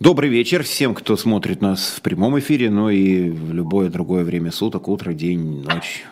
Добрый 0.00 0.30
вечер 0.30 0.62
всем, 0.62 0.94
кто 0.94 1.14
смотрит 1.14 1.60
нас 1.60 1.90
в 1.94 2.00
прямом 2.00 2.38
эфире, 2.38 2.70
но 2.70 2.88
и 2.88 3.28
в 3.28 3.52
любое 3.52 3.90
другое 3.90 4.24
время 4.24 4.50
суток, 4.50 4.88
утро, 4.88 5.12
день, 5.12 5.62
ночь, 5.62 6.04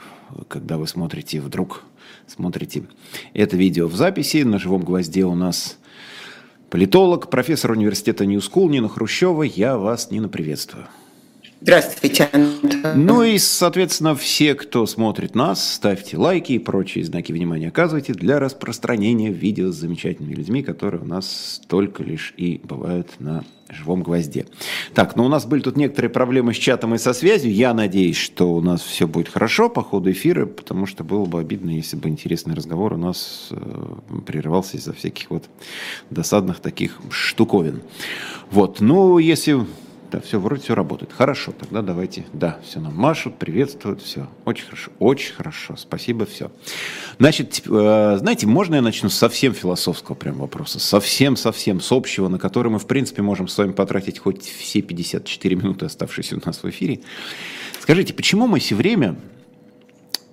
когда 0.46 0.76
вы 0.76 0.86
смотрите 0.86 1.40
вдруг, 1.40 1.84
смотрите 2.26 2.84
это 3.32 3.56
видео 3.56 3.86
в 3.88 3.96
записи. 3.96 4.42
На 4.42 4.58
живом 4.58 4.82
гвозде 4.82 5.24
у 5.24 5.34
нас 5.34 5.78
политолог, 6.68 7.30
профессор 7.30 7.70
университета 7.70 8.26
New 8.26 8.42
School 8.42 8.68
Нина 8.68 8.90
Хрущева. 8.90 9.42
Я 9.44 9.78
вас, 9.78 10.10
Нина, 10.10 10.28
приветствую. 10.28 10.86
Здравствуйте. 11.60 12.28
Ну 12.94 13.24
и, 13.24 13.36
соответственно, 13.38 14.14
все, 14.14 14.54
кто 14.54 14.86
смотрит 14.86 15.34
нас, 15.34 15.74
ставьте 15.74 16.16
лайки 16.16 16.52
и 16.52 16.58
прочие 16.58 17.04
знаки 17.04 17.32
внимания 17.32 17.68
оказывайте 17.68 18.14
для 18.14 18.38
распространения 18.38 19.30
видео 19.30 19.72
с 19.72 19.76
замечательными 19.76 20.34
людьми, 20.34 20.62
которые 20.62 21.02
у 21.02 21.04
нас 21.04 21.60
только 21.66 22.04
лишь 22.04 22.32
и 22.36 22.60
бывают 22.62 23.08
на 23.18 23.44
живом 23.68 24.02
гвозде. 24.02 24.46
Так, 24.94 25.16
ну 25.16 25.24
у 25.24 25.28
нас 25.28 25.46
были 25.46 25.60
тут 25.60 25.76
некоторые 25.76 26.10
проблемы 26.10 26.54
с 26.54 26.56
чатом 26.56 26.94
и 26.94 26.98
со 26.98 27.12
связью. 27.12 27.52
Я 27.52 27.74
надеюсь, 27.74 28.16
что 28.16 28.54
у 28.54 28.60
нас 28.60 28.80
все 28.80 29.08
будет 29.08 29.28
хорошо 29.28 29.68
по 29.68 29.82
ходу 29.82 30.10
эфира, 30.12 30.46
потому 30.46 30.86
что 30.86 31.02
было 31.02 31.24
бы 31.24 31.40
обидно, 31.40 31.70
если 31.70 31.96
бы 31.96 32.08
интересный 32.08 32.54
разговор 32.54 32.94
у 32.94 32.98
нас 32.98 33.48
э, 33.50 34.20
прерывался 34.26 34.76
из-за 34.76 34.92
всяких 34.92 35.30
вот 35.30 35.44
досадных 36.08 36.60
таких 36.60 37.00
штуковин. 37.10 37.82
Вот, 38.50 38.80
ну 38.80 39.18
если 39.18 39.66
да, 40.10 40.20
все, 40.20 40.40
вроде 40.40 40.62
все 40.62 40.74
работает. 40.74 41.12
Хорошо, 41.12 41.52
тогда 41.52 41.82
давайте. 41.82 42.24
Да, 42.32 42.58
все 42.64 42.80
нам 42.80 42.94
машут, 42.94 43.38
приветствуют, 43.38 44.02
все. 44.02 44.28
Очень 44.44 44.64
хорошо, 44.64 44.90
очень 44.98 45.34
хорошо. 45.34 45.76
Спасибо, 45.76 46.24
все. 46.24 46.50
Значит, 47.18 47.62
э, 47.66 48.16
знаете, 48.18 48.46
можно 48.46 48.76
я 48.76 48.82
начну 48.82 49.10
с 49.10 49.14
совсем 49.14 49.52
философского 49.52 50.14
прям 50.14 50.38
вопроса? 50.38 50.78
Совсем-совсем 50.78 51.80
с 51.80 51.92
общего, 51.92 52.28
на 52.28 52.38
который 52.38 52.70
мы, 52.72 52.78
в 52.78 52.86
принципе, 52.86 53.22
можем 53.22 53.48
с 53.48 53.58
вами 53.58 53.72
потратить 53.72 54.18
хоть 54.18 54.42
все 54.42 54.80
54 54.80 55.56
минуты, 55.56 55.86
оставшиеся 55.86 56.36
у 56.36 56.40
нас 56.44 56.62
в 56.62 56.68
эфире. 56.70 57.00
Скажите, 57.80 58.14
почему 58.14 58.46
мы 58.46 58.60
все 58.60 58.74
время 58.74 59.16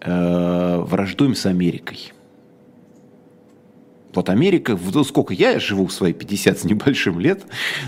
э, 0.01 0.77
враждуем 0.77 1.35
с 1.35 1.45
Америкой? 1.45 2.13
Вот 4.15 4.29
Америка, 4.29 4.79
сколько 5.03 5.33
я 5.33 5.59
живу 5.59 5.87
в 5.87 5.93
свои 5.93 6.13
50 6.13 6.59
с 6.59 6.63
небольшим 6.63 7.19
лет 7.19 7.43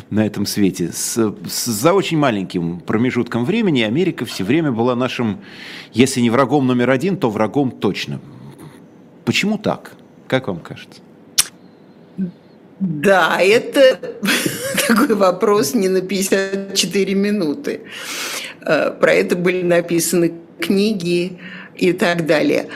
на 0.09 0.25
этом 0.25 0.45
свете, 0.45 0.91
с, 0.91 1.33
с, 1.47 1.65
за 1.65 1.93
очень 1.93 2.17
маленьким 2.17 2.81
промежутком 2.81 3.45
времени 3.45 3.81
Америка 3.81 4.25
все 4.25 4.43
время 4.43 4.71
была 4.71 4.95
нашим, 4.95 5.39
если 5.93 6.19
не 6.19 6.29
врагом 6.29 6.67
номер 6.67 6.89
один, 6.89 7.15
то 7.15 7.29
врагом 7.29 7.71
точно. 7.71 8.19
Почему 9.23 9.57
так? 9.57 9.93
Как 10.27 10.47
вам 10.47 10.59
кажется? 10.59 10.99
Да, 12.79 13.39
это 13.41 13.99
такой 14.87 15.15
вопрос 15.15 15.73
не 15.73 15.87
на 15.87 16.01
54 16.01 17.15
минуты. 17.15 17.81
Э, 18.61 18.91
про 18.91 19.13
это 19.13 19.35
были 19.37 19.63
написаны 19.63 20.33
книги 20.59 21.39
и 21.75 21.93
так 21.93 22.25
далее. 22.25 22.67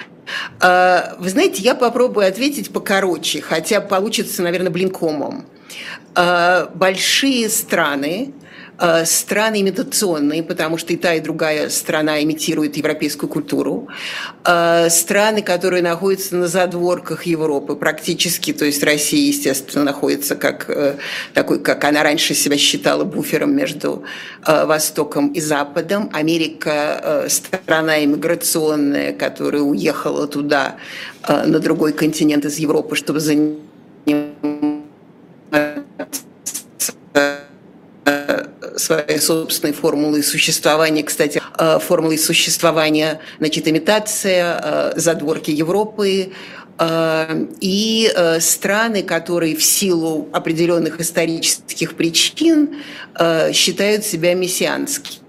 А, 0.59 1.15
вы 1.19 1.29
знаете, 1.29 1.61
я 1.61 1.75
попробую 1.75 2.27
ответить 2.27 2.71
покороче, 2.71 3.41
хотя 3.41 3.81
получится, 3.81 4.41
наверное, 4.41 4.71
блинкомом. 4.71 5.45
А, 6.15 6.69
большие 6.73 7.49
страны, 7.49 8.33
страны 9.05 9.61
имитационные, 9.61 10.43
потому 10.43 10.77
что 10.77 10.93
и 10.93 10.97
та, 10.97 11.13
и 11.13 11.19
другая 11.19 11.69
страна 11.69 12.23
имитирует 12.23 12.77
европейскую 12.77 13.29
культуру, 13.29 13.87
страны, 14.89 15.41
которые 15.41 15.83
находятся 15.83 16.35
на 16.35 16.47
задворках 16.47 17.25
Европы 17.25 17.75
практически, 17.75 18.53
то 18.53 18.65
есть 18.65 18.83
Россия, 18.83 19.27
естественно, 19.27 19.83
находится 19.83 20.35
как 20.35 20.69
э, 20.69 20.95
такой, 21.33 21.59
как 21.59 21.83
она 21.83 22.03
раньше 22.03 22.33
себя 22.33 22.57
считала 22.57 23.03
буфером 23.03 23.55
между 23.55 24.03
Востоком 24.45 25.27
и 25.29 25.39
Западом, 25.39 26.09
Америка 26.13 27.25
э, 27.25 27.29
страна 27.29 28.03
иммиграционная, 28.03 29.13
которая 29.13 29.61
уехала 29.61 30.27
туда, 30.27 30.77
э, 31.27 31.45
на 31.45 31.59
другой 31.59 31.93
континент 31.93 32.45
из 32.45 32.57
Европы, 32.57 32.95
чтобы 32.95 33.19
заниматься 33.19 33.70
своей 38.81 39.19
собственной 39.19 39.73
формулой 39.73 40.23
существования. 40.23 41.03
Кстати, 41.03 41.41
э, 41.57 41.79
формулой 41.79 42.17
существования, 42.17 43.19
значит, 43.39 43.67
имитация, 43.67 44.59
э, 44.63 44.93
задворки 44.95 45.51
Европы, 45.51 46.31
э, 46.79 47.45
и 47.59 48.11
страны, 48.39 49.03
которые 49.03 49.55
в 49.55 49.63
силу 49.63 50.29
определенных 50.33 50.99
исторических 50.99 51.95
причин 51.95 52.77
считают 53.53 54.03
себя 54.03 54.33
мессианскими. 54.33 55.20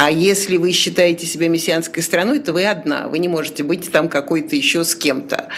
А 0.00 0.12
если 0.12 0.58
вы 0.58 0.70
считаете 0.70 1.26
себя 1.26 1.48
мессианской 1.48 2.04
страной, 2.04 2.38
то 2.38 2.52
вы 2.52 2.64
одна, 2.66 3.08
вы 3.08 3.18
не 3.18 3.26
можете 3.26 3.64
быть 3.64 3.90
там 3.90 4.08
какой-то 4.08 4.54
еще 4.54 4.84
с 4.84 4.94
кем-то. 4.94 5.48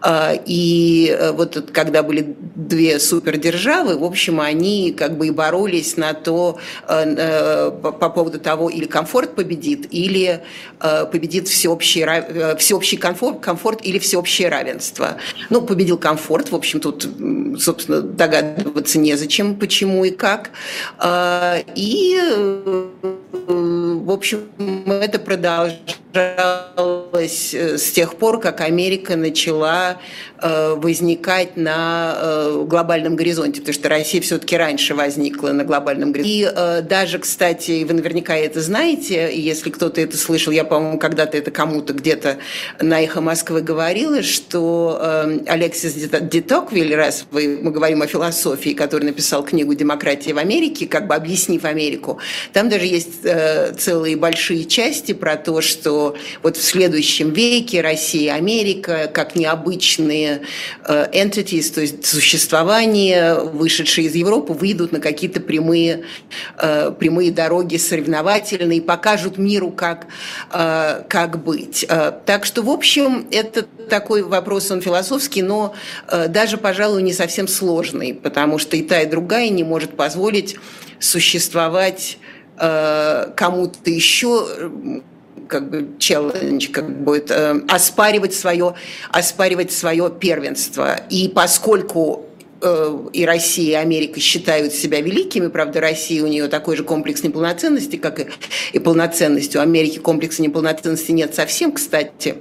А, 0.00 0.34
и 0.46 1.08
э, 1.08 1.32
вот 1.32 1.70
когда 1.72 2.04
были 2.04 2.36
две 2.54 3.00
супердержавы, 3.00 3.98
в 3.98 4.04
общем, 4.04 4.40
они 4.40 4.92
как 4.96 5.18
бы 5.18 5.26
и 5.26 5.30
боролись 5.32 5.96
на 5.96 6.14
то, 6.14 6.60
э, 6.86 7.14
э, 7.18 7.70
по 7.80 8.08
поводу 8.08 8.38
того, 8.38 8.70
или 8.70 8.84
комфорт 8.84 9.34
победит, 9.34 9.88
или 9.90 10.42
победит 11.10 11.48
всеобщий, 11.48 12.06
всеобщий 12.56 12.98
комфорт, 12.98 13.40
комфорт 13.40 13.80
или 13.84 13.98
всеобщее 13.98 14.48
равенство. 14.48 15.16
Ну, 15.50 15.60
победил 15.60 15.98
комфорт, 15.98 16.52
в 16.52 16.54
общем, 16.54 16.78
тут, 16.78 17.08
собственно, 17.58 18.00
догадываться 18.00 19.00
незачем, 19.00 19.56
почему 19.56 20.04
и 20.04 20.10
как. 20.10 20.50
А, 20.98 21.58
и 21.74 22.16
в 23.32 24.10
общем, 24.10 24.48
это 24.86 25.18
продолжалось 26.18 27.54
с 27.54 27.90
тех 27.92 28.16
пор, 28.16 28.40
как 28.40 28.60
Америка 28.60 29.16
начала 29.16 29.98
Э, 30.40 30.74
возникать 30.76 31.56
на 31.56 32.16
э, 32.16 32.64
глобальном 32.64 33.16
горизонте, 33.16 33.60
потому 33.60 33.74
что 33.74 33.88
Россия 33.88 34.20
все-таки 34.20 34.56
раньше 34.56 34.94
возникла 34.94 35.48
на 35.50 35.64
глобальном 35.64 36.12
горизонте. 36.12 36.38
И 36.38 36.48
э, 36.54 36.82
даже, 36.82 37.18
кстати, 37.18 37.82
вы 37.82 37.94
наверняка 37.94 38.36
это 38.36 38.60
знаете, 38.60 39.36
если 39.36 39.70
кто-то 39.70 40.00
это 40.00 40.16
слышал, 40.16 40.52
я, 40.52 40.62
по-моему, 40.62 41.00
когда-то 41.00 41.36
это 41.36 41.50
кому-то 41.50 41.92
где-то 41.92 42.36
на 42.80 43.02
«Эхо 43.02 43.20
Москвы» 43.20 43.62
говорила, 43.62 44.22
что 44.22 45.00
Алексис 45.48 45.94
Детоквиль, 45.94 46.94
раз 46.94 47.26
мы 47.32 47.70
говорим 47.72 48.02
о 48.02 48.06
философии, 48.06 48.70
который 48.70 49.04
написал 49.04 49.42
книгу 49.42 49.74
«Демократия 49.74 50.34
в 50.34 50.38
Америке», 50.38 50.86
как 50.86 51.08
бы 51.08 51.16
объяснив 51.16 51.64
Америку, 51.64 52.18
там 52.52 52.68
даже 52.68 52.86
есть 52.86 53.22
целые 53.78 54.16
большие 54.16 54.66
части 54.66 55.12
про 55.12 55.36
то, 55.36 55.60
что 55.60 56.07
вот 56.42 56.56
в 56.56 56.62
следующем 56.62 57.30
веке 57.32 57.80
Россия 57.80 58.34
и 58.34 58.38
Америка, 58.38 59.10
как 59.12 59.36
необычные 59.36 60.42
Э, 60.88 61.06
entities, 61.12 61.72
то 61.72 61.82
есть 61.82 62.06
существования, 62.06 63.34
вышедшие 63.34 64.06
из 64.06 64.14
Европы, 64.14 64.54
выйдут 64.54 64.90
на 64.92 65.00
какие-то 65.00 65.40
прямые, 65.40 66.04
э, 66.56 66.92
прямые 66.98 67.30
дороги 67.30 67.76
соревновательные, 67.76 68.80
покажут 68.80 69.36
миру, 69.36 69.70
как, 69.70 70.06
э, 70.50 71.02
как 71.08 71.42
быть. 71.42 71.86
Так 72.24 72.46
что, 72.46 72.62
в 72.62 72.70
общем, 72.70 73.26
это 73.30 73.64
такой 73.90 74.22
вопрос, 74.22 74.70
он 74.70 74.80
философский, 74.80 75.42
но 75.42 75.74
даже, 76.28 76.56
пожалуй, 76.56 77.02
не 77.02 77.12
совсем 77.12 77.48
сложный, 77.48 78.14
потому 78.14 78.58
что 78.58 78.76
и 78.76 78.82
та, 78.82 79.02
и 79.02 79.06
другая 79.06 79.48
не 79.50 79.64
может 79.64 79.96
позволить 79.96 80.56
существовать 80.98 82.18
кому-то 82.56 83.90
еще 83.90 84.48
как 85.48 85.70
бы 85.70 85.88
челлендж, 85.98 86.68
как 86.70 87.02
будет 87.02 87.30
э, 87.30 87.60
оспаривать 87.68 88.34
свое, 88.34 88.74
оспаривать 89.10 89.72
свое 89.72 90.10
первенство. 90.10 91.00
И 91.10 91.28
поскольку 91.28 92.26
э, 92.60 92.98
и 93.12 93.24
Россия, 93.24 93.80
и 93.80 93.82
Америка 93.82 94.20
считают 94.20 94.72
себя 94.72 95.00
великими, 95.00 95.48
правда, 95.48 95.80
Россия 95.80 96.22
у 96.22 96.26
нее 96.26 96.48
такой 96.48 96.76
же 96.76 96.84
комплекс 96.84 97.22
неполноценности, 97.22 97.96
как 97.96 98.20
и, 98.20 98.26
и 98.72 98.78
полноценности. 98.78 99.56
У 99.56 99.60
Америки 99.60 99.98
комплекса 99.98 100.42
неполноценности 100.42 101.12
нет 101.12 101.34
совсем, 101.34 101.72
кстати 101.72 102.36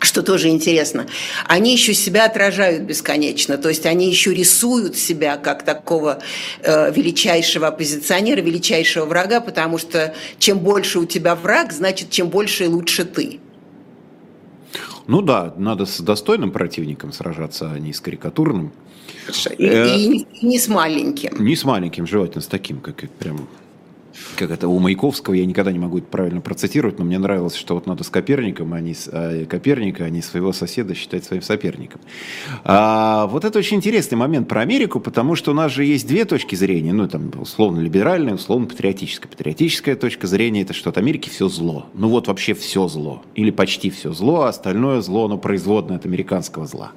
что 0.00 0.22
тоже 0.22 0.48
интересно, 0.48 1.06
они 1.46 1.72
еще 1.72 1.94
себя 1.94 2.26
отражают 2.26 2.82
бесконечно, 2.82 3.58
то 3.58 3.68
есть 3.68 3.86
они 3.86 4.08
еще 4.08 4.32
рисуют 4.32 4.96
себя 4.96 5.36
как 5.36 5.64
такого 5.64 6.20
э, 6.62 6.92
величайшего 6.92 7.68
оппозиционера, 7.68 8.40
величайшего 8.40 9.06
врага, 9.06 9.40
потому 9.40 9.78
что 9.78 10.14
чем 10.38 10.58
больше 10.58 11.00
у 11.00 11.04
тебя 11.04 11.34
враг, 11.34 11.72
значит, 11.72 12.10
чем 12.10 12.28
больше 12.28 12.64
и 12.64 12.68
лучше 12.68 13.04
ты. 13.04 13.40
Ну 15.06 15.22
да, 15.22 15.54
надо 15.56 15.86
с 15.86 16.00
достойным 16.00 16.50
противником 16.50 17.12
сражаться, 17.12 17.70
а 17.72 17.78
не 17.78 17.92
с 17.92 18.00
карикатурным. 18.00 18.72
И, 19.56 19.64
э, 19.64 19.96
и, 19.96 20.26
и 20.40 20.46
не 20.46 20.58
с 20.58 20.68
маленьким. 20.68 21.42
Не 21.42 21.56
с 21.56 21.64
маленьким, 21.64 22.06
желательно 22.06 22.42
с 22.42 22.46
таким, 22.46 22.80
как 22.80 23.08
прям 23.18 23.48
как 24.36 24.50
это 24.50 24.68
у 24.68 24.78
Маяковского, 24.78 25.34
я 25.34 25.46
никогда 25.46 25.72
не 25.72 25.78
могу 25.78 25.98
это 25.98 26.06
правильно 26.06 26.40
процитировать, 26.40 26.98
но 26.98 27.04
мне 27.04 27.18
нравилось, 27.18 27.54
что 27.54 27.74
вот 27.74 27.86
надо 27.86 28.04
с 28.04 28.08
Коперником, 28.08 28.72
а 28.72 28.80
не 28.80 28.94
с 28.94 29.08
а, 29.12 29.44
Коперника, 29.46 30.04
а 30.04 30.10
не 30.10 30.22
своего 30.22 30.52
соседа 30.52 30.94
считать 30.94 31.24
своим 31.24 31.42
соперником. 31.42 32.00
А, 32.64 33.26
вот 33.26 33.44
это 33.44 33.58
очень 33.58 33.78
интересный 33.78 34.16
момент 34.16 34.48
про 34.48 34.60
Америку, 34.60 35.00
потому 35.00 35.34
что 35.34 35.50
у 35.50 35.54
нас 35.54 35.72
же 35.72 35.84
есть 35.84 36.06
две 36.06 36.24
точки 36.24 36.54
зрения, 36.54 36.92
ну 36.92 37.08
там 37.08 37.30
условно 37.40 37.80
либеральная, 37.80 38.34
условно 38.34 38.66
патриотическая. 38.66 39.30
Патриотическая 39.30 39.96
точка 39.96 40.26
зрения 40.26 40.62
это 40.62 40.72
что 40.72 40.90
от 40.90 40.98
Америки 40.98 41.28
все 41.28 41.48
зло. 41.48 41.86
Ну 41.94 42.08
вот 42.08 42.28
вообще 42.28 42.54
все 42.54 42.88
зло. 42.88 43.22
Или 43.34 43.50
почти 43.50 43.90
все 43.90 44.12
зло, 44.12 44.42
а 44.42 44.48
остальное 44.48 45.00
зло, 45.00 45.26
оно 45.26 45.38
производное 45.38 45.96
от 45.96 46.06
американского 46.06 46.66
зла. 46.66 46.92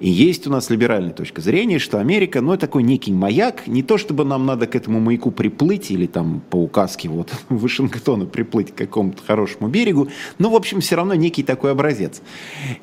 И 0.00 0.08
есть 0.08 0.46
у 0.46 0.50
нас 0.50 0.70
либеральная 0.70 1.12
точка 1.12 1.40
зрения, 1.40 1.78
что 1.78 1.98
Америка, 1.98 2.40
ну, 2.40 2.56
такой 2.56 2.82
некий 2.82 3.12
маяк, 3.12 3.66
не 3.66 3.82
то 3.82 3.98
чтобы 3.98 4.24
нам 4.24 4.46
надо 4.46 4.66
к 4.66 4.74
этому 4.74 5.00
маяку 5.00 5.30
приплыть 5.30 5.90
или 5.90 6.06
там 6.06 6.42
по 6.50 6.56
указке 6.56 7.08
вот 7.08 7.32
Вашингтона 7.48 8.26
приплыть 8.26 8.72
к 8.72 8.74
какому-то 8.74 9.22
хорошему 9.22 9.68
берегу, 9.68 10.08
но, 10.38 10.50
в 10.50 10.54
общем, 10.54 10.80
все 10.80 10.96
равно 10.96 11.14
некий 11.14 11.42
такой 11.42 11.72
образец. 11.72 12.22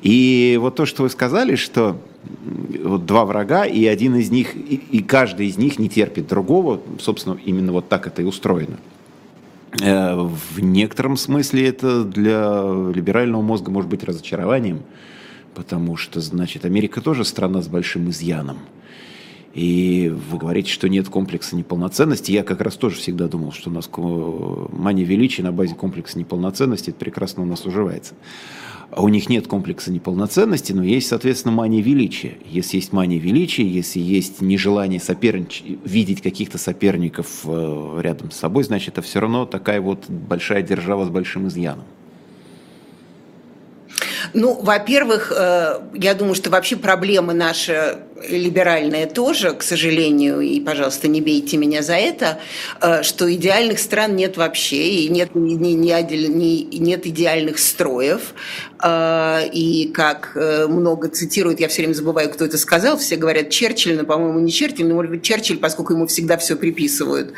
И 0.02 0.58
вот 0.60 0.76
то, 0.76 0.86
что 0.86 1.02
вы 1.02 1.10
сказали, 1.10 1.56
что 1.56 1.96
вот 2.82 3.06
два 3.06 3.24
врага, 3.24 3.64
и 3.64 3.84
один 3.86 4.16
из 4.16 4.30
них, 4.30 4.56
и, 4.56 4.80
и 4.90 5.02
каждый 5.02 5.46
из 5.46 5.58
них 5.58 5.78
не 5.78 5.88
терпит 5.88 6.26
другого, 6.26 6.80
собственно, 6.98 7.38
именно 7.44 7.72
вот 7.72 7.88
так 7.88 8.06
это 8.06 8.22
и 8.22 8.24
устроено. 8.24 8.78
Э, 9.82 10.14
в 10.16 10.60
некотором 10.60 11.16
смысле 11.16 11.68
это 11.68 12.04
для 12.04 12.62
либерального 12.94 13.42
мозга 13.42 13.70
может 13.70 13.90
быть 13.90 14.04
разочарованием, 14.04 14.82
потому 15.54 15.96
что, 15.96 16.20
значит, 16.20 16.64
Америка 16.64 17.00
тоже 17.00 17.24
страна 17.24 17.62
с 17.62 17.68
большим 17.68 18.10
изъяном. 18.10 18.58
И 19.54 20.12
вы 20.30 20.38
говорите, 20.38 20.70
что 20.70 20.88
нет 20.88 21.08
комплекса 21.08 21.54
неполноценности. 21.54 22.32
Я 22.32 22.42
как 22.42 22.60
раз 22.60 22.74
тоже 22.74 22.96
всегда 22.96 23.28
думал, 23.28 23.52
что 23.52 23.70
у 23.70 23.72
нас 23.72 23.88
мания 24.72 25.04
величия 25.04 25.44
на 25.44 25.52
базе 25.52 25.76
комплекса 25.76 26.18
неполноценности, 26.18 26.90
это 26.90 26.98
прекрасно 26.98 27.44
у 27.44 27.46
нас 27.46 27.64
уживается. 27.64 28.14
А 28.90 29.02
у 29.02 29.08
них 29.08 29.28
нет 29.28 29.46
комплекса 29.46 29.90
неполноценности, 29.92 30.72
но 30.72 30.82
есть, 30.82 31.08
соответственно, 31.08 31.54
мания 31.54 31.82
величия. 31.82 32.36
Если 32.48 32.76
есть 32.76 32.92
мания 32.92 33.18
величия, 33.18 33.66
если 33.66 33.98
есть 33.98 34.40
нежелание 34.40 35.00
соперничать, 35.00 35.64
видеть 35.84 36.20
каких-то 36.20 36.58
соперников 36.58 37.40
э, 37.44 38.00
рядом 38.02 38.30
с 38.30 38.36
собой, 38.36 38.64
значит, 38.64 38.90
это 38.90 39.02
все 39.02 39.20
равно 39.20 39.46
такая 39.46 39.80
вот 39.80 40.08
большая 40.08 40.62
держава 40.62 41.06
с 41.06 41.10
большим 41.10 41.48
изъяном. 41.48 41.84
Ну, 44.32 44.54
во-первых, 44.60 45.32
э, 45.36 45.80
я 45.94 46.14
думаю, 46.14 46.34
что 46.34 46.50
вообще 46.50 46.76
проблема 46.76 47.32
наша 47.34 48.00
либеральная 48.28 49.06
тоже, 49.06 49.52
к 49.52 49.62
сожалению, 49.62 50.40
и, 50.40 50.60
пожалуйста, 50.60 51.08
не 51.08 51.20
бейте 51.20 51.56
меня 51.56 51.82
за 51.82 51.94
это, 51.94 52.38
э, 52.80 53.02
что 53.02 53.32
идеальных 53.32 53.78
стран 53.78 54.16
нет 54.16 54.36
вообще, 54.36 54.76
и 54.76 55.08
нет, 55.08 55.34
не, 55.34 55.56
не, 55.56 55.74
не, 55.74 56.64
нет 56.78 57.06
идеальных 57.06 57.58
строев. 57.58 58.34
Э, 58.82 59.40
и 59.52 59.90
как 59.92 60.32
много 60.34 61.08
цитируют, 61.08 61.60
я 61.60 61.68
все 61.68 61.82
время 61.82 61.94
забываю, 61.94 62.30
кто 62.30 62.44
это 62.44 62.56
сказал, 62.56 62.96
все 62.96 63.16
говорят 63.16 63.50
Черчилль, 63.50 63.96
но, 63.96 64.04
по-моему, 64.04 64.40
не 64.40 64.50
Черчилль, 64.50 64.86
но, 64.86 64.94
может 64.94 65.10
быть, 65.10 65.22
Черчилль, 65.22 65.58
поскольку 65.58 65.92
ему 65.92 66.06
всегда 66.06 66.36
все 66.38 66.56
приписывают, 66.56 67.32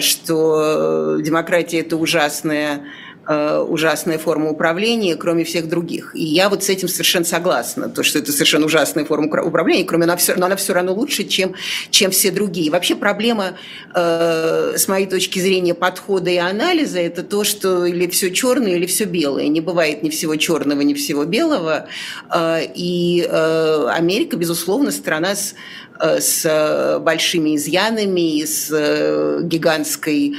что 0.00 1.18
демократия– 1.20 1.80
это 1.80 1.96
ужасная 1.96 2.82
ужасная 3.28 4.18
форма 4.18 4.50
управления, 4.50 5.16
кроме 5.16 5.44
всех 5.44 5.68
других. 5.68 6.14
И 6.14 6.24
я 6.24 6.48
вот 6.48 6.64
с 6.64 6.68
этим 6.68 6.88
совершенно 6.88 7.24
согласна, 7.24 7.88
то, 7.88 8.02
что 8.02 8.18
это 8.18 8.32
совершенно 8.32 8.66
ужасная 8.66 9.04
форма 9.04 9.26
управления, 9.42 9.84
кроме 9.84 10.04
она 10.04 10.16
все, 10.16 10.34
но 10.34 10.46
она 10.46 10.56
все 10.56 10.72
равно 10.72 10.92
лучше, 10.92 11.24
чем, 11.24 11.54
чем 11.90 12.10
все 12.10 12.30
другие. 12.30 12.70
Вообще 12.70 12.96
проблема, 12.96 13.52
э, 13.94 14.74
с 14.76 14.88
моей 14.88 15.06
точки 15.06 15.38
зрения, 15.38 15.74
подхода 15.74 16.30
и 16.30 16.36
анализа, 16.36 17.00
это 17.00 17.22
то, 17.22 17.44
что 17.44 17.84
или 17.84 18.06
все 18.08 18.32
черное, 18.32 18.72
или 18.72 18.86
все 18.86 19.04
белое. 19.04 19.48
Не 19.48 19.60
бывает 19.60 20.02
ни 20.02 20.10
всего 20.10 20.36
черного, 20.36 20.80
ни 20.80 20.94
всего 20.94 21.24
белого. 21.24 21.86
Э, 22.30 22.60
и 22.74 23.26
э, 23.28 23.86
Америка, 23.90 24.36
безусловно, 24.36 24.90
страна 24.90 25.34
с 25.34 25.54
Э, 26.02 26.20
с 26.20 26.44
э, 26.44 26.98
большими 26.98 27.54
изъянами 27.54 28.44
с 28.44 28.70
э, 28.72 29.40
гигантской 29.42 30.34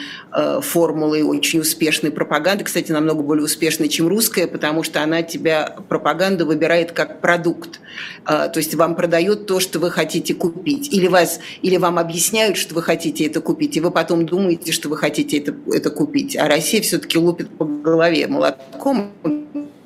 формулой 0.61 1.21
очень 1.21 1.59
успешной 1.59 2.11
пропаганды. 2.11 2.63
Кстати, 2.63 2.91
намного 2.91 3.21
более 3.21 3.45
успешной, 3.45 3.87
чем 3.87 4.07
русская, 4.07 4.47
потому 4.47 4.81
что 4.83 5.03
она 5.03 5.21
тебя, 5.21 5.75
пропаганду 5.87 6.45
выбирает 6.45 6.91
как 6.91 7.21
продукт. 7.21 7.79
То 8.25 8.53
есть 8.55 8.73
вам 8.73 8.95
продает 8.95 9.45
то, 9.45 9.59
что 9.59 9.79
вы 9.79 9.91
хотите 9.91 10.33
купить. 10.33 10.91
Или, 10.91 11.07
вас, 11.07 11.39
или 11.61 11.77
вам 11.77 11.99
объясняют, 11.99 12.57
что 12.57 12.73
вы 12.73 12.81
хотите 12.81 13.25
это 13.25 13.41
купить, 13.41 13.77
и 13.77 13.79
вы 13.79 13.91
потом 13.91 14.25
думаете, 14.25 14.71
что 14.71 14.89
вы 14.89 14.97
хотите 14.97 15.37
это, 15.37 15.53
это 15.71 15.89
купить. 15.91 16.35
А 16.35 16.47
Россия 16.47 16.81
все-таки 16.81 17.17
лупит 17.17 17.49
по 17.49 17.65
голове 17.65 18.27
молотком 18.27 19.11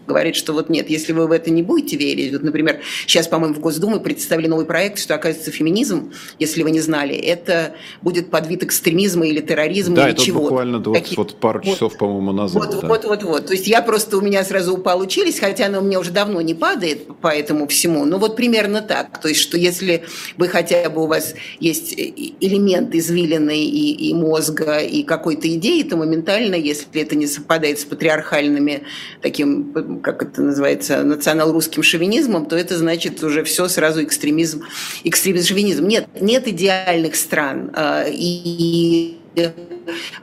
говорит, 0.08 0.36
что 0.36 0.54
вот 0.54 0.70
нет, 0.70 0.90
если 0.90 1.14
вы 1.14 1.28
в 1.28 1.32
это 1.32 1.52
не 1.52 1.62
будете 1.62 1.98
верить, 1.98 2.32
вот, 2.32 2.44
например, 2.44 2.80
сейчас, 3.06 3.28
по-моему, 3.28 3.56
в 3.56 3.60
Госдуме 3.60 4.00
представили 4.00 4.48
новый 4.48 4.66
проект, 4.66 5.00
что, 5.00 5.16
оказывается, 5.16 5.52
феминизм, 5.52 6.12
если 6.40 6.64
вы 6.64 6.72
не 6.72 6.80
знали, 6.80 7.16
это 7.16 7.76
будет 8.02 8.30
под 8.30 8.48
вид 8.48 8.64
экстремизма 8.64 9.28
или 9.28 9.42
терроризма 9.42 9.96
да, 9.96 10.04
или 10.06 10.14
это 10.14 10.24
чего. 10.24 10.42
буквально 10.42 10.80
вот, 10.80 10.94
Такие... 10.94 11.18
вот 11.18 11.36
пару 11.36 11.62
часов, 11.62 11.92
вот, 11.92 11.98
по-моему, 11.98 12.32
назад. 12.32 12.64
Вот, 12.64 12.82
да. 12.82 12.88
вот, 12.88 13.06
вот, 13.06 13.24
вот. 13.24 13.46
То 13.48 13.54
есть 13.54 13.68
я 13.68 13.82
просто, 13.82 14.18
у 14.18 14.22
меня 14.22 14.44
сразу 14.44 14.74
упал 14.74 15.00
учились, 15.02 15.40
хотя 15.40 15.68
она 15.68 15.80
у 15.80 15.84
меня 15.84 16.00
уже 16.00 16.12
давно 16.12 16.42
не 16.42 16.54
падает 16.54 17.08
по 17.22 17.28
этому 17.28 17.68
всему, 17.68 18.06
но 18.06 18.18
вот 18.18 18.36
примерно 18.36 18.82
так. 18.82 19.22
То 19.22 19.28
есть, 19.28 19.42
что 19.42 19.58
если 19.58 20.04
вы 20.38 20.48
хотя 20.48 20.90
бы 20.90 21.04
у 21.04 21.08
вас 21.08 21.36
есть 21.60 21.94
элемент 21.98 22.96
извилины 22.96 23.64
и, 23.64 24.10
и 24.10 24.14
мозга, 24.14 24.80
и 24.80 25.04
какой-то 25.04 25.54
идеи, 25.56 25.84
то 25.84 25.98
моментально, 25.98 26.56
если 26.56 27.02
это 27.02 27.16
не 27.16 27.28
совпадает 27.28 27.80
с 27.80 27.86
патриархальными 27.86 28.84
таким 29.22 29.97
как 30.02 30.24
это 30.24 30.42
называется, 30.42 31.04
национал-русским 31.04 31.84
шовинизмом, 31.84 32.46
то 32.46 32.56
это 32.56 32.78
значит 32.78 33.24
уже 33.24 33.44
все 33.44 33.68
сразу 33.68 34.04
экстремизм, 34.04 34.64
экстремизм, 35.04 35.48
шовинизм. 35.48 35.88
Нет, 35.88 36.08
нет 36.20 36.48
идеальных 36.48 37.16
стран. 37.16 37.72
А, 37.74 38.06
и 38.08 39.18
э, 39.36 39.52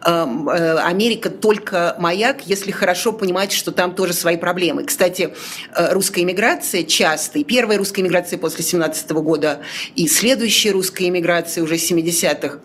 э, 0.04 0.76
Америка 0.78 1.30
только 1.30 1.96
маяк, 1.98 2.42
если 2.46 2.70
хорошо 2.70 3.12
понимать, 3.12 3.52
что 3.52 3.72
там 3.72 3.94
тоже 3.94 4.12
свои 4.12 4.36
проблемы. 4.36 4.84
Кстати, 4.84 5.34
э, 5.74 5.92
русская 5.92 6.22
иммиграция 6.22 6.84
часто, 6.84 7.38
и 7.38 7.44
первая 7.44 7.78
русская 7.78 8.02
иммиграция 8.02 8.38
после 8.38 8.64
17 8.64 9.10
года, 9.12 9.60
и 9.96 10.08
следующая 10.08 10.72
русская 10.72 11.08
иммиграция 11.08 11.64
уже 11.64 11.74
70-х, 11.74 12.58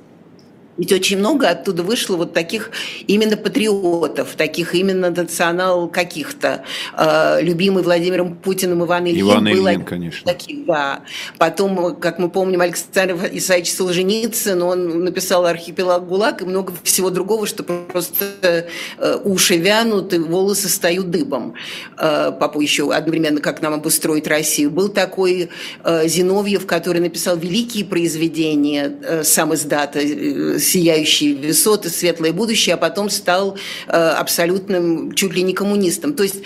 ведь 0.80 0.94
очень 0.94 1.18
много 1.18 1.50
оттуда 1.50 1.84
вышло 1.84 2.16
вот 2.16 2.34
таких 2.34 2.72
именно 3.06 3.36
патриотов, 3.36 4.36
таких 4.38 4.74
именно 4.74 5.10
национал 5.10 5.90
каких-то. 5.90 6.64
Э, 6.98 7.42
любимый 7.42 7.84
Владимиром 7.84 8.36
Путиным 8.36 8.86
Иван 8.86 9.08
Ильин 9.08 9.26
Иван 9.26 9.44
был 9.44 9.68
Ильин, 9.68 9.84
конечно. 9.84 10.26
Таких, 10.26 10.66
да. 10.66 11.02
Потом, 11.38 11.98
как 11.98 12.18
мы 12.18 12.30
помним, 12.30 12.62
Александр 12.62 13.18
Исаевич 13.34 13.74
Солженицын, 13.74 14.62
он 14.62 15.04
написал 15.04 15.46
«Архипелаг 15.46 16.08
ГУЛАГ» 16.08 16.44
и 16.44 16.46
много 16.46 16.72
всего 16.84 17.10
другого, 17.10 17.46
что 17.46 17.64
просто 17.64 18.68
э, 18.98 19.18
уши 19.26 19.58
вянут 19.58 20.14
и 20.14 20.18
волосы 20.18 20.70
стают 20.70 21.12
дыбом. 21.12 21.56
Э, 21.98 22.32
папа 22.40 22.62
еще 22.62 22.94
одновременно 22.94 23.42
«Как 23.42 23.62
нам 23.62 23.74
обустроить 23.74 24.28
Россию». 24.28 24.72
Был 24.72 24.88
такой 24.88 25.50
э, 25.84 26.08
Зиновьев, 26.08 26.66
который 26.66 27.02
написал 27.02 27.36
великие 27.36 27.84
произведения, 27.84 28.94
э, 29.04 29.24
сам 29.26 29.54
издата, 29.54 30.00
э, 30.00 30.58
сияющие 30.70 31.36
высоты, 31.36 31.90
светлое 31.90 32.34
будущее, 32.34 32.76
а 32.76 32.78
потом 32.78 33.10
стал 33.10 33.58
э, 33.88 33.92
абсолютным 33.92 35.14
чуть 35.14 35.34
ли 35.34 35.42
не 35.44 35.54
коммунистом. 35.54 36.14
То 36.14 36.24
есть 36.24 36.44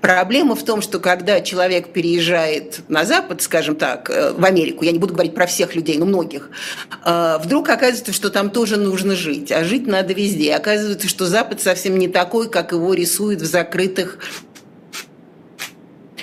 Проблема 0.00 0.54
в 0.54 0.64
том, 0.64 0.80
что 0.80 1.00
когда 1.00 1.40
человек 1.40 1.92
переезжает 1.92 2.80
на 2.88 3.04
Запад, 3.04 3.42
скажем 3.42 3.74
так, 3.74 4.08
э, 4.10 4.32
в 4.32 4.44
Америку, 4.44 4.84
я 4.84 4.92
не 4.92 4.98
буду 4.98 5.14
говорить 5.14 5.34
про 5.34 5.46
всех 5.46 5.74
людей, 5.74 5.98
но 5.98 6.06
многих, 6.06 6.50
э, 7.04 7.38
вдруг 7.42 7.68
оказывается, 7.68 8.12
что 8.12 8.30
там 8.30 8.50
тоже 8.50 8.76
нужно 8.76 9.16
жить, 9.16 9.50
а 9.50 9.64
жить 9.64 9.86
надо 9.86 10.12
везде. 10.12 10.54
Оказывается, 10.54 11.08
что 11.08 11.26
Запад 11.26 11.60
совсем 11.60 11.98
не 11.98 12.08
такой, 12.08 12.48
как 12.48 12.72
его 12.72 12.94
рисуют 12.94 13.40
в 13.40 13.46
закрытых 13.46 14.18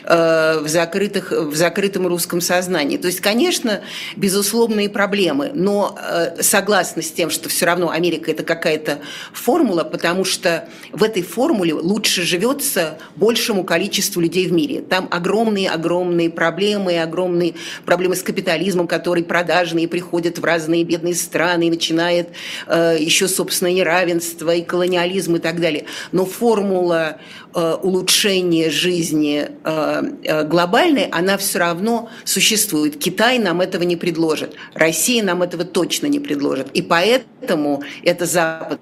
в, 0.06 0.68
закрытых, 0.68 1.32
в 1.32 1.56
закрытом 1.56 2.08
русском 2.08 2.42
сознании. 2.42 2.98
То 2.98 3.08
есть, 3.08 3.22
конечно, 3.22 3.82
безусловные 4.16 4.90
проблемы, 4.90 5.52
но 5.54 5.98
э, 6.00 6.42
согласна 6.42 7.02
с 7.02 7.12
тем, 7.12 7.30
что 7.30 7.50
все 7.50 7.66
равно 7.66 7.90
Америка 7.90 8.32
это 8.32 8.44
какая-то 8.44 9.00
формула, 9.34 9.84
потому 9.84 10.24
что 10.24 10.68
в 10.92 11.04
этой 11.04 11.24
формуле 11.24 11.74
лучше 11.74 12.22
живется 12.24 12.98
большему 13.16 13.64
количеству 13.64 14.22
людей 14.22 14.48
в 14.48 14.54
мире. 14.54 14.82
Там 14.82 15.08
огромные-огромные 15.10 16.30
проблемы, 16.30 17.00
огромные 17.00 17.56
проблемы 17.86 18.16
с 18.16 18.24
капитализмом, 18.24 18.88
который 18.88 19.24
продажный 19.24 19.84
и 19.84 19.88
приходит 19.88 20.40
в 20.40 20.44
разные 20.44 20.84
бедные 20.84 21.16
страны 21.16 21.68
и 21.68 21.70
начинает 21.70 22.30
э, 22.68 22.98
еще, 23.00 23.28
собственно, 23.28 23.70
неравенство 23.70 24.54
и 24.54 24.62
колониализм 24.62 25.36
и 25.36 25.40
так 25.40 25.60
далее. 25.60 25.86
Но 26.12 26.26
формула 26.26 27.06
Э, 27.06 27.18
улучшения 27.56 28.70
жизни 28.70 29.48
э, 29.64 30.04
э, 30.24 30.44
глобальной, 30.44 31.06
она 31.06 31.38
все 31.38 31.60
равно 31.60 32.10
существует. 32.26 32.98
Китай 32.98 33.40
нам 33.40 33.62
этого 33.62 33.84
не 33.84 33.96
предложит, 33.96 34.56
Россия 34.74 35.24
нам 35.24 35.42
этого 35.42 35.64
точно 35.64 36.08
не 36.08 36.20
предложит. 36.20 36.68
И 36.74 36.82
поэтому 36.82 37.84
это 38.04 38.26
Запад 38.26 38.80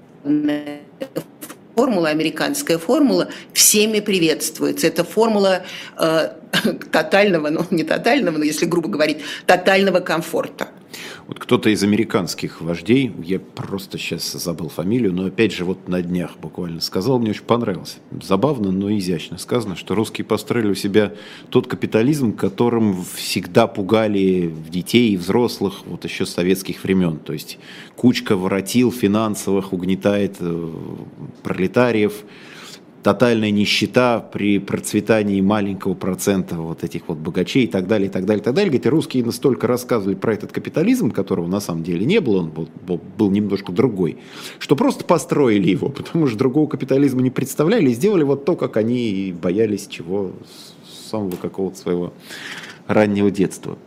формула, 1.76 2.10
американская 2.10 2.78
формула, 2.78 3.30
всеми 3.54 4.00
приветствуется. 4.00 4.88
Это 4.88 5.04
формула 5.04 5.64
э, 5.98 6.30
тотального, 6.92 7.50
ну 7.50 7.66
не 7.72 7.84
тотального, 7.84 8.38
но 8.38 8.44
если 8.44 8.66
грубо 8.66 8.90
говорить, 8.90 9.18
тотального 9.46 10.00
комфорта. 10.00 10.70
Вот 11.28 11.40
кто-то 11.40 11.70
из 11.70 11.82
американских 11.84 12.62
вождей, 12.62 13.12
я 13.24 13.40
просто 13.40 13.98
сейчас 13.98 14.34
забыл 14.34 14.68
фамилию, 14.68 15.14
но 15.14 15.26
опять 15.26 15.54
же 15.54 15.64
вот 15.64 15.88
на 15.88 16.02
днях 16.02 16.38
буквально 16.38 16.82
сказал, 16.82 17.18
мне 17.18 17.30
очень 17.30 17.44
понравилось. 17.44 17.98
Забавно, 18.22 18.72
но 18.72 18.92
изящно 18.98 19.38
сказано, 19.38 19.78
что 19.78 19.96
русские 19.96 20.26
построили 20.26 20.68
у 20.68 20.76
себя 20.76 21.14
тот 21.50 21.68
капитализм, 21.68 22.34
которым 22.34 23.04
всегда 23.16 23.68
пугали 23.68 24.54
детей 24.70 25.14
и 25.14 25.18
взрослых 25.18 25.86
вот 25.86 26.04
еще 26.04 26.26
с 26.26 26.32
советских 26.32 26.84
времен. 26.84 27.20
То 27.20 27.32
есть 27.32 27.58
кучка 27.96 28.36
воротил 28.36 28.92
финансовых 28.92 29.72
угнетает 29.72 30.38
э, 30.42 30.72
пролетариев, 31.42 32.26
тотальная 33.04 33.52
нищета 33.52 34.20
при 34.20 34.60
процветании 34.60 35.42
маленького 35.42 35.94
процента 35.94 36.56
вот 36.56 36.84
этих 36.84 37.04
вот 37.08 37.18
богачей 37.18 37.66
и 37.66 37.68
так 37.68 37.86
далее, 37.86 38.08
и 38.08 38.12
так 38.12 38.26
далее, 38.26 38.42
и 38.42 38.44
так 38.44 38.54
далее. 38.54 38.70
Говорит, 38.70 38.88
русские 38.88 39.26
настолько 39.26 39.68
рассказывали 39.68 40.16
про 40.16 40.34
этот 40.34 40.54
капитализм, 40.54 41.12
которого 41.12 41.48
на 41.48 41.60
самом 41.60 41.84
деле 41.84 42.06
не 42.06 42.22
было, 42.22 42.40
он 42.40 42.50
был, 42.50 42.70
был, 42.82 43.02
был 43.18 43.30
немножко 43.30 43.74
другой, 43.74 44.18
что 44.58 44.78
просто 44.78 45.04
построили 45.04 45.70
его, 45.70 45.90
потому 45.96 46.28
что 46.28 46.38
другого 46.38 46.68
капитализма 46.68 47.22
не 47.22 47.30
представляли 47.30 47.90
и 47.90 47.94
сделали 47.94 48.24
вот 48.24 48.46
то, 48.46 48.56
как 48.56 48.78
они 48.78 49.36
боялись 49.40 49.88
чего 49.88 50.32
с 50.88 51.10
самого 51.10 51.36
какого-то 51.36 51.78
своего 51.78 52.14
раннего 52.88 53.30
детства. 53.30 53.78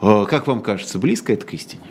А, 0.00 0.26
как 0.26 0.46
вам 0.46 0.60
кажется, 0.60 0.98
близко 0.98 1.32
это 1.32 1.46
к 1.46 1.54
истине? 1.54 1.82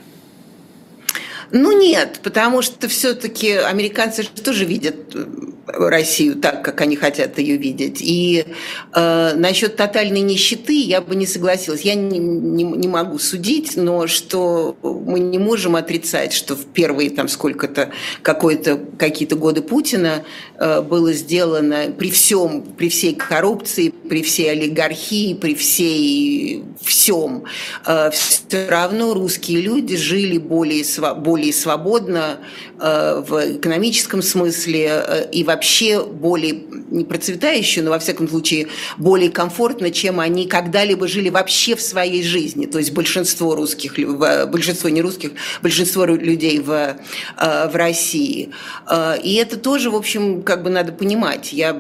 Ну 1.52 1.78
нет, 1.78 2.22
потому 2.24 2.62
что 2.62 2.88
все-таки 2.88 3.52
американцы 3.52 4.24
тоже 4.24 4.64
видят 4.64 5.14
э, 5.14 5.26
Россию 5.68 6.36
так, 6.36 6.64
как 6.64 6.82
они 6.82 6.96
хотят 6.96 7.38
ее 7.38 7.58
видеть. 7.58 7.98
И 8.02 8.46
э, 8.94 9.34
насчет 9.36 9.76
тотальной 9.76 10.22
нищеты 10.22 10.74
я 10.82 11.02
бы 11.02 11.16
не 11.16 11.26
согласилась. 11.26 11.82
Я 11.82 11.96
не, 11.96 12.20
не, 12.20 12.64
не 12.64 12.88
могу 12.88 13.20
судить, 13.20 13.78
но 13.78 14.08
что 14.08 14.76
мы 14.82 15.20
не 15.20 15.38
можем 15.38 15.76
отрицать, 15.76 16.34
что 16.34 16.56
в 16.56 16.66
первые 16.66 17.10
там 17.10 17.28
сколько-то, 17.28 17.92
какие-то 18.24 19.36
годы 19.36 19.62
Путина 19.62 20.24
э, 20.58 20.82
было 20.82 21.14
сделано 21.14 21.94
при 21.98 22.10
всем, 22.10 22.64
при 22.64 22.90
всей 22.90 23.16
коррупции, 23.16 23.90
при 23.90 24.24
всей 24.24 24.52
олигархии, 24.52 25.34
при 25.34 25.56
всей 25.56 26.64
всем, 26.82 27.44
э, 27.86 28.10
все 28.12 28.68
равно 28.68 29.14
русские 29.14 29.62
люди 29.62 29.96
жили 29.96 30.38
более, 30.38 30.84
более 31.16 31.54
свободно 31.54 32.40
в 32.82 33.58
экономическом 33.58 34.22
смысле 34.22 35.04
э, 35.06 35.30
и 35.32 35.44
вообще 35.44 36.04
более 36.04 36.64
не 36.90 37.06
процветающую, 37.06 37.86
но 37.86 37.92
во 37.92 38.00
всяком 38.00 38.28
случае 38.28 38.68
более 38.98 39.30
комфортно, 39.30 39.92
чем 39.92 40.20
они 40.20 40.48
когда-либо 40.48 41.08
жили 41.08 41.30
вообще 41.30 41.76
в 41.76 41.82
своей 41.82 42.24
жизни. 42.24 42.66
То 42.66 42.80
есть 42.80 42.92
большинство 42.92 43.56
русских, 43.56 43.96
большинство 44.50 44.90
не 44.90 45.02
русских, 45.02 45.32
большинство 45.62 46.06
людей 46.06 46.60
в, 46.60 46.98
в 47.38 47.72
России. 47.76 48.50
И 49.24 49.36
это 49.36 49.58
тоже, 49.58 49.90
в 49.90 49.96
общем, 49.96 50.42
как 50.44 50.64
бы 50.64 50.70
надо 50.70 50.92
понимать. 50.92 51.54
Я 51.54 51.74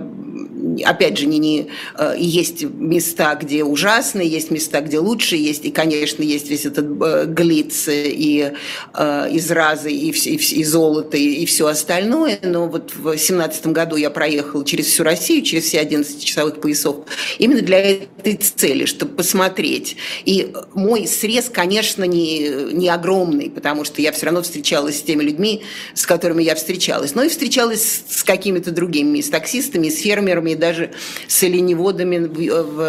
опять 0.85 1.17
же, 1.17 1.25
не, 1.25 1.39
не, 1.39 1.67
э, 1.97 2.15
есть 2.17 2.63
места, 2.63 3.35
где 3.35 3.63
ужасные, 3.63 4.27
есть 4.27 4.51
места, 4.51 4.81
где 4.81 4.99
лучше, 4.99 5.35
есть, 5.35 5.65
и, 5.65 5.71
конечно, 5.71 6.23
есть 6.23 6.49
весь 6.49 6.65
этот 6.65 6.85
э, 7.01 7.25
глиц 7.27 7.87
и 7.87 8.51
э, 8.93 9.27
изразы, 9.31 9.91
и, 9.91 10.11
и, 10.11 10.35
и 10.35 10.63
золото, 10.63 11.17
и, 11.17 11.43
и 11.43 11.45
все 11.45 11.67
остальное, 11.67 12.39
но 12.43 12.67
вот 12.67 12.91
в 12.93 13.03
2017 13.03 13.67
году 13.67 13.95
я 13.95 14.09
проехала 14.09 14.65
через 14.65 14.87
всю 14.87 15.03
Россию, 15.03 15.43
через 15.43 15.65
все 15.65 15.79
11 15.79 16.23
часовых 16.23 16.61
поясов, 16.61 16.97
именно 17.37 17.61
для 17.61 17.79
этой 17.79 18.35
цели, 18.35 18.85
чтобы 18.85 19.15
посмотреть. 19.15 19.97
И 20.25 20.53
мой 20.73 21.07
срез, 21.07 21.49
конечно, 21.49 22.03
не, 22.03 22.73
не 22.73 22.89
огромный, 22.89 23.49
потому 23.49 23.85
что 23.85 24.01
я 24.01 24.11
все 24.11 24.27
равно 24.27 24.41
встречалась 24.41 24.99
с 24.99 25.01
теми 25.01 25.23
людьми, 25.23 25.63
с 25.93 26.05
которыми 26.05 26.43
я 26.43 26.55
встречалась, 26.55 27.15
но 27.15 27.23
и 27.23 27.29
встречалась 27.29 28.03
с 28.07 28.23
какими-то 28.23 28.71
другими, 28.71 29.21
с 29.21 29.29
таксистами, 29.29 29.89
с 29.89 29.99
фермерами, 29.99 30.53
даже 30.61 30.91
с 31.27 31.43
оленеводами 31.43 32.19
в, 32.19 32.63
в 32.63 32.81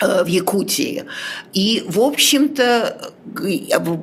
э, 0.00 0.24
в 0.24 0.26
Якутии. 0.26 1.04
И, 1.52 1.84
в 1.88 2.00
общем-то, 2.00 3.12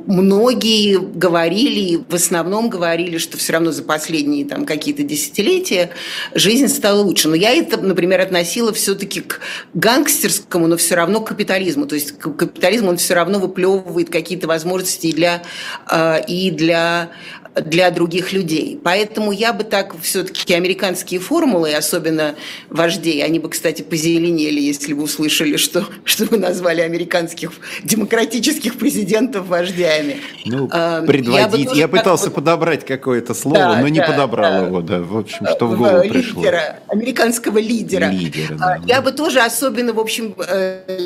многие 0.07 0.97
говорили, 0.97 2.03
в 2.07 2.13
основном 2.13 2.69
говорили, 2.69 3.17
что 3.17 3.37
все 3.37 3.53
равно 3.53 3.71
за 3.71 3.83
последние 3.83 4.45
там, 4.45 4.65
какие-то 4.65 5.03
десятилетия 5.03 5.91
жизнь 6.33 6.67
стала 6.67 7.01
лучше. 7.01 7.29
Но 7.29 7.35
я 7.35 7.53
это, 7.53 7.77
например, 7.77 8.21
относила 8.21 8.73
все-таки 8.73 9.21
к 9.21 9.39
гангстерскому, 9.73 10.67
но 10.67 10.77
все 10.77 10.95
равно 10.95 11.21
к 11.21 11.29
капитализму. 11.29 11.85
То 11.85 11.95
есть 11.95 12.17
капитализм, 12.17 12.87
он 12.89 12.97
все 12.97 13.13
равно 13.13 13.39
выплевывает 13.39 14.09
какие-то 14.09 14.47
возможности 14.47 15.07
и 15.07 15.13
для, 15.13 15.43
э, 15.89 16.25
и 16.27 16.51
для 16.51 17.09
для 17.55 17.89
других 17.91 18.33
людей. 18.33 18.79
Поэтому 18.83 19.31
я 19.31 19.53
бы 19.53 19.63
так 19.63 19.95
все-таки 20.01 20.53
американские 20.53 21.19
формулы, 21.19 21.73
особенно 21.73 22.35
вождей, 22.69 23.23
они 23.23 23.39
бы, 23.39 23.49
кстати, 23.49 23.81
позеленели, 23.81 24.59
если 24.59 24.93
бы 24.93 25.03
услышали, 25.03 25.55
что, 25.57 25.85
что 26.03 26.25
вы 26.25 26.37
назвали 26.37 26.81
американских 26.81 27.51
демократических 27.83 28.77
президентов 28.77 29.47
вождями. 29.47 30.17
Ну, 30.45 30.67
а, 30.71 31.01
предводить. 31.03 31.71
Я, 31.71 31.81
я 31.81 31.87
пытался 31.87 32.25
так... 32.25 32.35
подобрать 32.35 32.85
какое-то 32.85 33.33
слово, 33.33 33.57
да, 33.57 33.77
но 33.79 33.87
не 33.87 33.99
да, 33.99 34.07
подобрал 34.07 34.51
да. 34.51 34.67
его, 34.67 34.81
да. 34.81 34.99
В 34.99 35.17
общем, 35.17 35.47
что 35.47 35.67
в 35.67 35.77
голову 35.77 36.03
лидера, 36.03 36.13
пришло. 36.13 36.43
Американского 36.89 37.57
лидера. 37.57 38.09
лидера 38.09 38.55
да, 38.55 38.79
я 38.85 38.97
да. 38.97 39.01
бы 39.01 39.11
тоже 39.11 39.39
особенно, 39.39 39.93
в 39.93 39.99
общем, 39.99 40.35
э, 40.47 40.99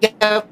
я 0.00 0.44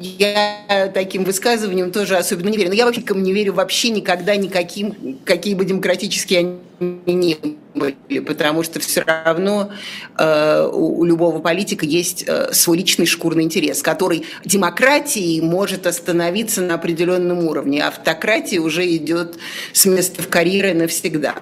я 0.00 0.90
таким 0.94 1.24
высказыванием 1.24 1.92
тоже 1.92 2.16
особенно 2.16 2.48
не 2.48 2.56
верю. 2.56 2.70
Но 2.70 2.74
я 2.74 2.86
вообще 2.86 3.04
не 3.14 3.32
верю 3.34 3.52
вообще 3.52 3.90
никогда 3.90 4.34
никаким, 4.34 5.18
какие 5.24 5.54
бы 5.54 5.66
демократические 5.66 6.58
они 6.78 7.14
ни 7.14 7.38
были, 7.74 8.20
потому 8.20 8.62
что 8.62 8.80
все 8.80 9.02
равно 9.02 9.70
э, 10.18 10.70
у, 10.72 11.00
у 11.00 11.04
любого 11.04 11.40
политика 11.40 11.84
есть 11.84 12.24
э, 12.26 12.50
свой 12.54 12.78
личный 12.78 13.04
шкурный 13.04 13.44
интерес, 13.44 13.82
который 13.82 14.24
демократии 14.46 15.38
может 15.42 15.86
остановиться 15.86 16.62
на 16.62 16.74
определенном 16.74 17.44
уровне, 17.44 17.84
автократия 17.84 18.60
уже 18.60 18.86
идет 18.96 19.36
с 19.74 19.84
места 19.84 20.22
в 20.22 20.28
карьеры 20.28 20.72
навсегда. 20.72 21.34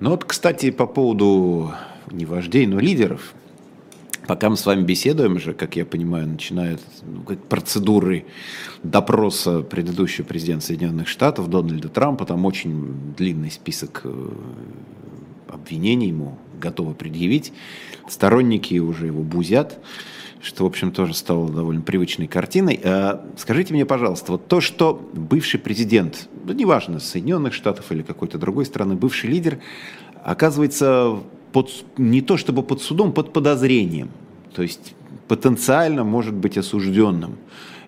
Ну 0.00 0.10
вот, 0.10 0.24
кстати, 0.24 0.70
по 0.70 0.86
поводу 0.86 1.72
не 2.10 2.26
вождей, 2.26 2.66
но 2.66 2.80
лидеров– 2.80 3.34
Пока 4.26 4.50
мы 4.50 4.56
с 4.56 4.66
вами 4.66 4.82
беседуем 4.82 5.38
же, 5.38 5.54
как 5.54 5.76
я 5.76 5.86
понимаю, 5.86 6.26
начинают 6.26 6.80
ну, 7.02 7.36
процедуры 7.36 8.26
допроса 8.82 9.60
предыдущего 9.60 10.24
президента 10.24 10.66
Соединенных 10.66 11.06
Штатов 11.08 11.48
Дональда 11.48 11.88
Трампа. 11.88 12.26
Там 12.26 12.44
очень 12.44 13.14
длинный 13.16 13.50
список 13.50 14.02
э, 14.04 14.28
обвинений 15.48 16.08
ему 16.08 16.38
готовы 16.60 16.94
предъявить. 16.94 17.52
Сторонники 18.08 18.78
уже 18.78 19.06
его 19.06 19.22
бузят, 19.22 19.78
что, 20.42 20.64
в 20.64 20.66
общем, 20.66 20.90
тоже 20.90 21.14
стало 21.14 21.48
довольно 21.48 21.82
привычной 21.82 22.26
картиной. 22.26 22.80
А 22.82 23.24
скажите 23.36 23.74
мне, 23.74 23.86
пожалуйста, 23.86 24.32
вот 24.32 24.48
то, 24.48 24.60
что 24.60 25.08
бывший 25.12 25.60
президент, 25.60 26.28
ну, 26.44 26.52
неважно, 26.52 26.98
Соединенных 26.98 27.54
Штатов 27.54 27.92
или 27.92 28.02
какой-то 28.02 28.38
другой 28.38 28.66
страны, 28.66 28.96
бывший 28.96 29.30
лидер, 29.30 29.60
оказывается 30.24 31.20
под, 31.56 31.70
не 31.96 32.20
то 32.20 32.36
чтобы 32.36 32.62
под 32.62 32.82
судом, 32.82 33.12
под 33.12 33.32
подозрением. 33.32 34.10
То 34.52 34.62
есть 34.62 34.94
потенциально 35.26 36.04
может 36.04 36.34
быть 36.34 36.58
осужденным. 36.58 37.38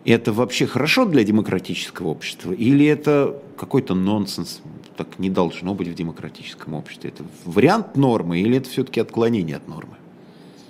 Это 0.07 0.33
вообще 0.33 0.67
хорошо 0.67 1.05
для 1.05 1.23
демократического 1.23 2.09
общества? 2.09 2.53
Или 2.53 2.87
это 2.87 3.35
какой-то 3.59 3.95
нонсенс? 3.95 4.63
Так 4.97 5.19
не 5.19 5.29
должно 5.29 5.75
быть 5.75 5.89
в 5.89 5.95
демократическом 5.95 6.73
обществе. 6.73 7.11
Это 7.11 7.25
вариант 7.45 7.95
нормы 7.95 8.41
или 8.41 8.57
это 8.57 8.71
все-таки 8.71 9.01
отклонение 9.01 9.57
от 9.57 9.69
нормы? 9.69 9.98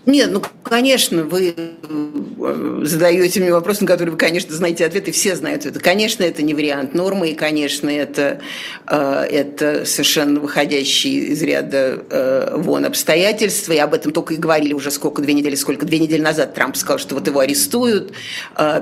Нет, 0.08 0.30
ну, 0.32 0.42
конечно, 0.62 1.22
вы 1.24 1.54
э, 1.54 2.80
задаете 2.84 3.40
мне 3.40 3.52
вопрос, 3.52 3.82
на 3.82 3.86
который 3.86 4.08
вы, 4.08 4.16
конечно, 4.16 4.54
знаете 4.54 4.86
ответ, 4.86 5.06
и 5.06 5.10
все 5.10 5.36
знают 5.36 5.66
это. 5.66 5.80
Конечно, 5.80 6.22
это 6.22 6.42
не 6.42 6.54
вариант 6.54 6.94
нормы, 6.94 7.32
и, 7.32 7.34
конечно, 7.34 7.90
это, 7.90 8.40
э, 8.86 9.26
это 9.30 9.84
совершенно 9.84 10.40
выходящие 10.40 11.24
из 11.24 11.42
ряда 11.42 12.02
э, 12.08 12.54
вон 12.56 12.86
обстоятельства, 12.86 13.74
и 13.74 13.76
об 13.76 13.92
этом 13.92 14.12
только 14.12 14.32
и 14.32 14.38
говорили 14.38 14.72
уже 14.72 14.90
сколько, 14.90 15.20
две 15.20 15.34
недели, 15.34 15.56
сколько, 15.56 15.84
две 15.84 15.98
недели 15.98 16.22
назад. 16.22 16.54
Трамп 16.54 16.78
сказал, 16.78 16.98
что 16.98 17.14
вот 17.14 17.26
его 17.26 17.40
арестуют, 17.40 18.14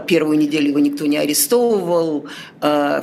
первую 0.06 0.38
неделю 0.38 0.68
его 0.68 0.78
никто 0.78 1.06
не 1.06 1.18
арестовывал, 1.18 2.28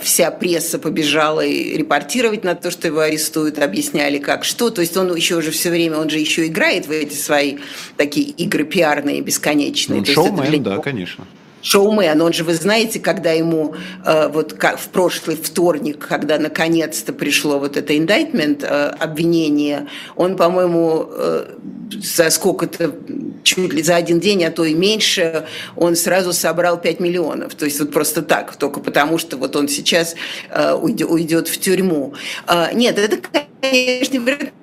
вся 0.02 0.32
пресса 0.32 0.80
побежала 0.80 1.46
репортировать 1.46 2.46
на 2.46 2.56
то, 2.56 2.72
что 2.72 2.88
его 2.88 3.02
арестуют, 3.02 3.60
объясняли 3.60 4.18
как 4.18 4.46
что, 4.46 4.70
то 4.70 4.80
есть 4.80 4.96
он 4.96 5.14
еще 5.14 5.36
уже 5.36 5.52
все 5.52 5.70
время, 5.70 5.98
он 5.98 6.10
же 6.10 6.20
еще 6.20 6.48
играет 6.48 6.88
в 6.88 6.92
эти 6.92 7.16
свои 7.16 7.58
такие 7.98 8.13
игры 8.20 8.64
пиарные, 8.64 9.22
бесконечные. 9.22 10.00
Ну, 10.00 10.06
шоумен, 10.06 10.50
для... 10.50 10.60
да, 10.60 10.78
конечно. 10.78 11.26
шоумен. 11.62 12.22
Он 12.22 12.34
же, 12.34 12.44
вы 12.44 12.54
знаете, 12.54 13.00
когда 13.00 13.32
ему 13.32 13.76
э, 14.06 14.28
вот 14.28 14.54
как 14.54 14.80
в 14.80 14.88
прошлый 14.90 15.36
вторник, 15.36 16.06
когда 16.08 16.38
наконец-то 16.38 17.14
пришло 17.14 17.60
вот 17.60 17.78
это 17.78 17.98
индайтмент, 17.98 18.64
э, 18.64 18.68
обвинение, 19.00 19.88
он, 20.16 20.36
по-моему, 20.36 21.08
э, 21.10 21.56
за 22.02 22.30
сколько-то, 22.30 22.96
чуть 23.44 23.74
ли 23.74 23.84
за 23.84 23.96
один 23.96 24.20
день, 24.20 24.44
а 24.44 24.52
то 24.52 24.66
и 24.66 24.74
меньше, 24.74 25.46
он 25.76 25.96
сразу 25.96 26.34
собрал 26.34 26.80
5 26.80 27.00
миллионов. 27.00 27.56
То 27.56 27.66
есть 27.66 27.80
вот 27.80 27.92
просто 27.92 28.22
так, 28.22 28.56
только 28.56 28.80
потому 28.80 29.18
что 29.18 29.38
вот 29.38 29.56
он 29.56 29.68
сейчас 29.68 30.16
э, 30.50 30.74
уйдет, 30.74 31.10
уйдет 31.10 31.48
в 31.48 31.60
тюрьму. 31.60 32.14
Э, 32.48 32.74
нет, 32.74 32.98
это, 32.98 33.18
конечно, 33.62 34.20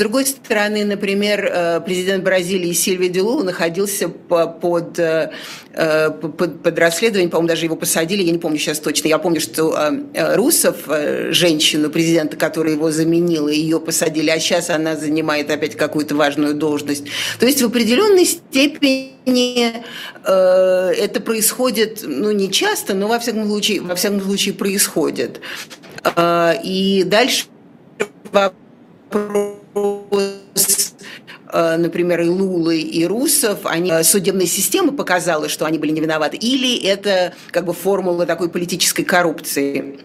другой 0.00 0.26
стороны, 0.26 0.84
например, 0.84 1.44
э, 1.44 1.80
президент 1.84 2.24
Бразилии 2.24 2.72
Сильвия 2.72 3.10
Дилу 3.10 3.44
находился 3.44 4.08
под, 4.08 4.98
э, 4.98 5.30
э, 5.74 6.10
под, 6.10 6.62
под 6.62 6.78
расследованием, 6.78 7.30
по-моему, 7.30 7.48
даже 7.48 7.66
его 7.66 7.76
посадили, 7.76 8.22
я 8.22 8.32
не 8.32 8.38
помню 8.38 8.58
сейчас 8.58 8.80
точно. 8.80 9.08
Я 9.08 9.18
помню, 9.18 9.40
что 9.40 9.76
Русов, 10.34 10.76
женщину 11.30 11.90
президента, 11.90 12.36
которая 12.36 12.74
его 12.74 12.90
заменила, 12.90 13.48
ее 13.48 13.78
посадили, 13.78 14.30
а 14.30 14.40
сейчас 14.40 14.70
она 14.70 14.96
занимает 14.96 15.50
опять 15.50 15.76
какую-то 15.76 16.14
важную 16.14 16.54
должность. 16.54 17.04
То 17.38 17.46
есть 17.46 17.62
в 17.62 17.66
определенной 17.66 18.24
степени 18.24 19.84
это 20.24 21.20
происходит, 21.20 22.00
ну, 22.02 22.30
не 22.30 22.50
часто, 22.50 22.94
но 22.94 23.06
во 23.06 23.18
всяком 23.18 23.46
случае, 23.46 23.80
во 23.82 23.94
всяком 23.94 24.22
случае 24.22 24.54
происходит. 24.54 25.40
И 26.64 27.04
дальше 27.06 27.44
вопрос 28.32 29.59
э, 29.74 31.76
например, 31.76 32.20
и 32.20 32.28
Лулы, 32.28 32.80
и 32.80 33.06
Русов, 33.06 33.60
они, 33.64 33.90
э, 33.90 34.02
судебная 34.02 34.46
система 34.46 34.92
показала, 34.92 35.48
что 35.48 35.66
они 35.66 35.78
были 35.78 35.92
не 35.92 36.00
виноваты, 36.00 36.36
или 36.36 36.82
это 36.84 37.34
как 37.50 37.64
бы 37.64 37.72
формула 37.72 38.26
такой 38.26 38.48
политической 38.48 39.04
коррупции? 39.04 40.00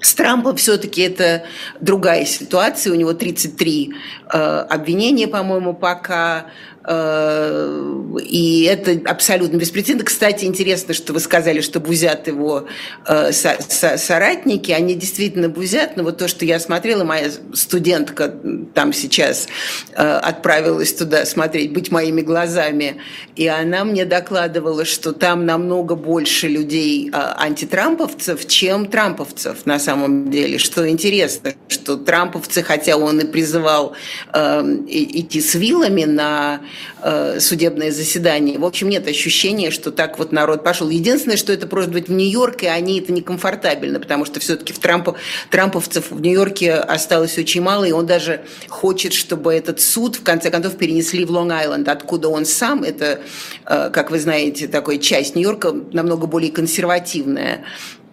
С 0.00 0.14
Трампом 0.14 0.56
все-таки 0.56 1.02
это 1.02 1.44
другая 1.80 2.24
ситуация. 2.24 2.92
У 2.92 2.96
него 2.96 3.14
33 3.14 3.94
э, 4.32 4.36
обвинения, 4.36 5.28
по-моему, 5.28 5.74
пока. 5.74 6.46
Э, 6.84 8.16
и 8.22 8.62
это 8.62 9.10
абсолютно 9.10 9.56
беспрецедентно. 9.58 10.06
Кстати, 10.06 10.44
интересно, 10.44 10.94
что 10.94 11.12
вы 11.12 11.20
сказали, 11.20 11.60
что 11.60 11.80
бузят 11.80 12.26
его 12.28 12.66
э, 13.06 13.32
соратники. 13.32 14.72
Они 14.72 14.94
действительно 14.94 15.48
бузят, 15.48 15.96
но 15.96 16.02
вот 16.02 16.18
то, 16.18 16.28
что 16.28 16.44
я 16.44 16.58
смотрела, 16.60 17.04
моя 17.04 17.30
студентка 17.52 18.34
там 18.74 18.92
сейчас 18.92 19.48
отправилась 19.94 20.94
туда 20.94 21.26
смотреть, 21.26 21.72
быть 21.72 21.90
моими 21.90 22.22
глазами, 22.22 22.96
и 23.36 23.46
она 23.46 23.84
мне 23.84 24.04
докладывала, 24.04 24.84
что 24.84 25.12
там 25.12 25.44
намного 25.44 25.94
больше 25.94 26.48
людей 26.48 27.10
антитрамповцев, 27.12 28.46
чем 28.46 28.86
трамповцев 28.86 29.66
на 29.66 29.78
самом 29.78 30.30
деле. 30.30 30.58
Что 30.58 30.88
интересно, 30.88 31.52
что 31.68 31.96
трамповцы, 31.96 32.62
хотя 32.62 32.96
он 32.96 33.20
и 33.20 33.26
призывал 33.26 33.94
идти 34.32 35.40
с 35.40 35.54
вилами 35.54 36.04
на 36.04 36.60
Э, 37.00 37.38
судебное 37.38 37.92
заседание. 37.92 38.58
В 38.58 38.64
общем, 38.64 38.88
нет 38.88 39.06
ощущения, 39.06 39.70
что 39.70 39.92
так 39.92 40.18
вот 40.18 40.32
народ 40.32 40.64
пошел. 40.64 40.88
Единственное, 40.88 41.36
что 41.36 41.52
это 41.52 41.68
просто 41.68 41.92
быть 41.92 42.08
в 42.08 42.12
Нью-Йорке, 42.12 42.66
и 42.66 42.68
они 42.70 42.98
это 42.98 43.12
некомфортабельно, 43.12 44.00
потому 44.00 44.24
что 44.24 44.40
все-таки 44.40 44.72
в 44.72 44.80
Трампа, 44.80 45.14
трамповцев 45.48 46.10
в 46.10 46.20
Нью-Йорке 46.20 46.74
осталось 46.74 47.38
очень 47.38 47.62
мало, 47.62 47.84
и 47.84 47.92
он 47.92 48.06
даже 48.06 48.40
хочет, 48.68 49.12
чтобы 49.12 49.54
этот 49.54 49.80
суд 49.80 50.16
в 50.16 50.24
конце 50.24 50.50
концов 50.50 50.76
перенесли 50.76 51.24
в 51.24 51.30
Лонг-Айленд, 51.30 51.88
откуда 51.88 52.30
он 52.30 52.44
сам. 52.44 52.82
Это, 52.82 53.20
э, 53.64 53.90
как 53.90 54.10
вы 54.10 54.18
знаете, 54.18 54.66
такая 54.66 54.98
часть 54.98 55.36
Нью-Йорка 55.36 55.72
намного 55.92 56.26
более 56.26 56.50
консервативная. 56.50 57.64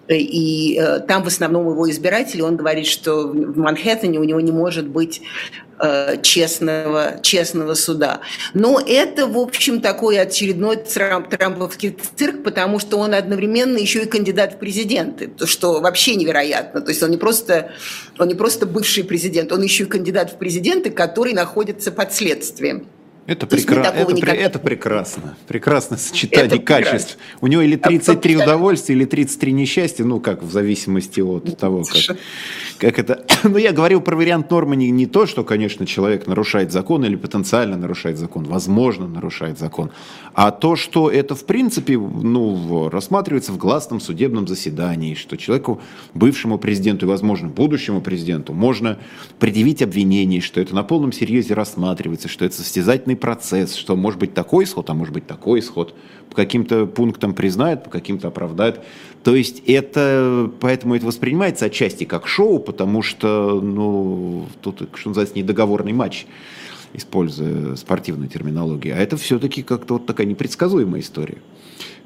И 0.08 0.80
э, 0.80 1.00
там 1.00 1.24
в 1.24 1.28
основном 1.28 1.70
его 1.70 1.90
избиратели, 1.90 2.42
он 2.42 2.58
говорит, 2.58 2.86
что 2.86 3.28
в 3.28 3.58
Манхэттене 3.58 4.20
у 4.20 4.24
него 4.24 4.40
не 4.40 4.52
может 4.52 4.88
быть 4.88 5.22
э, 5.80 6.22
честного, 6.22 7.20
честного 7.24 7.74
суда. 7.74 8.22
Но 8.54 8.80
это, 8.80 9.26
в 9.26 9.38
общем, 9.38 9.82
такой 9.82 10.20
очередной 10.20 10.78
трамп, 10.78 11.30
трамповский 11.30 11.98
цирк, 12.16 12.44
потому 12.44 12.80
что 12.80 12.98
он 12.98 13.16
одновременно 13.16 13.78
еще 13.78 14.04
и 14.04 14.06
кандидат 14.06 14.54
в 14.54 14.58
президенты, 14.60 15.32
что 15.46 15.82
вообще 15.82 16.16
невероятно. 16.16 16.82
То 16.82 16.90
есть 16.90 17.01
он 17.01 17.10
не 17.10 17.18
просто, 17.18 17.72
он 18.20 18.27
не 18.27 18.36
просто 18.36 18.68
бывший 18.68 19.03
президент, 19.03 19.51
он 19.51 19.64
еще 19.64 19.86
и 19.86 19.88
кандидат 19.88 20.34
в 20.34 20.38
президенты, 20.38 20.92
который 20.92 21.34
находится 21.34 21.92
под 21.92 22.14
следствием. 22.14 22.88
Это, 23.27 23.48
прекра... 23.48 23.81
это, 23.81 24.14
никогда... 24.14 24.35
это 24.35 24.59
прекрасно. 24.59 25.35
Прекрасное 25.48 25.98
сочетание 25.98 26.46
это 26.46 26.59
качеств. 26.59 27.18
Прекрасно. 27.18 27.40
У 27.42 27.48
него 27.48 27.61
или 27.64 27.75
33 27.75 28.35
а 28.35 28.44
удовольствия, 28.44 28.94
или 28.94 29.05
33 29.05 29.51
несчастья, 29.51 30.03
ну, 30.03 30.20
как 30.20 30.44
в 30.44 30.51
зависимости 30.51 31.22
от 31.22 31.57
того, 31.57 31.83
как, 31.83 32.18
как 32.77 33.00
это... 33.00 33.25
Но 33.44 33.57
я 33.57 33.72
говорил 33.72 34.01
про 34.01 34.16
вариант 34.16 34.51
нормы 34.51 34.75
не, 34.75 34.92
не 34.92 35.07
то, 35.07 35.25
что, 35.25 35.44
конечно, 35.44 35.88
человек 35.88 36.27
нарушает 36.27 36.72
закон 36.72 37.03
или 37.03 37.16
потенциально 37.16 37.77
нарушает 37.77 38.20
закон, 38.20 38.44
возможно, 38.44 39.07
нарушает 39.07 39.57
закон, 39.57 39.90
а 40.35 40.51
то, 40.51 40.75
что 40.75 41.09
это, 41.09 41.33
в 41.33 41.46
принципе, 41.46 41.98
ну, 41.98 42.90
рассматривается 42.90 43.53
в 43.53 43.57
гласном 43.57 44.01
судебном 44.01 44.48
заседании, 44.48 45.16
что 45.16 45.35
человеку, 45.35 45.81
бывшему 46.14 46.59
президенту 46.59 47.07
и, 47.07 47.09
возможно, 47.09 47.48
будущему 47.48 48.01
президенту, 48.01 48.53
можно 48.53 49.00
предъявить 49.40 49.81
обвинение, 49.81 50.42
что 50.42 50.61
это 50.61 50.75
на 50.75 50.83
полном 50.83 51.11
серьезе 51.11 51.55
рассматривается, 51.55 52.27
что 52.27 52.46
это 52.46 52.55
состязательный 52.55 53.15
судебный 53.16 53.18
процесс, 53.18 53.75
что 53.75 53.96
может 53.96 54.20
быть 54.20 54.34
такой 54.34 54.64
исход, 54.64 54.90
а 54.90 54.94
может 54.94 55.14
быть 55.14 55.28
такой 55.28 55.60
исход. 55.60 55.94
По 56.30 56.36
каким-то 56.36 56.86
пунктам 56.86 57.34
признают, 57.34 57.84
по 57.84 57.90
каким-то 57.90 58.28
оправдают. 58.28 58.82
То 59.24 59.36
есть 59.36 59.64
это, 59.68 60.50
поэтому 60.60 60.96
это 60.96 61.06
воспринимается 61.06 61.66
отчасти 61.66 62.06
как 62.06 62.28
шоу, 62.28 62.60
потому 62.60 63.01
что, 63.01 63.60
ну, 63.62 64.46
тут, 64.62 64.90
что 64.94 65.10
называется, 65.10 65.38
недоговорный 65.38 65.94
матч 65.94 66.25
используя 66.94 67.75
спортивную 67.75 68.30
терминологию. 68.30 68.96
А 68.96 68.98
это 68.98 69.18
все-таки 69.18 69.64
как-то 69.64 69.96
вот 69.96 70.06
такая 70.06 70.28
непредсказуемая 70.28 71.01
история. 71.01 71.38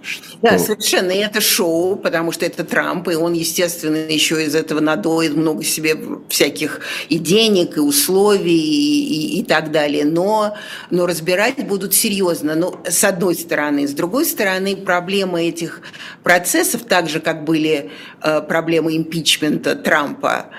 Что... 0.01 0.38
Да, 0.41 0.57
совершенно. 0.57 1.12
И 1.12 1.17
это 1.17 1.41
шоу, 1.41 1.95
потому 1.95 2.31
что 2.31 2.45
это 2.45 2.63
Трамп, 2.63 3.09
и 3.09 3.15
он, 3.15 3.33
естественно, 3.33 3.95
еще 3.95 4.43
из 4.43 4.55
этого 4.55 4.79
надоит 4.79 5.35
много 5.35 5.63
себе 5.63 5.97
всяких 6.29 6.81
и 7.09 7.17
денег, 7.17 7.77
и 7.77 7.79
условий, 7.79 8.59
и, 8.59 9.38
и, 9.38 9.39
и 9.39 9.43
так 9.43 9.71
далее. 9.71 10.05
Но, 10.05 10.55
но 10.89 11.05
разбирать 11.05 11.65
будут 11.67 11.93
серьезно. 11.93 12.55
Но 12.55 12.71
ну, 12.71 12.91
с 12.91 13.03
одной 13.03 13.35
стороны. 13.35 13.88
С 13.88 13.91
другой 13.91 14.25
стороны, 14.25 14.75
проблема 14.75 15.41
этих 15.41 15.81
процессов, 16.23 16.83
так 16.83 17.09
же, 17.09 17.19
как 17.19 17.43
были 17.43 17.91
э, 18.21 18.41
проблемы 18.41 18.95
импичмента 18.95 19.75
Трампа, 19.75 20.49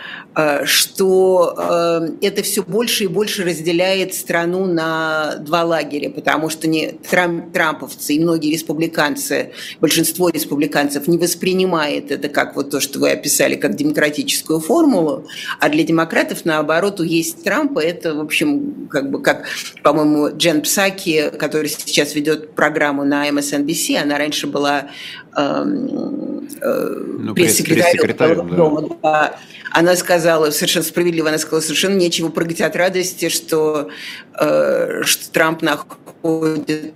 что 0.65 1.55
э, 1.59 2.27
это 2.27 2.43
все 2.43 2.63
больше 2.63 3.05
и 3.05 3.07
больше 3.09 3.45
разделяет 3.45 4.15
страну 4.15 4.67
на 4.67 5.37
два 5.41 5.65
лагеря, 5.65 6.11
потому 6.11 6.49
что 6.51 6.69
не 6.69 6.93
Трамп, 6.93 7.53
трамповцы 7.53 8.15
и 8.15 8.21
многие 8.21 8.53
республиканцы, 8.53 9.53
большинство 9.81 10.29
республиканцев 10.29 11.09
не 11.09 11.19
воспринимает 11.19 12.13
это 12.13 12.29
как 12.29 12.55
вот 12.55 12.71
то, 12.71 12.81
что 12.81 13.01
вы 13.01 13.11
описали, 13.11 13.57
как 13.57 13.75
демократическую 13.75 14.61
формулу, 14.61 15.27
а 15.59 15.69
для 15.69 15.83
демократов, 15.83 16.45
наоборот, 16.45 17.01
есть 17.01 17.43
Трампа, 17.43 17.81
это, 17.81 18.15
в 18.15 18.21
общем, 18.21 18.89
как 18.89 19.11
бы, 19.11 19.21
как, 19.21 19.47
по-моему, 19.83 20.37
Джен 20.37 20.63
Псаки, 20.63 21.31
который 21.39 21.69
сейчас 21.69 22.15
ведет 22.15 22.55
программу 22.55 23.05
на 23.05 23.29
MSNBC, 23.29 23.97
она 23.97 24.17
раньше 24.17 24.47
была 24.47 24.91
эм, 25.37 26.49
э, 26.61 27.05
ну, 27.19 27.35
пресс-секретарем 27.35 28.47
пресс 28.47 28.57
дома, 28.57 28.97
да 29.03 29.37
она 29.71 29.97
сказала, 29.97 30.51
совершенно 30.51 30.85
справедливо, 30.85 31.29
она 31.29 31.39
сказала, 31.39 31.61
совершенно 31.61 31.97
нечего 31.97 32.29
прыгать 32.29 32.61
от 32.61 32.77
радости, 32.77 33.29
что, 33.29 33.91
э, 34.39 35.03
что 35.05 35.31
Трамп 35.31 35.63
находится 35.63 36.93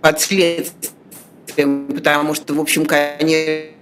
под 0.00 0.20
следствием, 0.20 1.88
потому 1.94 2.34
что, 2.34 2.54
в 2.54 2.60
общем, 2.60 2.86
конечно, 2.86 3.72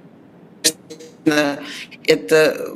это 2.06 2.74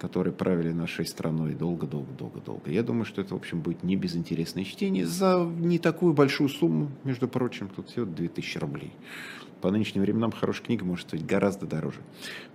которые 0.00 0.32
правили 0.32 0.72
нашей 0.72 1.06
страной 1.06 1.54
долго-долго-долго-долго. 1.54 2.70
Я 2.70 2.82
думаю, 2.82 3.04
что 3.04 3.20
это, 3.20 3.34
в 3.34 3.36
общем, 3.36 3.60
будет 3.60 3.82
не 3.82 3.96
безинтересное 3.96 4.64
чтение 4.64 5.06
за 5.06 5.38
не 5.58 5.78
такую 5.78 6.14
большую 6.14 6.48
сумму, 6.48 6.90
между 7.04 7.28
прочим, 7.28 7.68
тут 7.68 7.90
всего 7.90 8.06
2000 8.06 8.58
рублей 8.58 8.92
по 9.60 9.70
нынешним 9.70 10.02
временам 10.02 10.32
хорошая 10.32 10.64
книга 10.64 10.84
может 10.84 11.08
стоить 11.08 11.26
гораздо 11.26 11.66
дороже. 11.66 12.00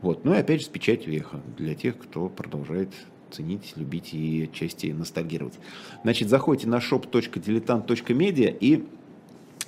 Вот. 0.01 0.25
Ну 0.25 0.33
и 0.33 0.37
опять 0.37 0.61
же 0.61 0.65
с 0.65 0.69
печатью 0.69 1.13
веха 1.13 1.39
для 1.57 1.75
тех, 1.75 1.97
кто 1.97 2.29
продолжает 2.29 2.89
ценить, 3.31 3.73
любить 3.75 4.13
и 4.13 4.49
отчасти 4.49 4.87
ностальгировать. 4.87 5.59
Значит, 6.03 6.29
заходите 6.29 6.67
на 6.67 6.77
shop.diletant.media 6.77 8.57
и 8.59 8.85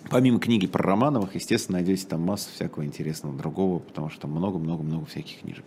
помимо 0.10 0.40
книги 0.40 0.68
про 0.68 0.84
Романовых, 0.84 1.36
естественно, 1.36 1.78
найдете 1.78 2.08
там 2.08 2.22
массу 2.22 2.50
всякого 2.54 2.86
интересного 2.86 3.38
другого, 3.38 3.80
потому 3.80 4.10
что 4.10 4.22
там 4.22 4.32
много-много-много 4.32 5.06
всяких 5.06 5.42
книжек. 5.42 5.66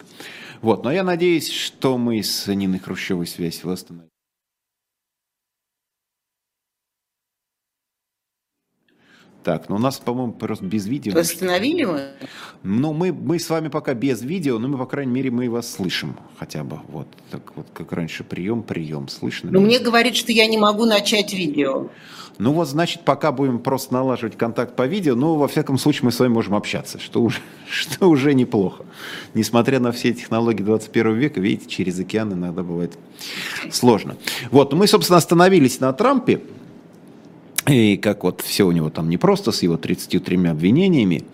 Вот, 0.60 0.84
но 0.84 0.92
я 0.92 1.02
надеюсь, 1.02 1.50
что 1.50 1.96
мы 1.98 2.22
с 2.22 2.46
Ниной 2.46 2.78
Хрущевой 2.78 3.26
связь 3.26 3.64
восстановим. 3.64 4.09
Так, 9.42 9.68
ну 9.68 9.76
у 9.76 9.78
нас, 9.78 9.98
по-моему, 9.98 10.32
просто 10.32 10.64
без 10.64 10.86
видео. 10.86 11.14
Восстановили 11.14 11.84
мы? 11.84 12.08
Ну, 12.62 12.92
мы, 12.92 13.12
мы 13.12 13.38
с 13.38 13.48
вами 13.48 13.68
пока 13.68 13.94
без 13.94 14.22
видео, 14.22 14.58
но 14.58 14.68
мы, 14.68 14.76
по 14.76 14.84
крайней 14.84 15.12
мере, 15.12 15.30
мы 15.30 15.48
вас 15.48 15.70
слышим 15.70 16.16
хотя 16.38 16.62
бы. 16.62 16.80
Вот, 16.88 17.06
так 17.30 17.40
вот, 17.56 17.66
как 17.72 17.92
раньше, 17.92 18.22
прием, 18.22 18.62
прием, 18.62 19.08
слышно. 19.08 19.50
Но 19.50 19.60
мне 19.60 19.78
говорит, 19.78 20.14
что 20.14 20.30
я 20.32 20.46
не 20.46 20.58
могу 20.58 20.84
начать 20.84 21.32
видео. 21.32 21.88
Ну 22.40 22.52
вот, 22.52 22.68
значит, 22.68 23.02
пока 23.02 23.32
будем 23.32 23.58
просто 23.58 23.92
налаживать 23.92 24.36
контакт 24.36 24.74
по 24.74 24.86
видео, 24.86 25.14
но, 25.14 25.36
во 25.36 25.46
всяком 25.46 25.76
случае, 25.76 26.06
мы 26.06 26.12
с 26.12 26.18
вами 26.18 26.32
можем 26.32 26.54
общаться, 26.54 26.98
что 26.98 27.22
уже, 27.22 27.38
что 27.70 28.08
уже 28.08 28.34
неплохо. 28.34 28.84
Несмотря 29.34 29.78
на 29.78 29.92
все 29.92 30.12
технологии 30.12 30.62
21 30.62 31.16
века, 31.16 31.40
видите, 31.40 31.68
через 31.68 31.98
океан 31.98 32.32
иногда 32.32 32.62
бывает 32.62 32.98
сложно. 33.70 34.16
Вот, 34.50 34.72
мы, 34.72 34.86
собственно, 34.86 35.18
остановились 35.18 35.80
на 35.80 35.92
Трампе. 35.92 36.40
И 37.66 37.96
как 37.98 38.24
вот 38.24 38.40
все 38.40 38.64
у 38.64 38.72
него 38.72 38.90
там 38.90 39.08
не 39.10 39.18
просто 39.18 39.52
с 39.52 39.62
его 39.62 39.76
33 39.76 40.48
обвинениями. 40.48 41.24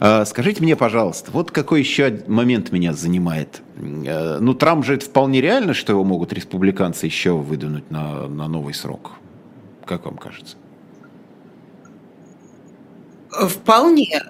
А, 0.00 0.24
скажите 0.24 0.62
мне, 0.62 0.76
пожалуйста, 0.76 1.30
вот 1.32 1.50
какой 1.50 1.80
еще 1.80 2.22
момент 2.26 2.72
меня 2.72 2.92
занимает. 2.92 3.62
А, 3.78 4.38
ну, 4.38 4.54
Трамп 4.54 4.84
же 4.84 4.94
это 4.94 5.06
вполне 5.06 5.40
реально, 5.40 5.72
что 5.74 5.92
его 5.92 6.04
могут 6.04 6.32
республиканцы 6.32 7.06
еще 7.06 7.32
выдвинуть 7.32 7.90
на, 7.90 8.28
на 8.28 8.48
новый 8.48 8.74
срок. 8.74 9.12
Как 9.86 10.04
вам 10.04 10.18
кажется? 10.18 10.56
Вполне, 13.30 14.22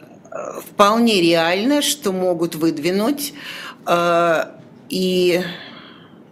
вполне 0.70 1.20
реально, 1.20 1.82
что 1.82 2.12
могут 2.12 2.54
выдвинуть. 2.54 3.34
А, 3.84 4.54
и 4.88 5.42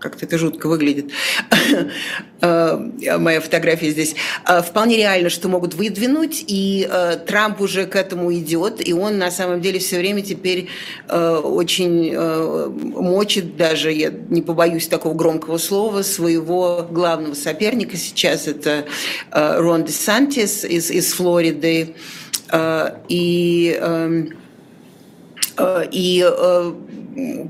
как-то 0.00 0.24
это 0.24 0.38
жутко 0.38 0.66
выглядит, 0.66 1.12
э, 2.40 3.18
моя 3.18 3.40
фотография 3.40 3.90
здесь, 3.90 4.16
э, 4.48 4.62
вполне 4.62 4.96
реально, 4.96 5.28
что 5.28 5.48
могут 5.48 5.74
выдвинуть, 5.74 6.42
и 6.46 6.88
э, 6.90 7.18
Трамп 7.26 7.60
уже 7.60 7.86
к 7.86 7.94
этому 7.96 8.32
идет, 8.34 8.86
и 8.86 8.92
он 8.92 9.18
на 9.18 9.30
самом 9.30 9.60
деле 9.60 9.78
все 9.78 9.98
время 9.98 10.22
теперь 10.22 10.68
очень 11.08 12.16
мочит 12.16 13.56
даже, 13.56 13.92
я 13.92 14.10
не 14.10 14.42
побоюсь 14.42 14.88
такого 14.88 15.14
громкого 15.14 15.58
слова, 15.58 16.02
своего 16.02 16.86
главного 16.90 17.34
соперника. 17.34 17.96
Сейчас, 17.96 18.46
это 18.48 18.86
Рон 19.30 19.84
Де 19.84 19.92
Сантис 19.92 20.64
из, 20.64 20.90
из 20.90 21.12
Флориды, 21.12 21.94
и 23.08 23.78
эм, 23.80 24.30
и 25.92 26.26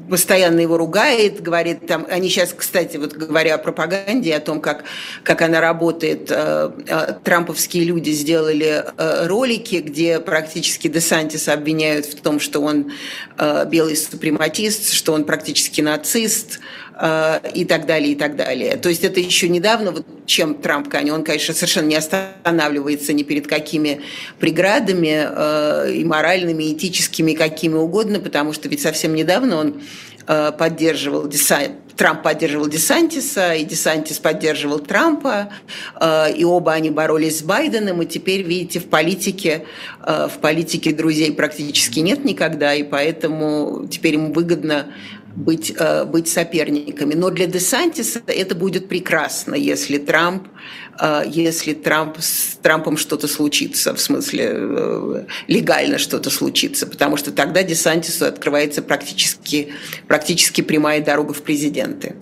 постоянно 0.08 0.60
его 0.60 0.76
ругает, 0.76 1.42
говорит 1.42 1.86
там, 1.86 2.06
они 2.10 2.28
сейчас, 2.28 2.52
кстати, 2.52 2.96
вот 2.96 3.12
говоря 3.12 3.56
о 3.56 3.58
пропаганде, 3.58 4.34
о 4.34 4.40
том, 4.40 4.60
как, 4.60 4.84
как 5.22 5.42
она 5.42 5.60
работает, 5.60 6.30
э, 6.30 6.70
э, 6.86 7.14
трамповские 7.22 7.84
люди 7.84 8.10
сделали 8.10 8.84
э, 8.96 9.26
ролики, 9.26 9.76
где 9.76 10.18
практически 10.20 10.88
Десантис 10.88 11.48
обвиняют 11.48 12.06
в 12.06 12.20
том, 12.20 12.40
что 12.40 12.60
он 12.60 12.92
белый 13.66 13.96
супрематист, 13.96 14.92
что 14.92 15.14
он 15.14 15.24
практически 15.24 15.80
нацист, 15.80 16.60
и 17.54 17.64
так 17.64 17.86
далее, 17.86 18.12
и 18.12 18.14
так 18.14 18.36
далее. 18.36 18.76
То 18.76 18.88
есть 18.90 19.04
это 19.04 19.20
еще 19.20 19.48
недавно, 19.48 19.92
вот 19.92 20.06
чем 20.26 20.54
Трамп, 20.54 20.94
он, 20.94 21.24
конечно, 21.24 21.54
совершенно 21.54 21.86
не 21.86 21.96
останавливается 21.96 23.12
ни 23.12 23.22
перед 23.22 23.46
какими 23.46 24.02
преградами 24.38 25.26
э, 25.28 25.92
и 25.94 26.04
моральными, 26.04 26.64
и 26.64 26.74
этическими, 26.74 27.32
какими 27.32 27.74
угодно, 27.74 28.20
потому 28.20 28.52
что 28.52 28.68
ведь 28.68 28.82
совсем 28.82 29.14
недавно 29.14 29.56
он 29.56 29.82
э, 30.26 30.52
поддерживал 30.56 31.26
Десант, 31.26 31.72
Трамп 31.96 32.22
поддерживал 32.22 32.68
Десантиса, 32.68 33.54
и 33.54 33.64
Десантис 33.64 34.18
поддерживал 34.18 34.78
Трампа, 34.78 35.52
и 36.34 36.44
оба 36.44 36.72
они 36.72 36.88
боролись 36.88 37.40
с 37.40 37.42
Байденом, 37.42 38.00
и 38.00 38.06
теперь, 38.06 38.40
видите, 38.40 38.80
в 38.80 38.86
политике, 38.86 39.66
в 40.02 40.32
политике 40.40 40.94
друзей 40.94 41.30
практически 41.30 42.00
нет 42.00 42.24
никогда, 42.24 42.74
и 42.74 42.84
поэтому 42.84 43.86
теперь 43.90 44.14
ему 44.14 44.32
выгодно 44.32 44.86
быть, 45.34 45.72
э, 45.76 46.04
быть 46.04 46.28
соперниками. 46.28 47.14
Но 47.14 47.30
для 47.30 47.46
Десантиса 47.46 48.22
это 48.26 48.54
будет 48.54 48.88
прекрасно, 48.88 49.54
если 49.54 49.98
Трамп, 49.98 50.48
э, 50.98 51.22
если 51.26 51.72
Трамп, 51.72 52.16
с 52.18 52.58
Трампом 52.62 52.96
что-то 52.96 53.28
случится, 53.28 53.94
в 53.94 54.00
смысле 54.00 54.50
э, 54.52 55.24
легально 55.46 55.98
что-то 55.98 56.30
случится, 56.30 56.86
потому 56.86 57.16
что 57.16 57.32
тогда 57.32 57.62
Десантису 57.62 58.26
открывается 58.26 58.82
практически, 58.82 59.72
практически 60.08 60.60
прямая 60.60 61.02
дорога 61.02 61.32
в 61.32 61.42
президенты. 61.42 62.16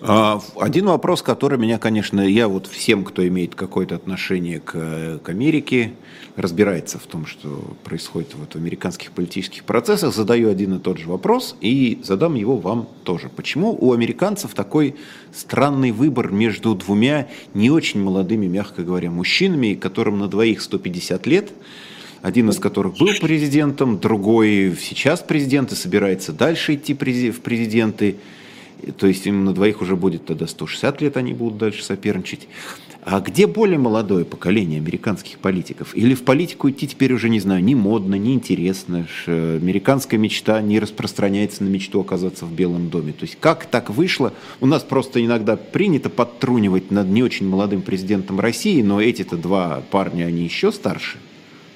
А, 0.00 0.40
один 0.56 0.86
вопрос, 0.86 1.22
который 1.22 1.58
меня, 1.58 1.78
конечно, 1.78 2.20
я 2.20 2.48
вот 2.48 2.66
всем, 2.66 3.04
кто 3.04 3.26
имеет 3.26 3.54
какое-то 3.54 3.96
отношение 3.96 4.60
к, 4.60 5.18
к 5.22 5.28
Америке, 5.28 5.92
разбирается 6.36 6.98
в 6.98 7.06
том, 7.06 7.26
что 7.26 7.76
происходит 7.82 8.34
вот 8.34 8.54
в 8.54 8.56
американских 8.56 9.10
политических 9.10 9.64
процессах, 9.64 10.14
задаю 10.14 10.50
один 10.50 10.74
и 10.74 10.78
тот 10.78 10.98
же 10.98 11.08
вопрос 11.08 11.56
и 11.60 11.98
задам 12.04 12.36
его 12.36 12.56
вам 12.56 12.88
тоже. 13.02 13.28
Почему 13.28 13.76
у 13.78 13.92
американцев 13.92 14.54
такой 14.54 14.94
странный 15.34 15.90
выбор 15.90 16.30
между 16.30 16.74
двумя 16.74 17.28
не 17.54 17.70
очень 17.70 18.00
молодыми, 18.00 18.46
мягко 18.46 18.82
говоря, 18.82 19.10
мужчинами, 19.10 19.74
которым 19.74 20.18
на 20.20 20.28
двоих 20.28 20.60
150 20.60 21.26
лет, 21.26 21.52
один 22.22 22.50
из 22.50 22.58
которых 22.58 22.98
был 22.98 23.08
президентом, 23.20 23.98
другой 23.98 24.76
сейчас 24.80 25.20
президент 25.20 25.72
и 25.72 25.74
собирается 25.74 26.32
дальше 26.32 26.74
идти 26.74 26.94
в 26.94 27.40
президенты, 27.40 28.16
то 28.96 29.06
есть 29.06 29.26
им 29.26 29.44
на 29.44 29.52
двоих 29.52 29.82
уже 29.82 29.96
будет 29.96 30.26
тогда 30.26 30.46
160 30.46 31.00
лет, 31.02 31.16
они 31.16 31.32
будут 31.32 31.58
дальше 31.58 31.84
соперничать. 31.84 32.48
А 33.04 33.20
где 33.20 33.46
более 33.46 33.78
молодое 33.78 34.24
поколение 34.24 34.80
американских 34.80 35.38
политиков? 35.38 35.96
Или 35.96 36.14
в 36.14 36.24
политику 36.24 36.68
идти 36.68 36.86
теперь 36.86 37.14
уже, 37.14 37.30
не 37.30 37.40
знаю, 37.40 37.64
не 37.64 37.74
модно, 37.74 38.16
не 38.16 38.34
интересно, 38.34 39.06
американская 39.26 40.20
мечта 40.20 40.60
не 40.60 40.78
распространяется 40.78 41.64
на 41.64 41.68
мечту 41.68 42.00
оказаться 42.00 42.44
в 42.44 42.52
Белом 42.52 42.90
доме. 42.90 43.12
То 43.12 43.22
есть 43.22 43.38
как 43.40 43.64
так 43.66 43.88
вышло? 43.88 44.34
У 44.60 44.66
нас 44.66 44.82
просто 44.82 45.24
иногда 45.24 45.56
принято 45.56 46.10
подтрунивать 46.10 46.90
над 46.90 47.08
не 47.08 47.22
очень 47.22 47.48
молодым 47.48 47.80
президентом 47.80 48.40
России, 48.40 48.82
но 48.82 49.00
эти-то 49.00 49.36
два 49.36 49.82
парня, 49.90 50.24
они 50.24 50.44
еще 50.44 50.70
старше. 50.70 51.18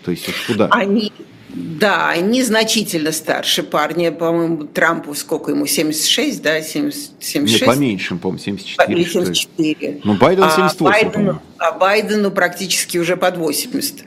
То 0.04 0.10
есть 0.10 0.28
куда? 0.46 0.66
Они 0.66 1.12
да, 1.54 2.08
они 2.08 2.42
значительно 2.42 3.12
старше 3.12 3.62
парня. 3.62 4.10
По-моему, 4.10 4.64
Трампу 4.64 5.14
сколько 5.14 5.50
ему? 5.50 5.66
76, 5.66 6.40
да? 6.42 6.62
70, 6.62 7.10
76? 7.20 7.60
Не, 7.60 7.66
поменьше, 7.66 8.16
по-моему, 8.16 8.38
74. 8.38 8.92
Или 8.92 9.08
74. 9.08 10.00
Ну, 10.02 10.14
Байден 10.14 10.50
78, 10.50 10.86
а 10.86 10.90
Байдену, 10.90 11.42
а 11.58 11.72
Байдену 11.72 12.30
практически 12.30 12.96
уже 12.96 13.18
под 13.18 13.36
80 13.36 14.04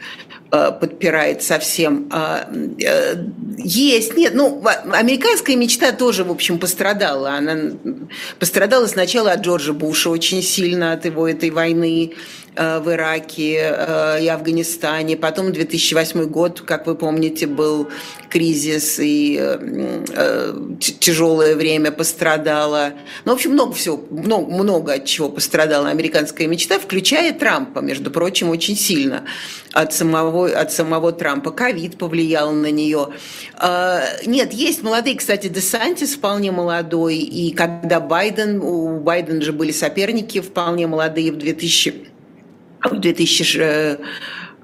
э, 0.51 0.71
подпирает 0.79 1.43
совсем. 1.43 2.07
А, 2.11 2.49
э, 2.83 3.25
есть, 3.57 4.17
нет, 4.17 4.33
ну, 4.33 4.63
американская 4.91 5.55
мечта 5.55 5.91
тоже, 5.91 6.23
в 6.23 6.31
общем, 6.31 6.57
пострадала. 6.57 7.33
Она 7.33 7.73
пострадала 8.39 8.87
сначала 8.87 9.33
от 9.33 9.41
Джорджа 9.41 9.73
Буша 9.73 10.09
очень 10.09 10.41
сильно, 10.41 10.93
от 10.93 11.05
его 11.05 11.27
этой 11.27 11.51
войны 11.51 12.13
в 12.55 12.91
Ираке 12.91 13.75
э, 13.75 14.23
и 14.23 14.27
Афганистане. 14.27 15.17
Потом 15.17 15.51
2008 15.51 16.25
год, 16.25 16.61
как 16.61 16.87
вы 16.87 16.95
помните, 16.95 17.47
был 17.47 17.89
кризис 18.29 18.99
и 18.99 19.37
э, 19.39 20.53
тяжелое 20.79 21.55
время 21.55 21.91
пострадало. 21.91 22.93
Ну, 23.25 23.33
в 23.33 23.35
общем, 23.35 23.51
много 23.51 23.73
всего, 23.73 24.03
много, 24.09 24.51
много 24.51 24.93
от 24.93 25.05
чего 25.05 25.29
пострадала 25.29 25.89
американская 25.89 26.47
мечта, 26.47 26.79
включая 26.79 27.33
Трампа, 27.33 27.79
между 27.79 28.11
прочим, 28.11 28.49
очень 28.49 28.77
сильно 28.77 29.25
от 29.73 29.93
самого, 29.93 30.47
от 30.47 30.71
самого 30.71 31.11
Трампа. 31.11 31.51
Ковид 31.51 31.97
повлиял 31.97 32.51
на 32.51 32.71
нее. 32.71 33.09
Нет, 34.25 34.53
есть 34.53 34.83
молодые, 34.83 35.17
кстати, 35.17 35.47
Десантис 35.47 36.15
вполне 36.15 36.51
молодой, 36.51 37.17
и 37.17 37.53
когда 37.53 37.99
Байден, 37.99 38.61
у 38.61 38.99
Байдена 38.99 39.41
же 39.41 39.51
были 39.51 39.71
соперники 39.71 40.39
вполне 40.39 40.87
молодые 40.87 41.31
в 41.31 41.37
2000 41.37 42.14
в 42.89 42.99
2000 42.99 43.97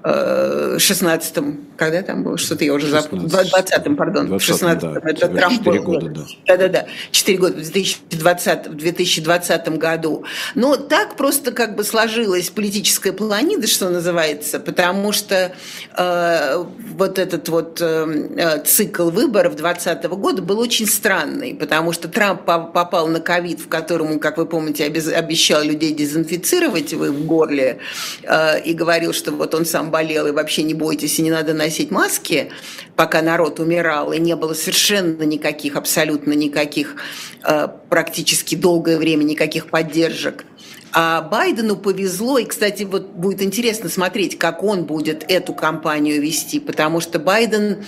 16-м, 0.04 1.60
когда 1.82 2.02
там 2.02 2.22
было, 2.22 2.38
что-то 2.38 2.64
я 2.64 2.74
уже 2.74 2.86
запомнила, 2.86 3.42
20-м, 3.42 3.96
пардон, 3.96 4.26
20 4.28 4.62
16-м, 4.62 4.78
да, 4.94 5.10
это 5.10 5.28
Трамп 5.28 5.58
4 5.58 5.80
года, 5.80 6.08
да. 6.10 6.22
Да-да-да, 6.46 6.86
4 7.10 7.38
года, 7.38 7.54
в 7.54 7.72
2020, 7.72 8.66
в 8.68 8.76
2020 8.76 9.68
году. 9.78 10.24
Но 10.54 10.76
так 10.76 11.16
просто 11.16 11.50
как 11.50 11.74
бы 11.74 11.82
сложилась 11.82 12.50
политическая 12.50 13.12
планида, 13.12 13.66
что 13.66 13.88
называется, 13.88 14.60
потому 14.60 15.10
что 15.10 15.52
э, 15.96 16.64
вот 16.96 17.18
этот 17.18 17.48
вот 17.48 17.80
э, 17.80 18.62
цикл 18.64 19.10
выборов 19.10 19.56
2020 19.56 20.04
года 20.10 20.40
был 20.40 20.60
очень 20.60 20.86
странный, 20.86 21.52
потому 21.52 21.92
что 21.92 22.06
Трамп 22.06 22.44
попал 22.44 23.08
на 23.08 23.18
ковид, 23.18 23.58
в 23.58 23.68
котором 23.68 24.20
как 24.20 24.38
вы 24.38 24.46
помните, 24.46 24.84
обещал 24.84 25.64
людей 25.64 25.92
дезинфицировать 25.92 26.92
в 26.92 27.26
горле 27.26 27.78
э, 28.22 28.62
и 28.62 28.72
говорил, 28.72 29.12
что 29.12 29.32
вот 29.32 29.52
он 29.56 29.66
сам 29.66 29.90
болел, 29.90 30.28
и 30.28 30.30
вообще 30.30 30.62
не 30.62 30.74
бойтесь, 30.74 31.18
и 31.18 31.22
не 31.22 31.30
надо 31.32 31.54
носить 31.54 31.71
маски, 31.90 32.50
пока 32.96 33.22
народ 33.22 33.60
умирал, 33.60 34.12
и 34.12 34.18
не 34.18 34.36
было 34.36 34.54
совершенно 34.54 35.22
никаких, 35.22 35.76
абсолютно 35.76 36.32
никаких, 36.32 36.96
э, 37.44 37.68
практически 37.88 38.54
долгое 38.54 38.98
время 38.98 39.24
никаких 39.24 39.68
поддержек 39.68 40.44
а 40.92 41.22
Байдену 41.22 41.76
повезло, 41.76 42.38
и, 42.38 42.44
кстати, 42.44 42.82
вот 42.82 43.06
будет 43.06 43.42
интересно 43.42 43.88
смотреть, 43.88 44.38
как 44.38 44.62
он 44.62 44.84
будет 44.84 45.24
эту 45.28 45.54
кампанию 45.54 46.20
вести, 46.20 46.60
потому 46.60 47.00
что 47.00 47.18
Байден, 47.18 47.78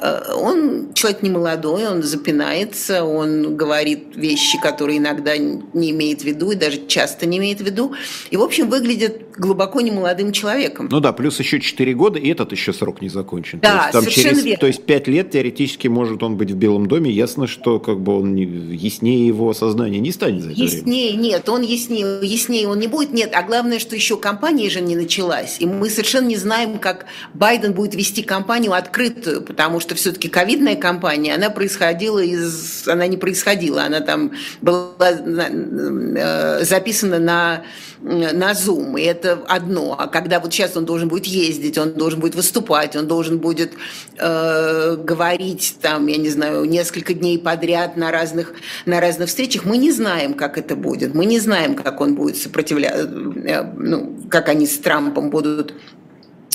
э, 0.00 0.32
он 0.34 0.94
человек 0.94 1.22
не 1.22 1.30
молодой, 1.30 1.86
он 1.86 2.02
запинается, 2.02 3.04
он 3.04 3.56
говорит 3.56 4.16
вещи, 4.16 4.58
которые 4.60 4.98
иногда 4.98 5.36
не 5.36 5.90
имеет 5.90 6.22
в 6.22 6.24
виду 6.24 6.50
и 6.52 6.54
даже 6.54 6.86
часто 6.86 7.26
не 7.26 7.38
имеет 7.38 7.60
в 7.60 7.64
виду, 7.64 7.92
и, 8.30 8.36
в 8.36 8.42
общем, 8.42 8.70
выглядит 8.70 9.28
глубоко 9.38 9.80
немолодым 9.80 10.32
человеком. 10.32 10.88
Ну 10.90 11.00
да, 11.00 11.12
плюс 11.12 11.38
еще 11.38 11.60
4 11.60 11.94
года, 11.94 12.18
и 12.18 12.28
этот 12.28 12.52
еще 12.52 12.72
срок 12.72 13.00
не 13.00 13.08
закончен. 13.08 13.60
Да, 13.60 13.68
то 13.68 13.76
есть, 13.78 13.92
там 13.92 14.02
совершенно 14.02 14.30
через, 14.30 14.44
верно. 14.44 14.60
То 14.60 14.66
есть 14.66 14.84
5 14.84 15.08
лет 15.08 15.30
теоретически 15.30 15.88
может 15.88 16.22
он 16.22 16.36
быть 16.36 16.50
в 16.50 16.56
Белом 16.56 16.86
доме, 16.86 17.10
ясно, 17.10 17.46
что 17.46 17.78
как 17.78 18.00
бы 18.00 18.18
он 18.18 18.34
не, 18.34 18.44
яснее 18.44 19.26
его 19.26 19.52
сознание 19.52 20.00
не 20.00 20.12
станет 20.12 20.42
за 20.42 20.52
это 20.52 20.60
Яснее, 20.60 21.10
время. 21.12 21.22
нет, 21.22 21.48
он 21.48 21.62
яснее, 21.62 22.18
яснее 22.38 22.68
он 22.68 22.78
не 22.78 22.86
будет, 22.86 23.12
нет, 23.12 23.32
а 23.34 23.42
главное, 23.42 23.78
что 23.78 23.94
еще 23.94 24.16
кампания 24.16 24.70
же 24.70 24.80
не 24.80 24.96
началась, 24.96 25.56
и 25.58 25.66
мы 25.66 25.90
совершенно 25.90 26.26
не 26.26 26.36
знаем, 26.36 26.78
как 26.78 27.06
Байден 27.34 27.72
будет 27.72 27.94
вести 27.94 28.22
кампанию 28.22 28.72
открытую, 28.72 29.42
потому 29.42 29.80
что 29.80 29.94
все-таки 29.94 30.28
ковидная 30.28 30.76
кампания, 30.76 31.34
она 31.34 31.50
происходила 31.50 32.20
из... 32.20 32.86
Она 32.88 33.06
не 33.06 33.16
происходила, 33.16 33.82
она 33.82 34.00
там 34.00 34.32
была 34.60 34.92
э, 35.00 36.64
записана 36.64 37.18
на 37.18 37.62
на 38.00 38.52
Zoom, 38.52 39.00
и 39.00 39.04
это 39.04 39.44
одно. 39.48 39.96
А 39.98 40.06
когда 40.06 40.40
вот 40.40 40.52
сейчас 40.52 40.76
он 40.76 40.84
должен 40.84 41.08
будет 41.08 41.26
ездить, 41.26 41.78
он 41.78 41.92
должен 41.92 42.20
будет 42.20 42.34
выступать, 42.34 42.96
он 42.96 43.06
должен 43.06 43.38
будет 43.38 43.72
э, 44.18 44.96
говорить 44.96 45.76
там, 45.80 46.06
я 46.06 46.16
не 46.16 46.28
знаю, 46.28 46.64
несколько 46.64 47.14
дней 47.14 47.38
подряд 47.38 47.96
на 47.96 48.10
разных, 48.10 48.54
на 48.86 49.00
разных 49.00 49.28
встречах, 49.28 49.64
мы 49.64 49.78
не 49.78 49.90
знаем, 49.90 50.34
как 50.34 50.58
это 50.58 50.76
будет, 50.76 51.14
мы 51.14 51.26
не 51.26 51.40
знаем, 51.40 51.74
как 51.74 52.00
он 52.00 52.14
будет 52.14 52.36
сопротивляться, 52.36 53.02
э, 53.02 53.62
ну, 53.76 54.18
как 54.30 54.48
они 54.48 54.66
с 54.66 54.78
Трампом 54.78 55.30
будут 55.30 55.74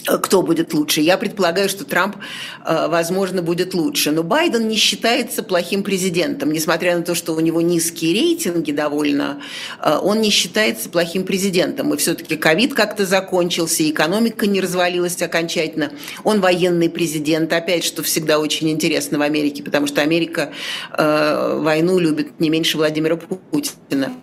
кто 0.03 0.41
будет 0.41 0.73
лучше. 0.73 1.01
Я 1.01 1.17
предполагаю, 1.17 1.69
что 1.69 1.85
Трамп, 1.85 2.17
э, 2.65 2.87
возможно, 2.87 3.41
будет 3.41 3.73
лучше. 3.73 4.11
Но 4.11 4.23
Байден 4.23 4.67
не 4.67 4.75
считается 4.75 5.43
плохим 5.43 5.83
президентом. 5.83 6.51
Несмотря 6.51 6.97
на 6.97 7.03
то, 7.03 7.15
что 7.15 7.33
у 7.33 7.39
него 7.39 7.61
низкие 7.61 8.13
рейтинги 8.13 8.71
довольно, 8.71 9.41
э, 9.81 9.97
он 10.01 10.21
не 10.21 10.29
считается 10.29 10.89
плохим 10.89 11.25
президентом. 11.25 11.93
И 11.93 11.97
все-таки 11.97 12.35
ковид 12.35 12.73
как-то 12.73 13.05
закончился, 13.05 13.89
экономика 13.89 14.45
не 14.47 14.61
развалилась 14.61 15.21
окончательно. 15.21 15.91
Он 16.23 16.41
военный 16.41 16.89
президент. 16.89 17.53
Опять, 17.53 17.83
что 17.83 18.03
всегда 18.03 18.39
очень 18.39 18.69
интересно 18.69 19.19
в 19.19 19.21
Америке, 19.21 19.63
потому 19.63 19.87
что 19.87 20.01
Америка 20.01 20.51
э, 20.97 21.59
войну 21.61 21.99
любит 21.99 22.39
не 22.39 22.49
меньше 22.49 22.77
Владимира 22.77 23.15
Путина. 23.15 24.13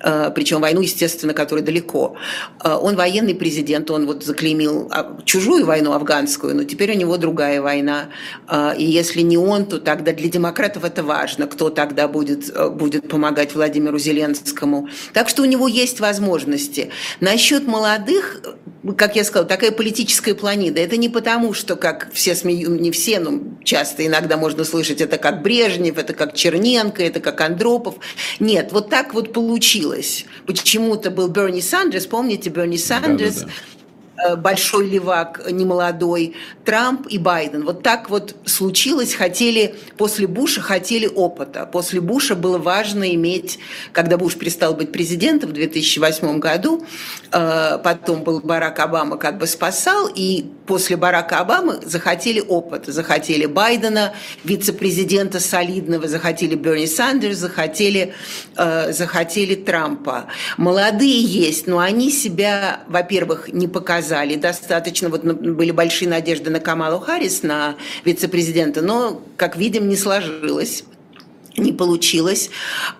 Э, 0.00 0.30
причем 0.34 0.60
войну, 0.60 0.80
естественно, 0.80 1.34
которая 1.34 1.64
далеко. 1.64 2.16
Э, 2.62 2.74
он 2.74 2.96
военный 2.96 3.34
президент, 3.34 3.90
он 3.90 4.06
вот 4.06 4.24
заклеймил 4.24 4.88
а, 4.90 5.18
чужую 5.24 5.66
войну 5.66 5.92
афганскую, 5.92 6.54
но 6.54 6.64
теперь 6.64 6.92
у 6.92 6.96
него 6.96 7.16
другая 7.16 7.60
война. 7.60 8.08
Э, 8.48 8.72
и 8.76 8.84
если 8.84 9.22
не 9.22 9.38
он, 9.38 9.66
то 9.66 9.78
тогда 9.78 10.12
для 10.12 10.28
демократов 10.28 10.84
это 10.84 11.02
важно, 11.02 11.46
кто 11.46 11.70
тогда 11.70 12.08
будет, 12.08 12.52
будет 12.76 13.08
помогать 13.08 13.54
Владимиру 13.54 13.98
Зеленскому. 13.98 14.88
Так 15.12 15.28
что 15.28 15.42
у 15.42 15.46
него 15.46 15.68
есть 15.68 16.00
возможности. 16.00 16.90
Насчет 17.20 17.66
молодых, 17.66 18.40
как 18.96 19.16
я 19.16 19.24
сказала, 19.24 19.48
такая 19.48 19.72
политическая 19.72 20.34
планида. 20.34 20.80
Это 20.80 20.96
не 20.96 21.08
потому, 21.08 21.54
что, 21.54 21.76
как 21.76 22.08
все 22.12 22.34
смеют, 22.34 22.80
не 22.80 22.90
все, 22.90 23.18
но 23.18 23.40
часто 23.64 24.06
иногда 24.06 24.36
можно 24.36 24.64
слышать, 24.64 25.00
это 25.00 25.18
как 25.18 25.42
Брежнев, 25.42 25.98
это 25.98 26.12
как 26.12 26.34
Черненко, 26.34 27.02
это 27.02 27.20
как 27.20 27.40
Андропов. 27.40 27.96
Нет, 28.38 28.70
вот 28.72 28.88
так 28.88 29.14
вот 29.14 29.32
получилось. 29.32 29.85
Почему-то 30.46 31.10
был 31.10 31.28
Берни 31.28 31.60
Сандерс, 31.60 32.06
помните 32.06 32.50
Берни 32.50 32.78
Сандерс? 32.78 33.40
Да, 33.40 33.46
да, 33.46 33.46
да 33.46 33.75
большой 34.36 34.88
левак, 34.88 35.50
немолодой, 35.50 36.34
Трамп 36.64 37.06
и 37.06 37.18
Байден. 37.18 37.64
Вот 37.64 37.82
так 37.82 38.10
вот 38.10 38.34
случилось, 38.44 39.14
хотели, 39.14 39.74
после 39.96 40.26
Буша 40.26 40.60
хотели 40.60 41.06
опыта. 41.06 41.66
После 41.66 42.00
Буша 42.00 42.34
было 42.34 42.58
важно 42.58 43.14
иметь, 43.14 43.58
когда 43.92 44.16
Буш 44.16 44.36
перестал 44.36 44.74
быть 44.74 44.92
президентом 44.92 45.50
в 45.50 45.52
2008 45.52 46.38
году, 46.38 46.84
э, 47.30 47.78
потом 47.82 48.22
был 48.22 48.40
Барак 48.40 48.80
Обама 48.80 49.16
как 49.16 49.38
бы 49.38 49.46
спасал, 49.46 50.08
и 50.12 50.46
после 50.66 50.96
Барака 50.96 51.40
Обамы 51.40 51.80
захотели 51.84 52.40
опыта, 52.40 52.92
захотели 52.92 53.46
Байдена, 53.46 54.14
вице-президента 54.44 55.40
солидного, 55.40 56.08
захотели 56.08 56.54
Берни 56.54 56.86
Сандерс, 56.86 57.36
захотели, 57.36 58.14
э, 58.56 58.92
захотели 58.92 59.54
Трампа. 59.54 60.26
Молодые 60.56 61.22
есть, 61.22 61.66
но 61.66 61.78
они 61.78 62.10
себя, 62.10 62.80
во-первых, 62.88 63.48
не 63.52 63.68
показали 63.68 64.05
показали. 64.06 64.36
Достаточно, 64.36 65.08
вот 65.08 65.24
были 65.24 65.72
большие 65.72 66.08
надежды 66.08 66.50
на 66.50 66.60
Камалу 66.60 67.00
Харрис, 67.00 67.42
на 67.42 67.74
вице-президента, 68.04 68.82
но, 68.82 69.20
как 69.36 69.56
видим, 69.56 69.88
не 69.88 69.96
сложилось 69.96 70.84
не 71.58 71.72
получилось. 71.72 72.50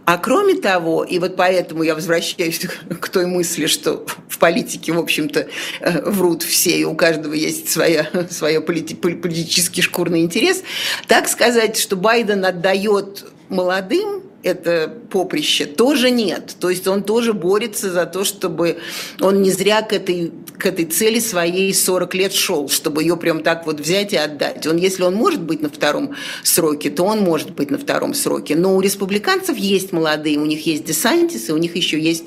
А 0.06 0.16
кроме 0.16 0.54
того, 0.54 1.04
и 1.04 1.18
вот 1.18 1.36
поэтому 1.36 1.82
я 1.82 1.94
возвращаюсь 1.94 2.58
к 3.00 3.08
той 3.10 3.26
мысли, 3.26 3.66
что 3.66 4.06
в 4.30 4.38
политике, 4.38 4.92
в 4.92 4.98
общем-то, 4.98 5.46
э, 5.80 6.10
врут 6.10 6.42
все, 6.42 6.70
и 6.70 6.84
у 6.84 6.94
каждого 6.94 7.34
есть 7.34 7.68
своя, 7.68 8.08
своя 8.30 8.62
полити, 8.62 8.94
политический 8.94 9.82
шкурный 9.82 10.22
интерес, 10.22 10.62
так 11.06 11.28
сказать, 11.28 11.76
что 11.76 11.96
Байден 11.96 12.46
отдает 12.46 13.26
молодым 13.50 14.22
это 14.46 14.92
поприще, 15.10 15.66
тоже 15.66 16.10
нет. 16.10 16.56
То 16.60 16.70
есть 16.70 16.86
он 16.86 17.02
тоже 17.02 17.32
борется 17.32 17.90
за 17.90 18.06
то, 18.06 18.24
чтобы 18.24 18.78
он 19.20 19.42
не 19.42 19.50
зря 19.50 19.82
к 19.82 19.92
этой, 19.92 20.32
к 20.58 20.66
этой 20.66 20.84
цели 20.84 21.18
своей 21.18 21.74
40 21.74 22.14
лет 22.14 22.32
шел, 22.32 22.68
чтобы 22.68 23.02
ее 23.02 23.16
прям 23.16 23.42
так 23.42 23.66
вот 23.66 23.80
взять 23.80 24.12
и 24.12 24.16
отдать. 24.16 24.66
Он, 24.66 24.76
если 24.76 25.02
он 25.02 25.14
может 25.14 25.42
быть 25.42 25.60
на 25.60 25.68
втором 25.68 26.14
сроке, 26.42 26.90
то 26.90 27.04
он 27.04 27.20
может 27.20 27.50
быть 27.50 27.70
на 27.70 27.78
втором 27.78 28.14
сроке. 28.14 28.56
Но 28.56 28.76
у 28.76 28.80
республиканцев 28.80 29.56
есть 29.56 29.92
молодые, 29.92 30.38
у 30.38 30.46
них 30.46 30.66
есть 30.66 30.84
Десантис, 30.84 31.48
и 31.48 31.52
у 31.52 31.58
них 31.58 31.76
еще 31.76 31.98
есть 31.98 32.24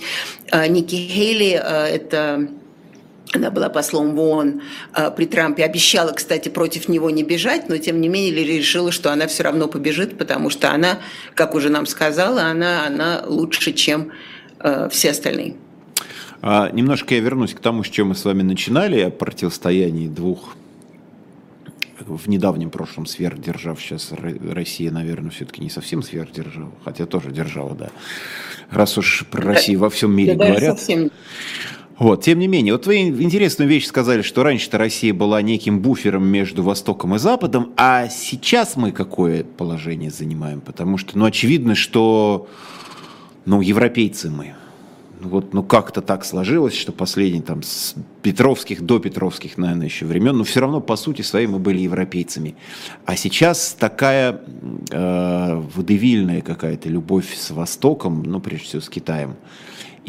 э, 0.52 0.68
Ники 0.68 0.96
Хейли, 0.96 1.60
э, 1.62 1.86
это 1.96 2.50
она 3.34 3.52
была 3.52 3.70
послом 3.70 4.15
в 4.15 4.20
ООН 4.20 4.62
э, 4.96 5.12
при 5.12 5.26
Трампе, 5.26 5.63
обещала, 5.63 6.12
кстати, 6.12 6.50
против 6.50 6.89
него 6.89 7.10
не 7.10 7.24
бежать, 7.24 7.70
но 7.70 7.78
тем 7.78 8.02
не 8.02 8.10
менее 8.10 8.44
решила, 8.44 8.92
что 8.92 9.12
она 9.12 9.28
все 9.28 9.44
равно 9.44 9.68
побежит, 9.68 10.18
потому 10.18 10.50
что 10.50 10.72
она, 10.72 11.00
как 11.36 11.54
уже 11.54 11.70
нам 11.70 11.86
сказала, 11.86 12.44
она, 12.44 12.88
она 12.88 13.24
лучше, 13.26 13.74
чем 13.74 14.12
э, 14.60 14.89
все 14.92 15.12
остальные. 15.12 15.56
А, 16.42 16.72
немножко 16.72 17.13
я 17.15 17.22
вернусь 17.22 17.54
к 17.54 17.60
тому, 17.60 17.84
с 17.84 17.89
чем 17.89 18.10
мы 18.10 18.15
с 18.15 18.26
вами 18.26 18.42
начинали, 18.42 19.00
о 19.02 19.10
противостоянии 19.12 20.08
двух 20.08 20.56
в 22.08 22.28
недавнем 22.28 22.72
прошлом 22.72 23.06
сверхдержав. 23.06 23.80
Сейчас 23.80 24.12
Россия, 24.12 24.89
наверное, 24.89 25.30
все-таки 25.32 25.62
не 25.62 25.70
совсем 25.70 26.02
сверхдержава, 26.02 26.72
хотя 26.84 27.06
тоже 27.06 27.32
держава, 27.32 27.76
да. 27.76 27.89
Раз 28.72 28.98
уж 28.98 29.26
про 29.30 29.42
Россию 29.42 29.80
во 29.80 29.89
всем 29.89 30.15
мире 30.15 30.36
да, 30.36 30.48
говорят. 30.48 30.80
Совсем. 30.80 31.12
Вот, 32.00 32.24
тем 32.24 32.40
не 32.40 32.48
менее, 32.48 32.74
вот 32.74 32.88
вы 32.88 33.10
интересную 33.10 33.68
вещь 33.68 33.86
сказали, 33.86 34.22
что 34.22 34.42
раньше-то 34.42 34.78
Россия 34.78 35.14
была 35.14 35.42
неким 35.42 35.82
буфером 35.82 36.26
между 36.26 36.64
Востоком 36.64 37.16
и 37.16 37.20
Западом, 37.20 37.74
а 37.76 38.08
сейчас 38.08 38.78
мы 38.78 38.94
какое 38.94 39.44
положение 39.44 40.10
занимаем? 40.10 40.62
Потому 40.62 40.98
что, 40.98 41.18
ну, 41.18 41.26
очевидно, 41.26 41.76
что, 41.76 42.48
ну, 43.44 43.60
европейцы 43.60 44.30
мы. 44.30 44.54
Ну, 45.20 45.28
вот, 45.28 45.54
ну, 45.54 45.62
как-то 45.62 46.02
так 46.02 46.24
сложилось, 46.24 46.74
что 46.74 46.94
последние 46.94 47.42
там 47.42 47.64
с 47.64 47.96
Петровских 48.22 48.82
до 48.82 49.00
Петровских, 49.00 49.58
наверное, 49.58 49.88
еще 49.88 50.06
времен, 50.06 50.38
но 50.38 50.46
все 50.46 50.62
равно, 50.62 50.80
по 50.80 50.96
сути 50.96 51.22
своей, 51.22 51.48
мы 51.48 51.60
были 51.60 51.80
европейцами. 51.80 52.56
А 53.06 53.18
сейчас 53.18 53.76
такая 53.78 54.40
э, 54.90 55.64
водевильная 55.76 56.40
какая-то 56.40 56.88
любовь 56.88 57.36
с 57.36 57.52
Востоком, 57.52 58.24
ну, 58.24 58.40
прежде 58.40 58.68
всего, 58.68 58.82
с 58.82 58.90
Китаем, 58.90 59.36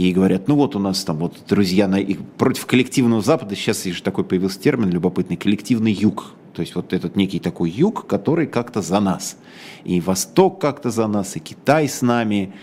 и 0.08 0.12
говорят, 0.12 0.48
ну 0.48 0.56
вот 0.56 0.76
у 0.76 0.78
нас 0.78 1.04
там 1.04 1.18
вот 1.18 1.36
друзья 1.46 1.86
на, 1.86 1.96
и 1.96 2.14
против 2.14 2.64
коллективного 2.64 3.20
Запада, 3.20 3.54
сейчас 3.54 3.84
же 3.84 4.02
такой 4.02 4.24
появился 4.24 4.58
термин 4.58 4.88
любопытный, 4.88 5.36
коллективный 5.36 5.92
юг. 5.92 6.32
То 6.54 6.62
есть 6.62 6.74
вот 6.74 6.92
этот 6.92 7.16
некий 7.16 7.38
такой 7.38 7.70
юг, 7.70 8.06
который 8.06 8.46
как-то 8.46 8.80
за 8.80 8.98
нас. 9.00 9.36
И 9.84 10.00
Восток 10.00 10.60
как-то 10.60 10.90
за 10.90 11.06
нас, 11.06 11.36
и 11.36 11.38
Китай 11.38 11.86
с 11.86 12.00
нами. 12.00 12.54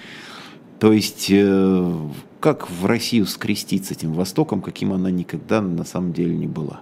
То 0.80 0.91
есть 0.93 1.28
э, 1.30 1.95
как 2.39 2.69
в 2.69 2.86
Россию 2.86 3.28
скрестить 3.28 3.86
с 3.86 3.91
этим 3.91 4.13
Востоком, 4.13 4.62
каким 4.62 4.91
она 4.91 5.12
никогда 5.12 5.62
на 5.62 5.84
самом 5.84 6.13
деле 6.13 6.36
не 6.36 6.47
была? 6.47 6.82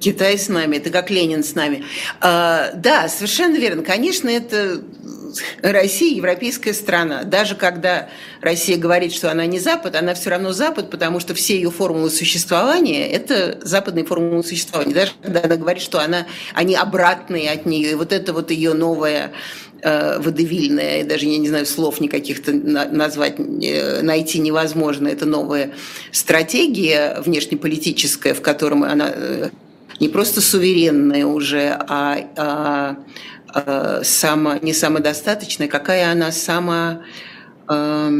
Китай 0.00 0.38
с 0.38 0.48
нами, 0.48 0.76
это 0.76 0.90
как 0.90 1.10
Ленин 1.10 1.42
с 1.42 1.54
нами. 1.54 1.84
А, 2.20 2.70
да, 2.74 3.08
совершенно 3.08 3.56
верно. 3.56 3.82
Конечно, 3.82 4.28
это 4.28 4.82
Россия 5.62 6.14
европейская 6.14 6.72
страна. 6.74 7.24
Даже 7.24 7.54
когда 7.54 8.08
Россия 8.40 8.76
говорит, 8.76 9.12
что 9.12 9.30
она 9.30 9.46
не 9.46 9.58
Запад, 9.58 9.96
она 9.96 10.14
все 10.14 10.30
равно 10.30 10.52
Запад, 10.52 10.90
потому 10.90 11.20
что 11.20 11.34
все 11.34 11.56
ее 11.56 11.70
формулы 11.70 12.10
существования– 12.10 13.08
это 13.10 13.58
западные 13.62 14.04
формулы 14.04 14.44
существования. 14.44 14.94
Даже 14.94 15.12
когда 15.22 15.40
она 15.42 15.56
говорит, 15.56 15.82
что 15.82 16.00
она, 16.00 16.26
они 16.54 16.74
обратные 16.74 17.50
от 17.50 17.66
нее. 17.66 17.92
И 17.92 17.94
вот 17.94 18.12
это 18.12 18.32
вот 18.32 18.50
ее 18.50 18.74
новая 18.74 19.32
э, 19.82 20.18
водевильная, 20.18 21.04
даже 21.04 21.26
я 21.26 21.38
не 21.38 21.48
знаю, 21.48 21.66
слов 21.66 22.00
никаких-то 22.00 22.52
назвать, 22.52 23.36
э, 23.38 24.02
найти 24.02 24.38
невозможно. 24.38 25.08
Это 25.08 25.26
новая 25.26 25.72
стратегия 26.12 27.20
внешнеполитическая, 27.20 28.34
в 28.34 28.42
котором 28.42 28.84
она 28.84 29.10
э, 29.14 29.50
не 30.00 30.08
просто 30.08 30.40
суверенная 30.40 31.26
уже, 31.26 31.76
а, 31.88 32.18
а 32.36 32.96
э, 33.54 34.00
само, 34.04 34.54
не 34.60 34.72
самодостаточная, 34.72 35.68
какая 35.68 36.12
она 36.12 36.30
само, 36.32 37.02
э, 37.68 38.10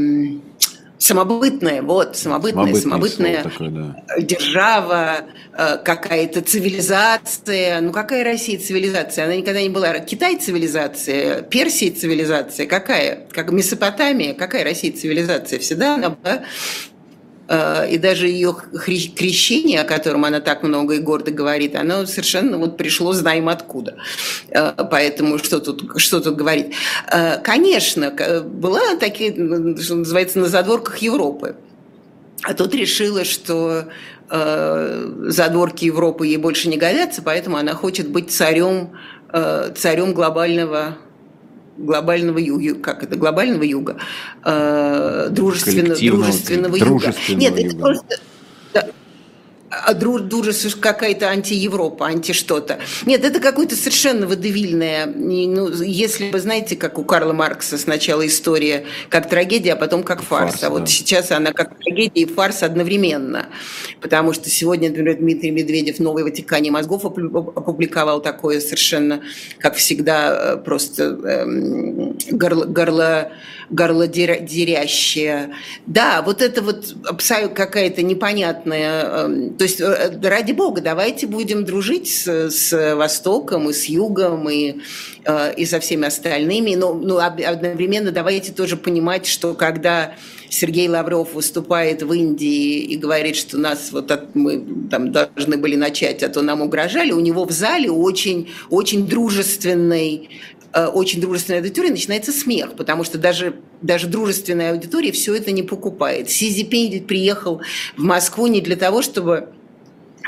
самобытная, 0.99 1.83
вот, 1.83 2.17
самобытная, 2.17 2.75
самобытная 2.75 3.43
такое, 3.43 3.69
да. 3.71 4.03
держава, 4.19 5.17
э, 5.53 5.79
какая-то 5.85 6.41
цивилизация. 6.43 7.81
Ну, 7.81 7.93
какая 7.93 8.25
Россия 8.25 8.59
цивилизация? 8.59 9.27
Она 9.27 9.37
никогда 9.37 9.61
не 9.61 9.69
была. 9.69 9.99
Китай 9.99 10.37
цивилизация, 10.37 11.43
Персия 11.43 11.93
цивилизация, 11.93 12.67
какая? 12.67 13.27
Как 13.31 13.53
Месопотамия, 13.53 14.35
какая 14.35 14.65
Россия 14.65 14.93
цивилизация? 14.93 15.59
Всегда 15.59 15.95
она 15.95 16.11
была 16.11 16.43
и 17.49 17.99
даже 17.99 18.27
ее 18.27 18.55
крещение, 18.55 19.81
о 19.81 19.85
котором 19.85 20.25
она 20.25 20.41
так 20.41 20.63
много 20.65 20.95
и 20.95 20.99
гордо 20.99 21.31
говорит, 21.31 21.77
оно 21.77 22.05
совершенно 22.07 22.59
вот 22.59 22.77
пришло 22.77 23.13
знаем 23.13 23.49
откуда. 23.49 23.97
Э, 24.51 24.73
поэтому 24.91 25.39
что 25.39 25.61
тут, 25.61 26.01
что 26.01 26.21
тут 26.21 26.37
говорить? 26.37 26.75
Э, 27.11 27.39
конечно, 27.39 28.11
была 28.11 28.97
такие, 28.97 29.33
что 29.81 29.95
называется, 29.95 30.41
на 30.41 30.49
задворках 30.49 30.99
Европы. 30.99 31.55
А 32.43 32.55
тут 32.55 32.75
решила, 32.75 33.25
что 33.25 33.85
задворки 34.29 35.85
Европы 35.85 36.27
ей 36.27 36.37
больше 36.37 36.69
не 36.69 36.77
годятся, 36.77 37.23
поэтому 37.23 37.59
она 37.59 37.75
хочет 37.75 38.09
быть 38.09 38.33
царем, 38.33 38.91
царем 39.33 40.13
глобального 40.13 40.99
глобального 41.77 42.39
юга, 42.39 42.75
как 42.81 43.03
это, 43.03 43.17
глобального 43.17 43.63
юга, 43.63 43.97
э, 44.45 45.29
дружественно, 45.31 45.95
дружественного, 45.95 46.79
дружественного 46.79 47.41
юга. 47.41 47.59
Нет, 47.59 47.59
юга. 47.59 47.69
это 47.69 47.77
просто 47.77 48.21
а 49.71 49.95
дура 49.95 50.53
какая-то 50.81 51.29
анти-Европа, 51.29 52.07
анти-что-то. 52.07 52.79
Нет, 53.05 53.25
это 53.25 53.41
какое-то 53.41 53.75
совершенно 53.75 54.27
водевильное. 54.27 55.07
Ну, 55.07 55.71
если 55.83 56.31
вы 56.31 56.39
знаете, 56.39 56.77
как 56.77 56.99
у 56.99 57.05
Карла 57.05 57.33
Маркса 57.33 57.77
сначала 57.79 58.27
история 58.27 58.85
как 59.09 59.29
трагедия, 59.29 59.73
а 59.73 59.77
потом 59.77 60.03
как 60.03 60.23
фарс. 60.23 60.53
фарс 60.53 60.65
а 60.65 60.71
вот 60.71 60.81
да. 60.81 60.87
сейчас 60.87 61.33
она 61.33 61.53
как 61.53 61.77
трагедия 61.79 62.21
и 62.21 62.27
фарс 62.27 62.63
одновременно. 62.63 63.47
Потому 64.01 64.33
что 64.33 64.51
сегодня, 64.51 64.89
например, 64.89 65.19
Дмитрий 65.19 65.51
Медведев 65.51 65.97
в 65.97 66.01
«Новой 66.01 66.23
Ватикане 66.23 66.71
мозгов» 66.71 67.05
опубликовал 67.05 68.23
такое 68.23 68.61
совершенно, 68.61 69.23
как 69.59 69.75
всегда, 69.75 70.55
э, 70.55 70.57
просто 70.59 71.05
эм, 71.05 72.17
горло, 72.31 72.65
горло 72.67 73.33
горлодерящее. 73.71 75.51
Да, 75.87 76.23
вот 76.23 76.43
это 76.43 76.63
вот 76.63 76.95
абсолютно 77.05 77.55
какая-то 77.55 78.03
непонятная... 78.03 79.25
Эм, 79.25 79.55
то 79.55 79.65
есть, 79.65 79.81
э, 79.81 80.19
ради 80.23 80.53
бога, 80.53 80.81
давайте 80.81 81.27
будем 81.27 81.65
дружить 81.65 82.09
с, 82.09 82.51
с 82.51 82.95
Востоком 82.95 83.71
и 83.71 83.73
с 83.73 83.87
Югом 83.87 84.49
и, 84.49 84.77
э, 85.25 85.55
и 85.57 85.67
со 85.67 85.81
всеми 85.81 86.07
остальными. 86.07 86.75
Но 86.75 86.95
ну, 86.95 87.19
одновременно 87.19 88.13
давайте 88.13 88.53
тоже 88.53 88.77
понимать, 88.77 89.27
что 89.27 89.55
когда 89.55 90.15
Сергей 90.49 90.89
Лавров 90.89 91.35
выступает 91.35 92.03
в 92.03 92.13
Индии 92.13 92.79
и 92.79 92.97
говорит, 92.97 93.37
что 93.37 93.59
нас 93.59 93.91
вот 93.91 94.11
от, 94.11 94.35
мы 94.35 94.65
там 94.91 95.11
должны 95.11 95.57
были 95.57 95.75
начать, 95.77 96.23
а 96.23 96.29
то 96.29 96.43
нам 96.43 96.63
угрожали, 96.63 97.11
у 97.11 97.21
него 97.21 97.45
в 97.45 97.51
зале 97.51 97.91
очень, 97.91 98.51
очень 98.71 99.07
дружественный 99.07 100.29
Э, 100.56 100.56
очень 100.85 101.21
дружественной 101.21 101.61
аудитории 101.61 101.91
начинается 101.91 102.33
смех, 102.33 102.75
потому 102.77 103.05
что 103.05 103.19
даже, 103.19 103.57
даже 103.83 104.07
дружественная 104.07 104.73
аудитория 104.73 105.13
все 105.13 105.35
это 105.35 105.53
не 105.53 105.63
покупает. 105.63 106.31
Си 106.31 107.01
приехал 107.07 107.61
в 107.97 108.03
Москву 108.03 108.47
не 108.47 108.61
для 108.61 108.77
того, 108.77 109.03
чтобы 109.03 109.49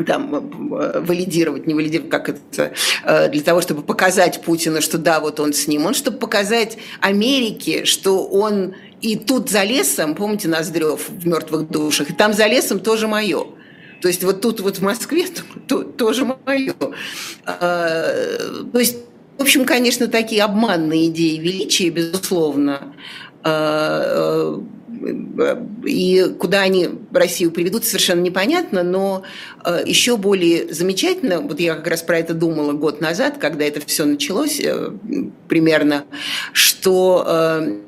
там, 0.07 0.35
э, 0.75 1.01
валидировать, 1.01 1.67
не 1.67 1.75
валидировать, 1.75 2.11
как 2.11 2.29
это, 2.29 2.73
э, 3.05 3.29
для 3.31 3.43
того, 3.43 3.61
чтобы 3.61 3.83
показать 3.83 4.43
Путину, 4.43 4.81
что 4.81 4.99
да, 4.99 5.21
вот 5.21 5.41
он 5.41 5.53
с 5.53 5.67
ним, 5.67 5.87
он 5.87 5.95
чтобы 5.95 6.19
показать 6.19 6.79
Америке, 7.01 7.85
что 7.85 8.25
он 8.25 8.75
и 9.01 9.17
тут 9.17 9.51
за 9.51 9.65
лесом, 9.65 10.15
помните 10.15 10.49
Ноздрев 10.49 11.09
в 11.09 11.27
«Мертвых 11.27 11.69
душах», 11.69 12.11
и 12.11 12.13
там 12.13 12.33
за 12.33 12.47
лесом 12.47 12.81
тоже 12.81 13.07
мое. 13.09 13.47
То 14.01 14.09
есть 14.09 14.23
вот 14.23 14.41
тут 14.41 14.61
вот 14.61 14.79
в 14.79 14.83
Москве 14.83 15.27
то, 15.67 15.83
то, 15.83 15.83
тоже 15.83 16.25
мое. 16.25 16.75
То 17.45 18.79
есть 18.79 18.97
в 19.39 19.43
общем, 19.43 19.65
конечно, 19.65 20.09
такие 20.09 20.43
обманные 20.43 21.07
идеи 21.09 21.39
величия, 21.39 21.91
безусловно. 21.91 22.93
А, 23.45 24.57
э, 24.57 24.61
и 25.87 26.35
куда 26.39 26.63
они 26.63 26.89
Россию 27.13 27.53
приведут, 27.53 27.85
совершенно 27.85 28.21
непонятно, 28.21 28.83
но 28.83 29.23
а, 29.61 29.81
еще 29.85 30.17
более 30.17 30.75
замечательно, 30.75 31.41
вот 31.41 31.61
я 31.61 31.77
как 31.77 31.87
раз 31.87 32.03
про 32.03 32.19
это 32.19 32.35
думала 32.35 32.73
год 32.73 33.01
назад, 33.01 33.39
когда 33.39 33.65
это 33.65 33.81
все 33.87 34.05
началось 34.07 34.59
э, 34.59 34.91
примерно, 35.47 36.05
что 36.53 37.25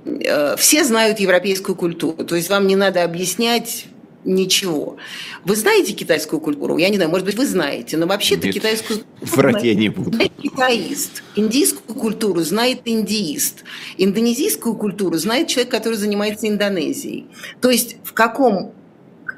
э, 0.07 0.55
все 0.57 0.85
знают 0.85 1.18
европейскую 1.18 1.74
культуру. 1.74 2.24
То 2.24 2.37
есть 2.37 2.49
вам 2.49 2.68
не 2.68 2.77
надо 2.77 3.03
объяснять 3.03 3.87
ничего. 4.25 4.97
Вы 5.45 5.57
знаете 5.57 5.93
китайскую 5.93 6.41
культуру? 6.41 6.77
Я 6.77 6.89
не 6.89 6.97
знаю, 6.97 7.11
может 7.11 7.27
быть, 7.27 7.37
вы 7.37 7.47
знаете, 7.47 7.97
но 7.97 8.07
вообще-то 8.07 8.47
Нет, 8.47 8.55
китайскую 8.55 9.01
врать 9.21 9.62
я 9.62 9.75
не 9.75 9.89
буду. 9.89 10.12
Знает 10.12 10.33
китаист. 10.41 11.23
Индийскую 11.37 11.97
культуру 11.97 12.41
знает 12.41 12.81
индиист. 12.85 13.64
Индонезийскую 13.97 14.75
культуру 14.75 15.16
знает 15.16 15.49
человек, 15.49 15.71
который 15.71 15.95
занимается 15.95 16.49
Индонезией. 16.49 17.27
То 17.61 17.71
есть 17.71 17.97
в 18.05 18.12
каком, 18.12 18.73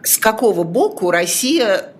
с 0.03 0.19
какого 0.19 0.65
боку 0.65 1.11
Россия 1.11 1.93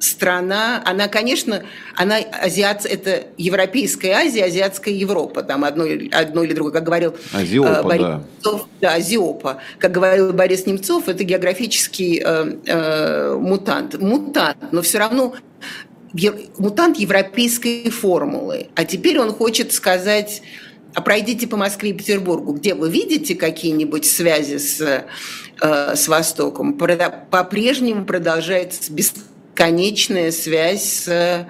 страна, 0.00 0.82
она, 0.84 1.08
конечно, 1.08 1.62
она 1.94 2.16
азиат, 2.16 2.86
это 2.86 3.24
Европейская 3.36 4.12
Азия, 4.12 4.44
Азиатская 4.44 4.94
Европа, 4.94 5.42
там 5.42 5.62
одно, 5.62 5.84
одно 6.12 6.42
или 6.42 6.54
другое, 6.54 6.72
как 6.72 6.84
говорил 6.84 7.14
Азиопа, 7.32 7.82
Борис 7.82 8.02
да. 8.02 8.22
Немцов, 8.36 8.68
да, 8.80 8.94
Азиопа, 8.94 9.58
как 9.78 9.92
говорил 9.92 10.32
Борис 10.32 10.66
Немцов, 10.66 11.08
это 11.08 11.22
географический 11.22 12.22
э, 12.24 12.56
э, 12.66 13.36
мутант, 13.38 14.00
мутант, 14.00 14.56
но 14.72 14.82
все 14.82 14.98
равно 14.98 15.34
мутант 16.58 16.98
европейской 16.98 17.90
формулы, 17.90 18.68
а 18.74 18.84
теперь 18.84 19.20
он 19.20 19.32
хочет 19.32 19.72
сказать 19.72 20.42
а 20.92 21.02
пройдите 21.02 21.46
по 21.46 21.56
Москве 21.56 21.90
и 21.90 21.92
Петербургу, 21.92 22.54
где 22.54 22.74
вы 22.74 22.90
видите 22.90 23.36
какие-нибудь 23.36 24.04
связи 24.04 24.56
с, 24.56 24.80
э, 24.80 25.94
с 25.94 26.08
Востоком, 26.08 26.74
по-прежнему 26.74 28.04
продолжается 28.04 28.92
без 28.92 29.14
конечная 29.60 30.30
связь 30.30 30.84
с, 31.04 31.46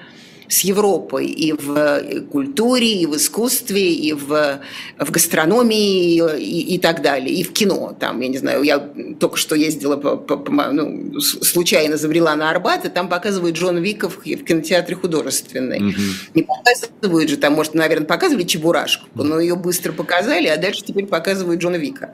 с 0.48 0.60
Европой 0.62 1.26
и 1.26 1.52
в 1.52 2.24
культуре, 2.32 2.92
и 2.94 3.06
в 3.06 3.14
искусстве, 3.14 3.94
и 3.94 4.12
в, 4.12 4.60
в 4.98 5.10
гастрономии, 5.12 6.16
и, 6.40 6.74
и 6.74 6.78
так 6.80 7.02
далее, 7.02 7.32
и 7.32 7.44
в 7.44 7.52
кино. 7.52 7.96
Там, 8.00 8.20
я 8.20 8.26
не 8.26 8.36
знаю, 8.36 8.64
я 8.64 8.80
только 9.20 9.36
что 9.36 9.54
ездила, 9.54 9.96
по, 9.96 10.16
по, 10.16 10.36
по, 10.36 10.50
ну, 10.72 11.20
случайно 11.20 11.96
забрела 11.96 12.34
на 12.34 12.50
Арбат, 12.50 12.84
и 12.84 12.88
там 12.88 13.08
показывают 13.08 13.56
Джон 13.56 13.78
Виков 13.78 14.18
в 14.26 14.44
кинотеатре 14.44 14.96
художественный. 14.96 15.78
Mm-hmm. 15.78 16.30
Не 16.34 16.42
показывают 16.42 17.30
же, 17.30 17.36
там, 17.36 17.52
может, 17.52 17.74
наверное, 17.74 18.08
показывали 18.08 18.42
Чебурашку, 18.42 19.06
но 19.14 19.38
ее 19.38 19.54
быстро 19.54 19.92
показали, 19.92 20.48
а 20.48 20.56
дальше 20.56 20.82
теперь 20.84 21.06
показывают 21.06 21.60
Джона 21.62 21.76
Вика. 21.76 22.12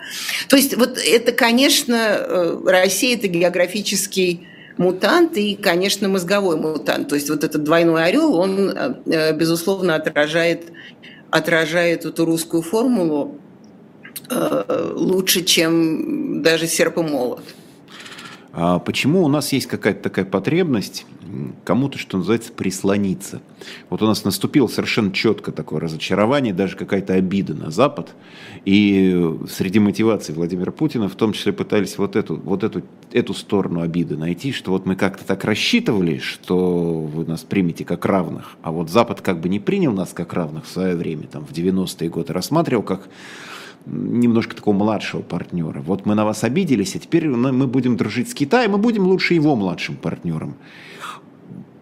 То 0.50 0.56
есть 0.56 0.76
вот 0.76 0.98
это, 0.98 1.32
конечно, 1.32 2.18
э, 2.18 2.58
Россия– 2.66 3.16
это 3.16 3.28
географический 3.28 4.46
мутант 4.76 5.36
и, 5.36 5.54
конечно, 5.56 6.08
мозговой 6.08 6.56
мутант. 6.56 7.08
То 7.08 7.14
есть 7.14 7.30
вот 7.30 7.44
этот 7.44 7.64
двойной 7.64 8.04
орел, 8.04 8.34
он, 8.34 8.70
э, 8.70 9.32
безусловно, 9.34 9.94
отражает, 9.94 10.72
отражает 11.30 12.04
эту 12.04 12.24
русскую 12.24 12.62
формулу 12.62 13.38
э, 14.30 14.92
лучше, 14.94 15.44
чем 15.44 16.42
даже 16.42 16.66
серп 16.66 16.98
и 16.98 17.02
молот. 17.02 17.42
А 18.58 18.78
почему 18.78 19.22
у 19.22 19.28
нас 19.28 19.52
есть 19.52 19.66
какая-то 19.66 20.04
такая 20.04 20.24
потребность 20.24 21.04
кому-то, 21.64 21.98
что 21.98 22.16
называется, 22.16 22.50
прислониться? 22.52 23.42
Вот 23.90 24.00
у 24.00 24.06
нас 24.06 24.24
наступило 24.24 24.66
совершенно 24.66 25.12
четко 25.12 25.52
такое 25.52 25.78
разочарование, 25.78 26.54
даже 26.54 26.74
какая-то 26.74 27.12
обида 27.12 27.52
на 27.52 27.70
Запад. 27.70 28.14
И 28.64 29.36
среди 29.50 29.78
мотиваций 29.78 30.34
Владимира 30.34 30.72
Путина 30.72 31.10
в 31.10 31.14
том 31.16 31.34
числе 31.34 31.52
пытались 31.52 31.98
вот 31.98 32.16
эту, 32.16 32.36
вот 32.36 32.64
эту, 32.64 32.80
эту 33.12 33.34
сторону 33.34 33.82
обиды 33.82 34.16
найти, 34.16 34.52
что 34.52 34.70
вот 34.70 34.86
мы 34.86 34.96
как-то 34.96 35.26
так 35.26 35.44
рассчитывали, 35.44 36.16
что 36.16 37.00
вы 37.00 37.26
нас 37.26 37.42
примете 37.42 37.84
как 37.84 38.06
равных, 38.06 38.56
а 38.62 38.72
вот 38.72 38.88
Запад 38.88 39.20
как 39.20 39.38
бы 39.38 39.50
не 39.50 39.60
принял 39.60 39.92
нас 39.92 40.14
как 40.14 40.32
равных 40.32 40.64
в 40.64 40.70
свое 40.70 40.96
время, 40.96 41.26
там 41.26 41.44
в 41.44 41.52
90-е 41.52 42.08
годы, 42.08 42.32
рассматривал 42.32 42.82
как 42.82 43.06
немножко 43.86 44.56
такого 44.56 44.74
младшего 44.74 45.22
партнера. 45.22 45.80
Вот 45.80 46.06
мы 46.06 46.14
на 46.14 46.24
вас 46.24 46.44
обиделись, 46.44 46.96
а 46.96 46.98
теперь 46.98 47.28
мы 47.28 47.66
будем 47.66 47.96
дружить 47.96 48.28
с 48.28 48.34
Китаем, 48.34 48.72
мы 48.72 48.78
будем 48.78 49.04
лучше 49.04 49.34
его 49.34 49.56
младшим 49.56 49.96
партнером. 49.96 50.56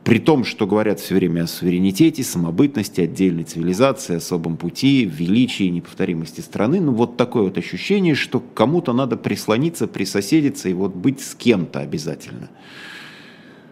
При 0.04 0.18
том, 0.18 0.44
что 0.44 0.66
говорят 0.66 1.00
все 1.00 1.14
время 1.14 1.44
о 1.44 1.46
суверенитете, 1.46 2.22
самобытности, 2.22 3.00
отдельной 3.00 3.44
цивилизации, 3.44 4.16
особом 4.16 4.58
пути, 4.58 5.06
величии, 5.06 5.64
неповторимости 5.64 6.42
страны, 6.42 6.78
ну 6.78 6.92
вот 6.92 7.16
такое 7.16 7.44
вот 7.44 7.56
ощущение, 7.56 8.14
что 8.14 8.38
кому-то 8.40 8.92
надо 8.92 9.16
прислониться, 9.16 9.86
присоседиться 9.86 10.68
и 10.68 10.74
вот 10.74 10.94
быть 10.94 11.22
с 11.22 11.34
кем-то 11.34 11.80
обязательно. 11.80 12.50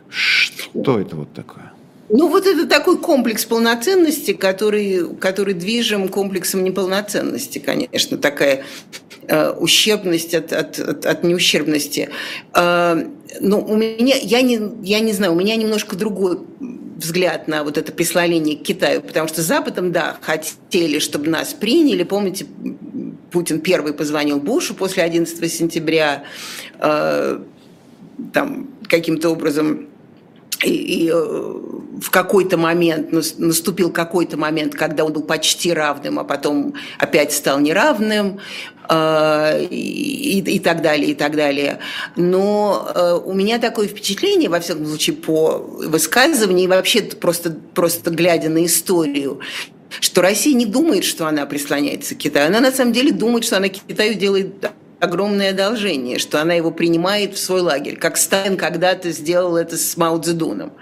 Что 0.09 0.99
это 0.99 1.17
вот 1.17 1.35
такое? 1.35 1.73
Ну, 2.15 2.29
вот 2.29 2.47
это 2.47 2.67
такой 2.67 2.99
комплекс 2.99 3.47
полноценности, 3.47 4.35
который, 4.35 5.17
который 5.17 5.55
движим 5.55 6.09
комплексом 6.09 6.63
неполноценности, 6.63 7.59
конечно, 7.59 8.19
такая 8.19 8.65
э, 9.27 9.51
ущербность 9.53 10.35
от, 10.35 10.53
от, 10.53 10.79
от, 10.79 11.07
от 11.07 11.25
неущербности. 11.25 12.11
Э, 12.55 13.03
но 13.41 13.61
у 13.63 13.77
меня, 13.77 14.15
я 14.21 14.43
не, 14.43 14.61
я 14.83 15.01
не 15.01 15.13
знаю, 15.13 15.33
у 15.33 15.37
меня 15.37 15.57
немножко 15.57 15.97
другой 15.97 16.41
взгляд 16.99 17.49
на 17.49 17.65
вот 17.65 17.79
это 17.79 17.93
прислонение 17.93 18.59
к 18.59 18.63
Китаю, 18.63 19.01
потому 19.01 19.27
что 19.27 19.41
Западом, 19.41 19.91
да, 19.91 20.19
хотели, 20.21 20.99
чтобы 20.99 21.31
нас 21.31 21.55
приняли. 21.55 22.03
Помните, 22.03 22.45
Путин 23.31 23.61
первый 23.63 23.95
позвонил 23.95 24.39
Бушу 24.39 24.75
после 24.75 25.03
11 25.03 25.51
сентября, 25.51 26.25
э, 26.79 27.39
там 28.35 28.69
каким-то 28.87 29.31
образом 29.31 29.89
и, 30.65 30.71
и 30.71 31.11
э, 31.11 31.15
в 31.15 32.11
какой-то 32.11 32.57
момент, 32.57 33.13
наступил 33.13 33.91
какой-то 33.91 34.37
момент, 34.37 34.75
когда 34.75 35.05
он 35.05 35.13
был 35.13 35.23
почти 35.23 35.73
равным, 35.73 36.19
а 36.19 36.25
потом 36.25 36.75
опять 36.99 37.33
стал 37.33 37.61
неравным, 37.61 38.41
э, 38.89 39.65
и, 39.71 40.41
и 40.41 40.59
так 40.59 40.83
далее, 40.83 41.13
и 41.13 41.15
так 41.15 41.37
далее. 41.37 41.79
Но 42.17 42.91
э, 42.95 43.21
у 43.25 43.33
меня 43.33 43.59
такое 43.59 43.89
впечатление, 43.89 44.49
во 44.49 44.61
всяком 44.61 44.87
случае, 44.87 45.17
по 45.17 45.59
высказыванию, 45.59 46.65
и 46.65 46.69
вообще 46.69 47.03
просто, 47.03 47.57
просто 47.75 48.11
глядя 48.11 48.49
на 48.49 48.65
историю, 48.65 49.41
что 50.01 50.23
Россия 50.23 50.55
не 50.55 50.67
думает, 50.67 51.05
что 51.05 51.27
она 51.27 51.47
прислоняется 51.47 52.15
к 52.15 52.19
Китаю. 52.19 52.49
Она 52.49 52.61
на 52.61 52.73
самом 52.73 52.93
деле 52.93 53.13
думает, 53.13 53.45
что 53.45 53.59
она 53.59 53.69
Китаю 53.69 54.15
делает 54.15 54.73
огромное 55.03 55.51
одолжение, 55.51 56.19
что 56.19 56.41
она 56.41 56.55
его 56.55 56.71
принимает 56.71 57.35
в 57.35 57.39
свой 57.39 57.61
лагерь, 57.61 57.97
как 57.97 58.17
Сталин 58.17 58.57
когда-то 58.57 59.11
сделал 59.11 59.57
это 59.57 59.77
с 59.77 59.97
Мао 59.97 60.17
Цзэдуном. 60.19 60.73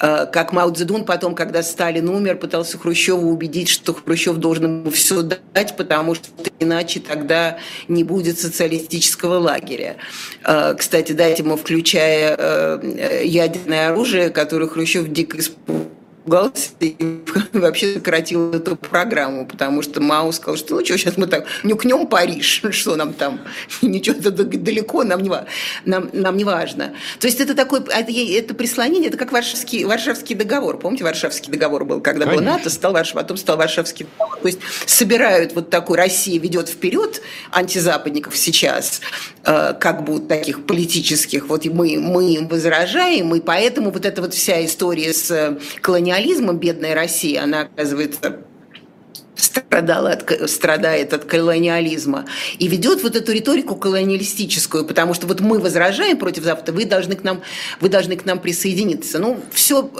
Э, 0.00 0.26
как 0.30 0.52
Мао 0.52 0.70
Цзэдун 0.70 1.06
потом, 1.06 1.34
когда 1.34 1.62
Сталин 1.62 2.10
умер, 2.10 2.36
пытался 2.36 2.76
Хрущева 2.76 3.24
убедить, 3.24 3.70
что 3.70 3.94
Хрущев 3.94 4.36
должен 4.36 4.64
ему 4.64 4.90
все 4.90 5.22
дать, 5.22 5.76
потому 5.78 6.14
что 6.14 6.28
иначе 6.60 7.00
тогда 7.00 7.56
не 7.88 8.04
будет 8.04 8.38
социалистического 8.38 9.38
лагеря. 9.38 9.96
Э, 10.44 10.74
кстати, 10.78 11.12
дать 11.12 11.38
ему, 11.38 11.56
включая 11.56 12.36
э, 12.38 13.22
ядерное 13.24 13.88
оружие, 13.88 14.28
которое 14.28 14.68
Хрущев 14.68 15.08
дико 15.10 15.38
испугался 15.38 15.93
испугался 16.24 16.70
и 16.80 17.20
вообще 17.52 17.94
сократил 17.94 18.52
эту 18.52 18.76
программу, 18.76 19.46
потому 19.46 19.82
что 19.82 20.00
Мао 20.00 20.32
сказал, 20.32 20.56
что 20.56 20.74
ну 20.76 20.84
что, 20.84 20.96
сейчас 20.96 21.16
мы 21.16 21.26
так 21.26 21.46
нюкнем 21.62 22.06
Париж, 22.06 22.62
что 22.70 22.96
нам 22.96 23.12
там, 23.12 23.40
ничего 23.82 24.16
далеко, 24.20 25.04
нам 25.04 25.22
не, 25.22 25.30
нам, 25.84 26.10
нам 26.12 26.36
не 26.36 26.44
важно. 26.44 26.94
То 27.20 27.26
есть 27.26 27.40
это 27.40 27.54
такое, 27.54 27.82
это, 27.82 28.12
это 28.12 28.54
прислонение, 28.54 29.08
это 29.08 29.18
как 29.18 29.32
Варшавский, 29.32 29.84
Варшавский 29.84 30.34
договор. 30.34 30.78
Помните, 30.78 31.04
Варшавский 31.04 31.50
договор 31.50 31.84
был, 31.84 32.00
когда 32.00 32.24
Конечно. 32.24 32.42
был 32.42 32.52
НАТО, 32.52 32.70
стал 32.70 32.92
Варш, 32.92 33.12
потом 33.12 33.36
стал 33.36 33.56
Варшавский 33.56 34.06
договор. 34.18 34.38
То 34.40 34.48
есть 34.48 34.60
собирают 34.86 35.54
вот 35.54 35.70
такую, 35.70 35.98
Россия 35.98 36.40
ведет 36.40 36.68
вперед 36.68 37.20
антизападников 37.50 38.36
сейчас, 38.36 39.00
э, 39.44 39.74
как 39.78 40.04
бы 40.04 40.20
таких 40.20 40.66
политических, 40.66 41.46
вот 41.48 41.64
мы, 41.66 41.98
мы 41.98 42.34
им 42.34 42.48
возражаем, 42.48 43.34
и 43.34 43.40
поэтому 43.40 43.90
вот 43.90 44.04
эта 44.04 44.20
вот 44.20 44.34
вся 44.34 44.64
история 44.64 45.12
с 45.12 45.58
колониальностью 45.80 46.13
колониализма 46.14 46.52
бедная 46.52 46.94
Россия, 46.94 47.42
она, 47.42 47.62
оказывается, 47.62 48.38
страдала 49.34 50.10
от, 50.10 50.50
страдает 50.50 51.12
от 51.12 51.24
колониализма 51.24 52.26
и 52.58 52.68
ведет 52.68 53.02
вот 53.02 53.16
эту 53.16 53.32
риторику 53.32 53.74
колониалистическую, 53.74 54.84
потому 54.84 55.14
что 55.14 55.26
вот 55.26 55.40
мы 55.40 55.58
возражаем 55.58 56.16
против 56.16 56.44
Запада, 56.44 56.72
вы 56.72 56.84
должны 56.84 57.16
к 57.16 57.24
нам, 57.24 57.42
вы 57.80 57.88
должны 57.88 58.16
к 58.16 58.24
нам 58.24 58.38
присоединиться. 58.38 59.18
Ну, 59.18 59.40
все 59.52 59.90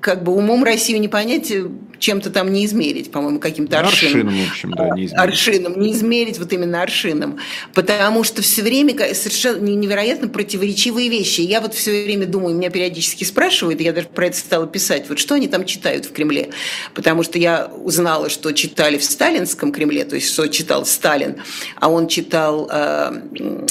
как 0.00 0.22
бы 0.22 0.32
умом 0.32 0.64
Россию 0.64 1.00
не 1.00 1.08
понять, 1.08 1.52
чем-то 2.00 2.30
там 2.30 2.52
не 2.52 2.64
измерить, 2.64 3.12
по-моему, 3.12 3.38
каким-то 3.38 3.78
аршином. 3.78 4.28
Аршином, 4.28 4.44
в 4.44 4.50
общем, 4.50 4.70
да, 4.72 4.90
не 4.90 5.04
измерить. 5.04 5.18
Аршином, 5.18 5.80
не 5.80 5.92
измерить, 5.92 6.38
вот 6.38 6.52
именно 6.52 6.82
аршином. 6.82 7.38
Потому 7.74 8.24
что 8.24 8.42
все 8.42 8.62
время 8.62 8.94
совершенно 9.14 9.64
невероятно 9.64 10.28
противоречивые 10.28 11.08
вещи. 11.08 11.42
Я 11.42 11.60
вот 11.60 11.74
все 11.74 12.04
время 12.04 12.26
думаю, 12.26 12.56
меня 12.56 12.70
периодически 12.70 13.24
спрашивают, 13.24 13.80
я 13.80 13.92
даже 13.92 14.08
про 14.08 14.26
это 14.26 14.36
стала 14.36 14.66
писать, 14.66 15.08
вот 15.08 15.18
что 15.18 15.34
они 15.34 15.46
там 15.46 15.64
читают 15.64 16.06
в 16.06 16.12
Кремле. 16.12 16.50
Потому 16.94 17.22
что 17.22 17.38
я 17.38 17.66
узнала, 17.66 18.30
что 18.30 18.52
читали 18.52 18.96
в 18.98 19.04
сталинском 19.04 19.70
Кремле, 19.70 20.04
то 20.04 20.16
есть 20.16 20.32
что 20.32 20.48
читал 20.48 20.86
Сталин, 20.86 21.36
а 21.76 21.90
он 21.90 22.08
читал, 22.08 22.68
э, 22.72 23.12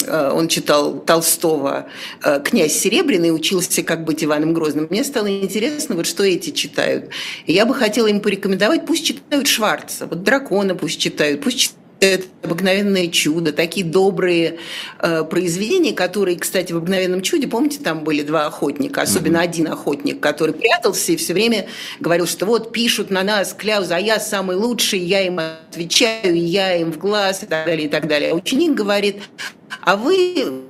э, 0.06 0.30
он 0.32 0.48
читал 0.48 1.00
Толстого 1.00 1.88
э, 2.22 2.40
«Князь 2.44 2.74
Серебряный», 2.74 3.34
учился 3.34 3.82
как 3.82 4.04
быть 4.04 4.22
Иваном 4.22 4.54
Грозным. 4.54 4.86
Мне 4.88 5.02
стало 5.02 5.28
интересно, 5.28 5.96
вот 5.96 6.06
что 6.06 6.19
эти 6.24 6.50
читают. 6.50 7.10
И 7.46 7.52
я 7.52 7.66
бы 7.66 7.74
хотела 7.74 8.06
им 8.06 8.20
порекомендовать, 8.20 8.86
пусть 8.86 9.04
читают 9.04 9.46
Шварца, 9.46 10.06
вот 10.06 10.22
«Дракона» 10.22 10.74
пусть 10.74 11.00
читают, 11.00 11.42
пусть 11.42 11.74
это 12.00 12.26
обыкновенное 12.42 13.08
чудо, 13.08 13.52
такие 13.52 13.84
добрые 13.84 14.58
э, 14.98 15.24
произведения, 15.24 15.92
которые, 15.92 16.38
кстати, 16.38 16.72
в 16.72 16.78
обыкновенном 16.78 17.20
чуде, 17.20 17.46
помните, 17.46 17.78
там 17.82 18.04
были 18.04 18.22
два 18.22 18.46
охотника, 18.46 19.02
особенно 19.02 19.36
mm-hmm. 19.36 19.42
один 19.42 19.68
охотник, 19.68 20.20
который 20.20 20.54
прятался 20.54 21.12
и 21.12 21.16
все 21.16 21.34
время 21.34 21.66
говорил, 22.00 22.26
что 22.26 22.46
вот 22.46 22.72
пишут 22.72 23.10
на 23.10 23.22
нас 23.22 23.52
кляузы, 23.52 23.94
а 23.94 23.98
я 23.98 24.18
самый 24.18 24.56
лучший, 24.56 25.00
я 25.00 25.26
им 25.26 25.40
отвечаю, 25.40 26.34
я 26.34 26.76
им 26.76 26.92
в 26.92 26.98
глаз 26.98 27.42
и 27.42 27.46
так 27.46 27.66
далее, 27.66 27.86
и 27.86 27.90
так 27.90 28.08
далее. 28.08 28.32
А 28.32 28.34
ученик 28.34 28.72
говорит, 28.72 29.16
а 29.82 29.96
вы 29.96 30.64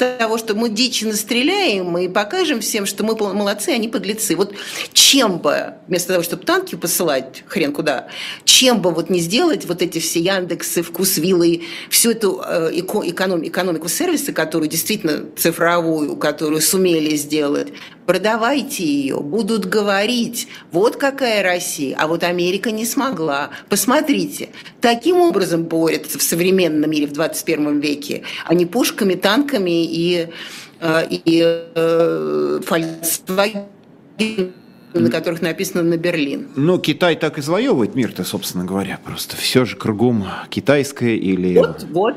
того, 0.00 0.38
что 0.38 0.54
мы 0.54 0.68
дичь 0.68 1.02
настреляем 1.02 1.96
и 1.98 2.08
покажем 2.08 2.60
всем, 2.60 2.86
что 2.86 3.04
мы 3.04 3.16
молодцы, 3.16 3.70
они 3.70 3.88
подлецы. 3.88 4.36
Вот 4.36 4.54
чем 4.92 5.38
бы, 5.38 5.74
вместо 5.86 6.12
того, 6.14 6.22
чтобы 6.22 6.44
танки 6.44 6.74
посылать 6.74 7.44
хрен 7.46 7.72
куда, 7.72 8.08
чем 8.44 8.80
бы 8.80 8.90
вот 8.90 9.10
не 9.10 9.20
сделать 9.20 9.66
вот 9.66 9.82
эти 9.82 9.98
все 9.98 10.20
Яндексы, 10.20 10.82
Вкусвиллы, 10.82 11.62
всю 11.88 12.12
эту 12.12 12.42
э, 12.44 12.70
эконом, 12.74 13.46
экономику 13.46 13.88
сервиса, 13.88 14.32
которую 14.32 14.68
действительно 14.68 15.26
цифровую, 15.36 16.16
которую 16.16 16.60
сумели 16.60 17.16
сделать, 17.16 17.68
продавайте 18.10 18.82
ее, 18.82 19.20
будут 19.20 19.66
говорить, 19.66 20.48
вот 20.72 20.96
какая 20.96 21.44
Россия, 21.44 21.96
а 21.96 22.08
вот 22.08 22.24
Америка 22.24 22.72
не 22.72 22.84
смогла. 22.84 23.50
Посмотрите, 23.68 24.48
таким 24.80 25.18
образом 25.18 25.62
борются 25.62 26.18
в 26.18 26.22
современном 26.22 26.90
мире 26.90 27.06
в 27.06 27.12
21 27.12 27.78
веке, 27.78 28.24
а 28.46 28.54
не 28.54 28.66
пушками, 28.66 29.14
танками 29.14 29.84
и, 29.84 30.26
э, 30.80 31.06
и 31.08 31.40
э, 31.76 32.60
Volkswagen 32.68 33.66
на 34.92 35.08
которых 35.08 35.40
написано 35.40 35.84
на 35.84 35.96
Берлин. 35.96 36.48
Ну, 36.56 36.80
Китай 36.80 37.14
так 37.14 37.38
и 37.38 37.42
завоевывает 37.42 37.94
мир-то, 37.94 38.24
собственно 38.24 38.64
говоря, 38.64 38.98
просто 39.04 39.36
все 39.36 39.64
же 39.64 39.76
кругом 39.76 40.26
китайское 40.48 41.14
или... 41.14 41.56
Вот, 41.58 41.86
вот, 41.92 42.14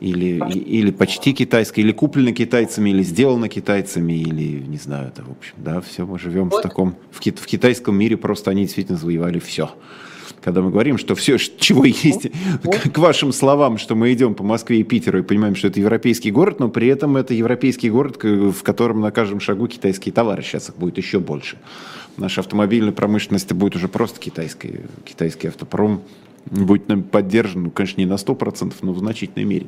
или, 0.00 0.40
или 0.52 0.90
почти 0.90 1.32
китайское, 1.32 1.84
или 1.84 1.92
куплено 1.92 2.32
китайцами, 2.32 2.90
или 2.90 3.02
сделано 3.02 3.48
китайцами, 3.48 4.12
или 4.12 4.62
не 4.66 4.78
знаю, 4.78 5.08
это 5.08 5.22
в 5.22 5.30
общем, 5.30 5.54
да, 5.56 5.80
все 5.80 6.06
мы 6.06 6.18
живем 6.18 6.48
вот. 6.48 6.60
в 6.60 6.62
таком, 6.62 6.96
в, 7.10 7.20
ки, 7.20 7.30
в 7.30 7.46
китайском 7.46 7.96
мире 7.96 8.16
просто 8.16 8.50
они 8.50 8.62
действительно 8.62 8.98
завоевали 8.98 9.38
все. 9.38 9.70
Когда 10.42 10.60
мы 10.60 10.70
говорим, 10.70 10.98
что 10.98 11.14
все, 11.14 11.38
чего 11.38 11.84
есть, 11.84 12.26
вот. 12.62 12.76
к 12.76 12.98
вашим 12.98 13.32
словам, 13.32 13.78
что 13.78 13.94
мы 13.94 14.12
идем 14.12 14.34
по 14.34 14.44
Москве 14.44 14.80
и 14.80 14.82
Питеру 14.82 15.20
и 15.20 15.22
понимаем, 15.22 15.54
что 15.54 15.68
это 15.68 15.80
европейский 15.80 16.30
город, 16.30 16.60
но 16.60 16.68
при 16.68 16.88
этом 16.88 17.16
это 17.16 17.32
европейский 17.32 17.90
город, 17.90 18.22
в 18.22 18.62
котором 18.62 19.00
на 19.00 19.10
каждом 19.10 19.40
шагу 19.40 19.68
китайские 19.68 20.12
товары, 20.12 20.42
сейчас 20.42 20.68
их 20.68 20.76
будет 20.76 20.98
еще 20.98 21.18
больше. 21.18 21.56
Наша 22.16 22.42
автомобильная 22.42 22.92
промышленность 22.92 23.52
будет 23.52 23.74
уже 23.74 23.88
просто 23.88 24.20
китайской, 24.20 24.82
китайский 25.04 25.48
автопром 25.48 26.02
будет 26.50 27.10
поддержан, 27.10 27.64
ну, 27.64 27.70
конечно, 27.70 28.00
не 28.00 28.06
на 28.06 28.14
100%, 28.14 28.74
но 28.82 28.92
в 28.92 28.98
значительной 28.98 29.44
мере. 29.44 29.66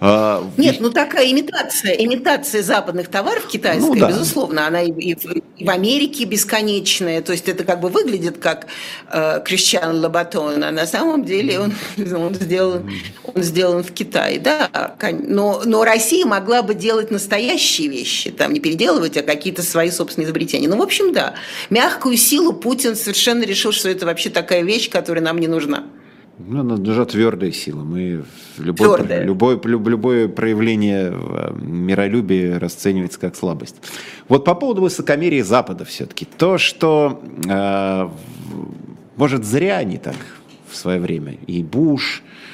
А, 0.00 0.44
Нет, 0.56 0.76
ну 0.80 0.90
такая 0.90 1.30
имитация, 1.30 1.92
имитация 1.94 2.62
западных 2.62 3.08
товаров 3.08 3.46
китайская, 3.48 3.88
ну, 3.88 3.96
да. 3.96 4.08
безусловно, 4.08 4.66
она 4.66 4.82
и, 4.82 4.90
и, 4.92 5.16
и 5.56 5.64
в 5.64 5.70
Америке 5.70 6.24
бесконечная, 6.24 7.20
то 7.20 7.32
есть 7.32 7.48
это 7.48 7.64
как 7.64 7.80
бы 7.80 7.88
выглядит 7.88 8.38
как 8.38 8.66
э, 9.10 9.40
Кристиан 9.44 9.98
Лабатон, 10.00 10.62
а 10.62 10.70
на 10.70 10.86
самом 10.86 11.24
деле 11.24 11.58
он, 11.58 11.74
он, 12.14 12.34
сделан, 12.34 12.90
он 13.24 13.42
сделан 13.42 13.82
в 13.82 13.92
Китае, 13.92 14.38
да, 14.38 14.94
но, 15.26 15.62
но 15.64 15.84
Россия 15.84 16.24
могла 16.24 16.62
бы 16.62 16.74
делать 16.74 17.10
настоящие 17.10 17.88
вещи, 17.88 18.30
там 18.30 18.52
не 18.52 18.60
переделывать, 18.60 19.16
а 19.16 19.22
какие-то 19.22 19.62
свои 19.62 19.90
собственные 19.90 20.26
изобретения. 20.26 20.68
Ну, 20.68 20.76
в 20.76 20.82
общем, 20.82 21.12
да, 21.12 21.34
мягкую 21.70 22.16
силу 22.16 22.52
Путин 22.52 22.94
совершенно 22.94 23.42
решил, 23.42 23.72
что 23.72 23.88
это 23.88 24.06
вообще 24.06 24.30
такая 24.30 24.62
вещь, 24.62 24.90
которая 24.90 25.24
нам 25.24 25.38
не 25.38 25.48
нужна. 25.48 25.84
Ну, 26.38 26.62
нужна 26.62 27.04
твердая 27.04 27.50
сила. 27.50 27.82
Мы 27.82 28.24
любое, 28.58 29.24
любое, 29.24 29.60
любое 29.64 30.28
проявление 30.28 31.12
э, 31.12 31.52
миролюбия 31.60 32.60
расценивается 32.60 33.18
как 33.18 33.34
слабость. 33.34 33.74
Вот 34.28 34.44
по 34.44 34.54
поводу 34.54 34.82
высокомерия 34.82 35.42
Запада 35.42 35.84
все-таки. 35.84 36.24
То, 36.24 36.56
что, 36.58 37.20
э, 37.48 38.08
может, 39.16 39.44
зря 39.44 39.78
они 39.78 39.98
так 39.98 40.16
в 40.70 40.76
свое 40.76 41.00
время. 41.00 41.38
И 41.48 41.64
Буш, 41.64 42.22
э, 42.22 42.47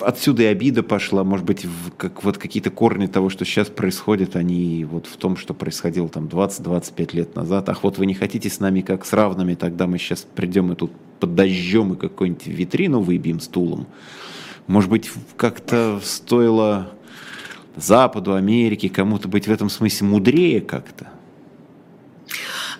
отсюда 0.00 0.44
и 0.44 0.46
обида 0.46 0.82
пошла, 0.82 1.24
может 1.24 1.44
быть, 1.44 1.66
как 1.96 2.22
вот 2.22 2.38
какие-то 2.38 2.70
корни 2.70 3.06
того, 3.06 3.30
что 3.30 3.44
сейчас 3.44 3.68
происходит, 3.68 4.36
они 4.36 4.84
вот 4.84 5.06
в 5.06 5.16
том, 5.16 5.36
что 5.36 5.54
происходило 5.54 6.08
там 6.08 6.26
20-25 6.26 7.16
лет 7.16 7.34
назад. 7.34 7.68
Ах, 7.68 7.82
вот 7.82 7.98
вы 7.98 8.06
не 8.06 8.14
хотите 8.14 8.48
с 8.48 8.60
нами 8.60 8.80
как 8.80 9.04
с 9.04 9.12
равными, 9.12 9.54
тогда 9.54 9.86
мы 9.86 9.98
сейчас 9.98 10.26
придем 10.34 10.72
и 10.72 10.76
тут 10.76 10.92
под 11.18 11.34
дождем 11.34 11.94
и 11.94 11.96
какую-нибудь 11.96 12.46
витрину 12.46 13.00
выбьем 13.00 13.40
стулом. 13.40 13.86
Может 14.66 14.90
быть, 14.90 15.10
как-то 15.36 16.00
стоило 16.02 16.92
Западу, 17.76 18.34
Америке, 18.34 18.88
кому-то 18.88 19.28
быть 19.28 19.48
в 19.48 19.50
этом 19.50 19.68
смысле 19.68 20.06
мудрее 20.06 20.60
как-то? 20.60 21.08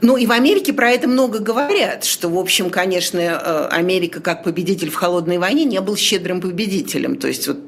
Ну 0.01 0.17
и 0.17 0.27
в 0.27 0.33
Америке 0.33 0.73
про 0.73 0.91
это 0.91 1.09
много 1.09 1.39
говорят, 1.39 2.05
что, 2.05 2.29
в 2.29 2.39
общем, 2.39 2.71
конечно, 2.71 3.19
э, 3.19 3.69
Америка 3.71 4.21
как 4.21 4.45
победитель 4.45 4.91
в 4.91 4.95
холодной 4.95 5.39
войне 5.39 5.65
не 5.65 5.81
был 5.81 5.97
щедрым 5.97 6.41
победителем. 6.41 7.17
То 7.17 7.29
есть 7.29 7.49
вот 7.49 7.59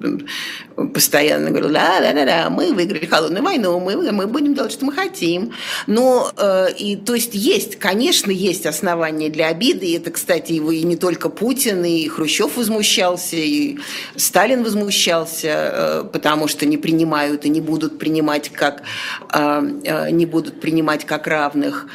постоянно 0.93 1.51
говорил, 1.51 1.71
да, 1.71 2.01
да, 2.01 2.13
да, 2.13 2.25
да, 2.25 2.51
мы 2.51 2.73
выиграли 2.73 3.07
холодную 3.07 3.43
войну, 3.43 3.81
мы, 3.81 4.13
мы 4.13 4.27
будем 4.27 4.55
делать, 4.55 4.73
что 4.73 4.85
мы 4.85 4.93
хотим. 4.93 5.53
Но, 5.87 6.31
э, 6.37 6.69
и, 6.79 6.97
то 6.97 7.15
есть 7.15 7.35
есть, 7.35 7.77
конечно, 7.77 8.31
есть 8.31 8.67
основания 8.67 9.31
для 9.31 9.49
обиды, 9.49 9.87
и 9.87 9.97
это, 9.97 10.11
кстати, 10.11 10.53
его 10.53 10.73
и 10.73 10.83
не 10.83 10.97
только 10.97 11.29
Путин, 11.29 11.85
и 11.85 12.09
Хрущев 12.09 12.57
возмущался, 12.57 13.37
и 13.37 13.79
Сталин 14.17 14.63
возмущался, 14.63 15.49
э, 15.49 16.05
потому 16.13 16.49
что 16.49 16.67
не 16.67 16.77
принимают 16.77 17.45
и 17.45 17.49
не 17.49 17.61
будут 17.61 17.99
принимать 17.99 18.51
как, 18.51 18.83
не 19.35 20.27
будут 20.27 20.61
принимать 20.61 21.05
как 21.05 21.27
равных. 21.27 21.87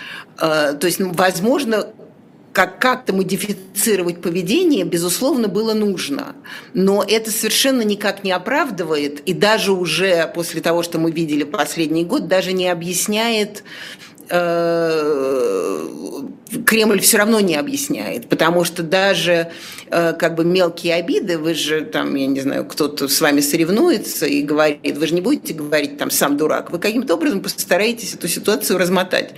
Э, 0.42 0.74
то 0.80 0.88
есть, 0.88 1.00
ну, 1.00 1.12
возможно, 1.14 1.88
как 2.52 2.80
как-то 2.80 3.14
модифицировать 3.14 4.22
поведение, 4.22 4.84
безусловно, 4.84 5.48
было 5.48 5.74
нужно. 5.74 6.36
Но 6.74 7.06
это 7.08 7.32
совершенно 7.32 7.82
никак 7.84 8.26
не 8.26 8.32
оправдывает, 8.32 9.22
и 9.22 9.34
даже 9.34 9.72
уже 9.72 10.30
после 10.36 10.60
того, 10.60 10.84
что 10.84 11.00
мы 11.00 11.12
видели 11.12 11.44
последний 11.44 12.04
год, 12.04 12.28
даже 12.28 12.52
не 12.52 12.68
объясняет 12.68 13.64
Э, 14.34 15.88
Кремль 16.66 17.00
все 17.00 17.18
равно 17.18 17.40
не 17.40 17.56
объясняет, 17.56 18.28
потому 18.28 18.64
что 18.64 18.84
даже 18.84 19.52
э, 19.90 20.14
как 20.14 20.36
бы 20.36 20.44
мелкие 20.44 20.96
обиды, 20.96 21.38
вы 21.38 21.54
же 21.54 21.82
там, 21.82 22.16
я 22.16 22.28
не 22.28 22.42
знаю, 22.42 22.66
кто-то 22.66 23.08
с 23.08 23.22
вами 23.22 23.42
соревнуется 23.42 24.26
и 24.26 24.42
говорит, 24.42 24.98
вы 24.98 25.08
же 25.08 25.14
не 25.14 25.22
будете 25.22 25.54
говорить 25.54 25.98
там 25.98 26.12
сам 26.12 26.38
дурак, 26.38 26.72
вы 26.72 26.80
каким-то 26.80 27.16
образом 27.16 27.42
постараетесь 27.42 28.14
эту 28.14 28.28
ситуацию 28.28 28.78
размотать. 28.80 29.34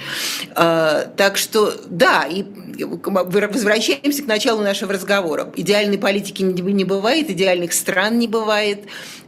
Э, 0.55 1.07
так 1.15 1.37
что 1.37 1.73
да, 1.87 2.25
и 2.25 2.43
возвращаемся 2.83 4.23
к 4.23 4.27
началу 4.27 4.61
нашего 4.61 4.93
разговора. 4.93 5.51
Идеальной 5.55 5.97
политики 5.97 6.41
не 6.41 6.83
бывает, 6.83 7.29
идеальных 7.29 7.73
стран 7.73 8.17
не 8.17 8.27
бывает, 8.27 8.85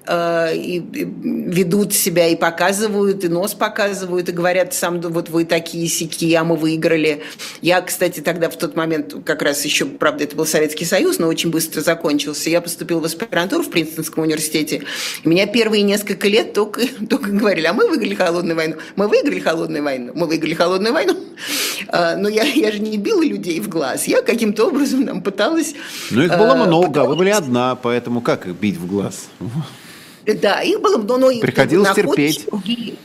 Э, 0.08 0.56
и 0.56 0.80
ведут 0.80 1.94
себя 1.94 2.28
и 2.28 2.36
показывают, 2.36 3.24
и 3.24 3.28
нос 3.28 3.56
показывают, 3.56 4.30
и 4.30 4.32
говорят, 4.32 4.74
сам 4.74 5.02
вот 5.02 5.30
вы 5.30 5.46
такие 5.46 5.88
сики, 5.88 6.32
а 6.36 6.44
мы 6.44 6.56
выиграли. 6.56 7.24
Я, 7.62 7.75
кстати, 7.82 8.20
тогда 8.20 8.50
в 8.50 8.58
тот 8.58 8.76
момент, 8.76 9.16
как 9.26 9.42
раз 9.42 9.64
еще, 9.66 9.86
правда, 9.86 10.24
это 10.24 10.36
был 10.36 10.46
Советский 10.46 10.86
Союз, 10.86 11.20
но 11.20 11.28
очень 11.28 11.52
быстро 11.52 11.82
закончился. 11.82 12.50
Я 12.50 12.62
поступила 12.62 13.00
в 13.00 13.06
аспирантуру 13.06 13.64
в 13.64 13.70
Принстонском 13.70 14.24
университете. 14.24 14.84
И 15.24 15.30
меня 15.30 15.48
первые 15.48 15.84
несколько 15.84 16.28
лет 16.28 16.54
только, 16.54 16.82
только 17.10 17.32
говорили, 17.32 17.66
а 17.66 17.74
мы 17.74 17.88
выиграли 17.88 18.16
холодную 18.16 18.56
войну. 18.56 18.76
Мы 18.96 19.08
выиграли 19.08 19.40
холодную 19.40 19.84
войну. 19.84 20.12
Мы 20.16 20.28
выиграли 20.28 20.54
холодную 20.54 20.94
войну. 20.94 21.16
А, 21.88 22.16
но 22.16 22.30
я, 22.30 22.44
я 22.44 22.72
же 22.72 22.80
не 22.80 22.98
била 22.98 23.24
людей 23.24 23.60
в 23.60 23.70
глаз. 23.70 24.08
Я 24.08 24.22
каким-то 24.22 24.68
образом 24.68 25.02
нам 25.02 25.22
пыталась... 25.22 25.76
Ну, 26.12 26.24
их 26.24 26.32
было 26.32 26.54
а, 26.54 26.66
много, 26.66 27.02
а 27.02 27.06
вы 27.06 27.16
были 27.16 27.30
одна, 27.30 27.76
поэтому 27.76 28.22
как 28.22 28.48
их 28.48 28.56
бить 28.56 28.78
в 28.78 28.88
глаз? 28.88 29.28
Да, 30.26 30.62
их 30.62 30.82
было 30.82 30.98
много. 30.98 31.40
Приходилось 31.40 31.94
терпеть. 31.94 32.46
Другие. 32.50 32.96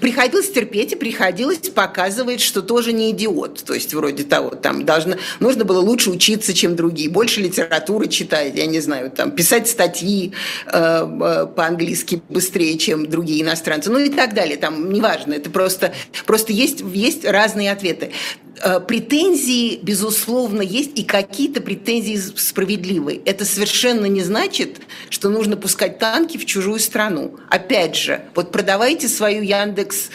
Приходилось 0.00 0.50
терпеть 0.50 0.92
и 0.92 0.96
приходилось 0.96 1.68
показывать, 1.70 2.40
что 2.40 2.62
тоже 2.62 2.92
не 2.92 3.10
идиот. 3.12 3.62
То 3.64 3.74
есть 3.74 3.94
вроде 3.94 4.24
того, 4.24 4.50
там 4.50 4.84
должно, 4.84 5.16
нужно 5.38 5.64
было 5.64 5.80
лучше 5.80 6.10
учиться, 6.10 6.52
чем 6.52 6.74
другие, 6.74 7.08
больше 7.08 7.40
литературы 7.40 8.08
читать, 8.08 8.56
я 8.56 8.66
не 8.66 8.80
знаю, 8.80 9.10
там 9.10 9.30
писать 9.30 9.68
статьи 9.68 10.32
э, 10.66 10.72
э, 10.72 11.46
по-английски 11.54 12.20
быстрее, 12.28 12.76
чем 12.76 13.08
другие 13.08 13.42
иностранцы, 13.42 13.90
ну 13.90 13.98
и 13.98 14.08
так 14.08 14.34
далее. 14.34 14.56
Там 14.56 14.92
неважно, 14.92 15.34
это 15.34 15.48
просто, 15.50 15.94
просто 16.26 16.52
есть, 16.52 16.82
есть 16.92 17.24
разные 17.24 17.70
ответы. 17.70 18.10
Э, 18.62 18.80
претензии, 18.80 19.78
безусловно, 19.82 20.62
есть, 20.62 20.98
и 20.98 21.04
какие-то 21.04 21.60
претензии 21.60 22.16
справедливые. 22.36 23.20
Это 23.24 23.44
совершенно 23.44 24.06
не 24.06 24.22
значит, 24.22 24.80
что 25.10 25.28
нужно 25.28 25.56
пускать 25.56 25.98
танки 25.98 26.38
в 26.38 26.46
чужую 26.46 26.78
страну. 26.78 27.38
Опять 27.48 27.96
же, 27.96 28.22
вот 28.34 28.50
продавайте 28.50 29.08
свою 29.08 29.42
Яндекс 29.42 30.10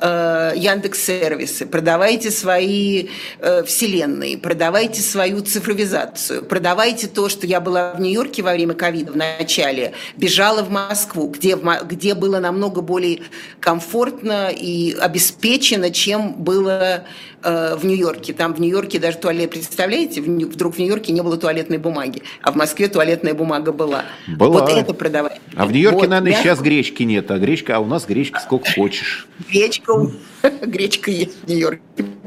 э, 0.00 0.52
Яндекс-сервисы, 0.56 1.66
продавайте 1.66 2.30
свои 2.30 3.08
э, 3.38 3.62
вселенные, 3.64 4.38
продавайте 4.38 5.02
свою 5.02 5.40
цифровизацию, 5.40 6.44
продавайте 6.44 7.06
то, 7.06 7.28
что 7.28 7.46
я 7.46 7.60
была 7.60 7.94
в 7.94 8.00
Нью-Йорке 8.00 8.42
во 8.42 8.52
время 8.52 8.74
ковида 8.74 9.12
в 9.12 9.16
начале, 9.16 9.92
бежала 10.16 10.62
в 10.62 10.70
Москву, 10.70 11.28
где, 11.28 11.58
где 11.84 12.14
было 12.14 12.40
намного 12.40 12.80
более 12.80 13.20
комфортно 13.60 14.50
и 14.50 14.96
обеспечено, 14.98 15.90
чем 15.90 16.34
было 16.34 17.04
Э, 17.48 17.76
в 17.76 17.86
Нью-Йорке. 17.86 18.32
Там 18.32 18.54
в 18.54 18.60
Нью-Йорке 18.60 18.98
даже 18.98 19.18
туалет, 19.18 19.50
представляете, 19.50 20.20
вдруг 20.20 20.74
в 20.74 20.78
Нью-Йорке 20.80 21.12
не 21.12 21.22
было 21.22 21.36
туалетной 21.36 21.78
бумаги, 21.78 22.22
а 22.42 22.50
в 22.50 22.56
Москве 22.56 22.88
туалетная 22.88 23.34
бумага 23.34 23.70
была. 23.70 24.04
Была. 24.26 24.62
Вот 24.62 24.68
это 24.68 24.92
продавать. 24.94 25.40
А 25.54 25.64
в 25.64 25.70
Нью-Йорке, 25.70 26.00
вот, 26.00 26.08
наверное, 26.08 26.32
мягко... 26.32 26.42
сейчас 26.42 26.60
гречки 26.60 27.04
нет, 27.04 27.30
а 27.30 27.38
гречка, 27.38 27.76
а 27.76 27.78
у 27.78 27.84
нас 27.84 28.04
гречка 28.04 28.40
сколько 28.40 28.68
хочешь. 28.72 29.28
Гречка, 29.48 29.85
гречка 30.62 31.10
есть 31.10 31.42
в 31.42 31.48
Нью-Йорке. 31.48 31.80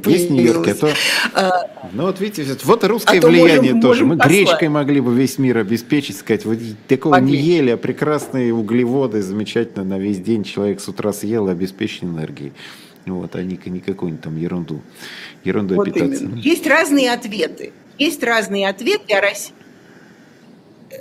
Есть 0.05 0.29
в 0.29 0.31
Нью-Йорке, 0.31 0.71
а 0.71 0.75
то... 0.75 0.93
А, 1.33 1.89
ну 1.93 2.03
вот 2.03 2.19
видите, 2.19 2.55
вот 2.63 2.83
русское 2.83 3.19
а 3.19 3.27
влияние 3.27 3.73
можем, 3.73 3.81
тоже. 3.81 4.05
Можем 4.05 4.07
Мы 4.07 4.17
послать. 4.17 4.33
гречкой 4.33 4.69
могли 4.69 5.01
бы 5.01 5.13
весь 5.13 5.37
мир 5.37 5.57
обеспечить, 5.57 6.17
сказать, 6.17 6.45
вот 6.45 6.57
такого 6.87 7.13
могли. 7.13 7.31
не 7.31 7.37
ели, 7.37 7.71
а 7.71 7.77
прекрасные 7.77 8.53
углеводы, 8.53 9.21
замечательно 9.21 9.83
на 9.83 9.99
весь 9.99 10.19
день 10.19 10.43
человек 10.43 10.79
с 10.79 10.87
утра 10.87 11.13
съел 11.13 11.47
обеспечен 11.47 12.09
энергией. 12.15 12.53
Вот, 13.05 13.35
а 13.35 13.43
не, 13.43 13.59
не 13.65 13.79
какую-нибудь 13.79 14.23
там 14.23 14.37
ерунду, 14.37 14.81
ерунду 15.43 15.75
вот 15.75 15.85
питаться. 15.85 16.23
Именно. 16.23 16.39
Есть 16.39 16.67
разные 16.67 17.11
ответы. 17.11 17.73
Есть 17.97 18.23
разные 18.23 18.69
ответы 18.69 19.13
о 19.13 19.21
России. 19.21 19.53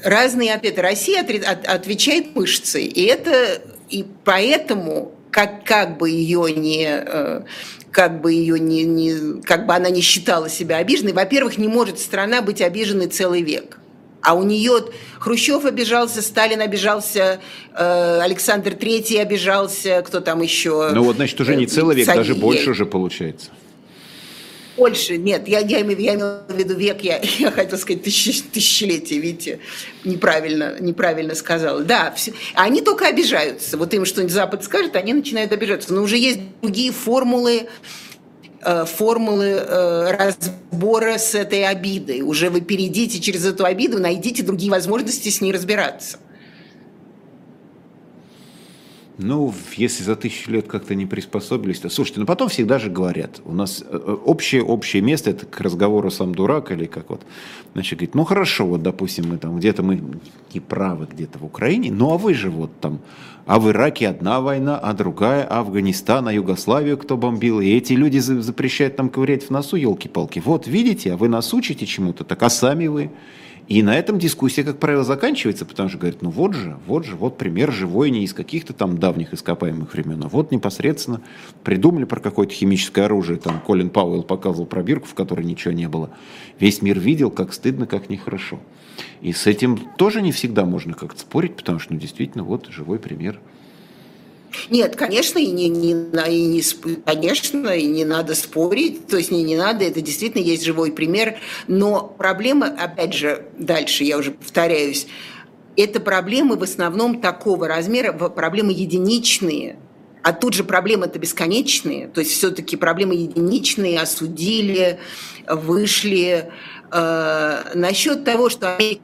Разные 0.05 0.55
ответы. 0.55 0.83
Россия 0.83 1.21
отвечает 1.21 2.35
мышцей. 2.35 2.87
И 2.87 3.03
это 3.03 3.61
и 3.91 4.05
поэтому, 4.25 5.13
как, 5.31 5.65
как 5.65 5.99
бы 5.99 6.11
ее 6.11 6.53
не 6.53 6.87
э, 6.89 7.43
как 7.91 8.21
бы 8.21 8.33
ее 8.33 8.59
не, 8.61 8.85
не, 8.85 9.43
как 9.43 9.67
бы 9.67 9.75
она 9.75 9.91
не 9.91 10.01
считала 10.01 10.49
себя 10.49 10.77
обиженной, 10.77 11.13
во-первых, 11.13 11.59
не 11.59 11.69
может 11.69 11.99
страна 11.99 12.43
быть 12.43 12.61
обиженной 12.61 13.09
целый 13.09 13.43
век. 13.43 13.79
А 14.21 14.35
у 14.35 14.43
нее 14.43 14.85
Хрущев 15.19 15.65
обижался, 15.65 16.23
Сталин 16.23 16.61
обижался, 16.61 17.41
э, 17.75 18.21
Александр 18.21 18.75
Третий 18.75 19.19
обижался, 19.19 20.03
кто 20.07 20.21
там 20.21 20.43
еще? 20.43 20.91
Ну 20.93 21.03
вот, 21.05 21.17
значит, 21.17 21.41
уже 21.41 21.57
не 21.57 21.65
э, 21.65 21.69
целый 21.69 21.97
век, 21.97 22.07
Царь... 22.07 22.19
даже 22.19 22.35
больше 22.35 22.71
уже 22.71 22.85
получается. 22.85 23.51
Больше, 24.79 25.19
нет, 25.19 25.49
я, 25.49 25.59
я, 25.59 25.81
я 25.81 26.15
имела 26.15 26.45
в 26.49 26.57
виду 26.57 26.75
век, 26.75 27.03
я, 27.03 27.21
я 27.39 27.51
хотела 27.51 27.79
сказать 27.79 28.03
тысяч, 28.03 28.43
тысячелетие, 28.43 29.21
видите, 29.21 29.59
неправильно, 30.05 30.77
неправильно 30.81 31.35
сказала. 31.35 31.83
Да, 31.83 32.13
все, 32.13 32.33
они 32.55 32.81
только 32.81 33.07
обижаются, 33.09 33.77
вот 33.77 33.93
им 33.93 34.05
что-нибудь 34.05 34.33
Запад 34.33 34.65
скажет, 34.65 34.97
они 34.97 35.13
начинают 35.13 35.53
обижаться, 35.53 35.93
но 35.93 36.03
уже 36.03 36.17
есть 36.17 36.41
другие 36.63 36.93
формулы, 36.93 37.69
Э, 38.61 38.85
формулы 38.85 39.45
э, 39.45 40.11
разбора 40.11 41.17
с 41.17 41.35
этой 41.37 41.65
обидой. 41.65 42.23
Уже 42.23 42.51
вы 42.51 42.61
перейдите 42.61 43.21
через 43.21 43.47
эту 43.47 43.65
обиду, 43.65 44.01
найдите 44.01 44.43
другие 44.43 44.71
возможности 44.71 45.29
с 45.29 45.41
ней 45.41 45.53
разбираться. 45.53 46.19
Ну, 49.19 49.53
если 49.77 50.05
за 50.05 50.15
тысячу 50.15 50.53
лет 50.53 50.69
как-то 50.69 50.95
не 50.95 51.05
приспособились, 51.05 51.81
то 51.81 51.89
слушайте, 51.89 52.21
ну 52.21 52.27
потом 52.27 52.49
всегда 52.49 52.79
же 52.79 52.89
говорят, 52.89 53.41
у 53.45 53.53
нас 53.53 53.85
э, 53.85 53.97
общее, 54.25 54.63
общее 54.63 55.03
место, 55.03 55.31
это 55.31 55.45
к 55.45 55.61
разговору 55.61 56.09
сам 56.09 56.33
дурак, 56.33 56.71
или 56.71 56.87
как 56.87 57.11
вот, 57.11 57.23
значит, 57.73 57.99
говорит, 57.99 58.15
ну 58.15 58.25
хорошо, 58.25 58.67
вот, 58.67 58.85
допустим, 58.85 59.29
мы 59.29 59.39
там 59.39 59.59
где-то 59.59 59.83
мы 59.83 60.01
не 60.55 60.61
правы 60.61 61.09
где-то 61.11 61.41
в 61.41 61.45
Украине, 61.45 61.91
ну 61.91 62.13
а 62.13 62.17
вы 62.17 62.33
же 62.33 62.49
вот 62.49 62.71
там, 62.81 63.01
а 63.45 63.59
в 63.59 63.69
Ираке 63.71 64.07
одна 64.07 64.41
война, 64.41 64.79
а 64.79 64.93
другая, 64.93 65.45
а 65.45 65.61
Афганистан, 65.61 66.29
а 66.29 66.33
Югославию 66.33 66.97
кто 66.97 67.17
бомбил, 67.17 67.61
и 67.61 67.69
эти 67.71 67.95
люди 67.95 68.19
запрещают 68.19 68.99
нам 68.99 69.09
ковырять 69.09 69.43
в 69.43 69.51
носу, 69.51 69.75
елки-палки. 69.75 70.41
Вот, 70.45 70.69
видите, 70.69 71.15
а 71.15 71.17
вы 71.17 71.29
нас 71.29 71.53
учите 71.53 71.87
чему-то, 71.87 72.23
так 72.23 72.41
а 72.45 72.51
сами 72.51 72.87
вы... 72.87 73.11
И 73.69 73.83
на 73.83 73.99
этом 73.99 74.19
дискуссия, 74.19 74.65
как 74.65 74.79
правило, 74.79 75.05
заканчивается, 75.05 75.67
потому 75.67 75.91
что 75.91 75.99
говорят, 75.99 76.23
ну 76.23 76.31
вот 76.31 76.55
же, 76.55 76.79
вот 76.87 77.05
же, 77.05 77.17
вот 77.17 77.37
пример 77.37 77.71
живой 77.71 78.11
не 78.11 78.25
из 78.25 78.33
каких-то 78.33 78.73
там 78.73 78.97
давних 78.97 79.35
ископаемых 79.35 79.93
времен, 79.93 80.25
а 80.25 80.29
вот 80.29 80.51
непосредственно 80.51 81.21
придумали 81.65 82.05
про 82.05 82.19
какое-то 82.19 82.55
химическое 82.55 83.03
оружие, 83.03 83.39
там 83.39 83.61
Колин 83.61 83.91
Пауэлл 83.91 84.23
показывал 84.23 84.65
пробирку, 84.65 85.07
в 85.07 85.13
которой 85.13 85.45
ничего 85.45 85.73
не 85.75 85.87
было. 85.87 86.11
Весь 86.59 86.81
мир 86.81 86.99
видел, 86.99 87.31
как 87.31 87.53
стыдно, 87.53 87.87
как 87.87 88.09
нехорошо. 88.09 88.59
И 89.21 89.33
с 89.33 89.47
этим 89.47 89.79
тоже 89.99 90.23
не 90.23 90.33
всегда 90.33 90.65
можно 90.65 90.95
как-то 90.95 91.21
спорить, 91.21 91.55
потому 91.55 91.79
что, 91.79 91.93
ну, 91.93 92.01
действительно, 92.01 92.45
вот 92.45 92.69
живой 92.71 92.99
пример– 92.99 93.39
нет, 94.71 94.97
конечно, 94.97 95.39
и 95.39 95.47
не, 95.47 95.69
не, 95.69 95.93
и 95.93 96.47
не, 96.47 96.63
конечно, 97.05 97.69
и 97.69 97.87
не 97.87 98.05
надо 98.05 98.35
спорить, 98.35 99.07
то 99.07 99.17
есть 99.17 99.31
не, 99.31 99.43
не 99.43 99.57
надо, 99.57 99.85
это 99.85 100.01
действительно 100.01 100.43
есть 100.43 100.65
живой 100.65 100.93
пример, 100.93 101.39
но 101.67 102.03
проблема, 102.19 102.67
опять 102.67 103.15
же, 103.15 103.47
дальше 103.59 104.05
я 104.05 104.19
уже 104.19 104.33
повторяюсь, 104.33 105.07
это 105.77 106.01
проблемы 106.01 106.57
в 106.57 106.63
основном 106.63 107.21
такого 107.21 107.69
размера, 107.69 108.13
проблемы 108.13 108.73
единичные, 108.73 109.79
а 110.23 110.33
тут 110.33 110.53
же 110.53 110.65
проблемы-то 110.65 111.19
бесконечные, 111.19 112.09
то 112.09 112.21
есть 112.21 112.33
все-таки 112.33 112.77
проблемы 112.77 113.15
единичные, 113.15 114.01
осудили, 114.01 114.99
вышли. 115.47 116.51
Э, 116.91 117.63
насчет 117.75 118.25
того, 118.25 118.49
что 118.49 118.75
Америка 118.75 119.03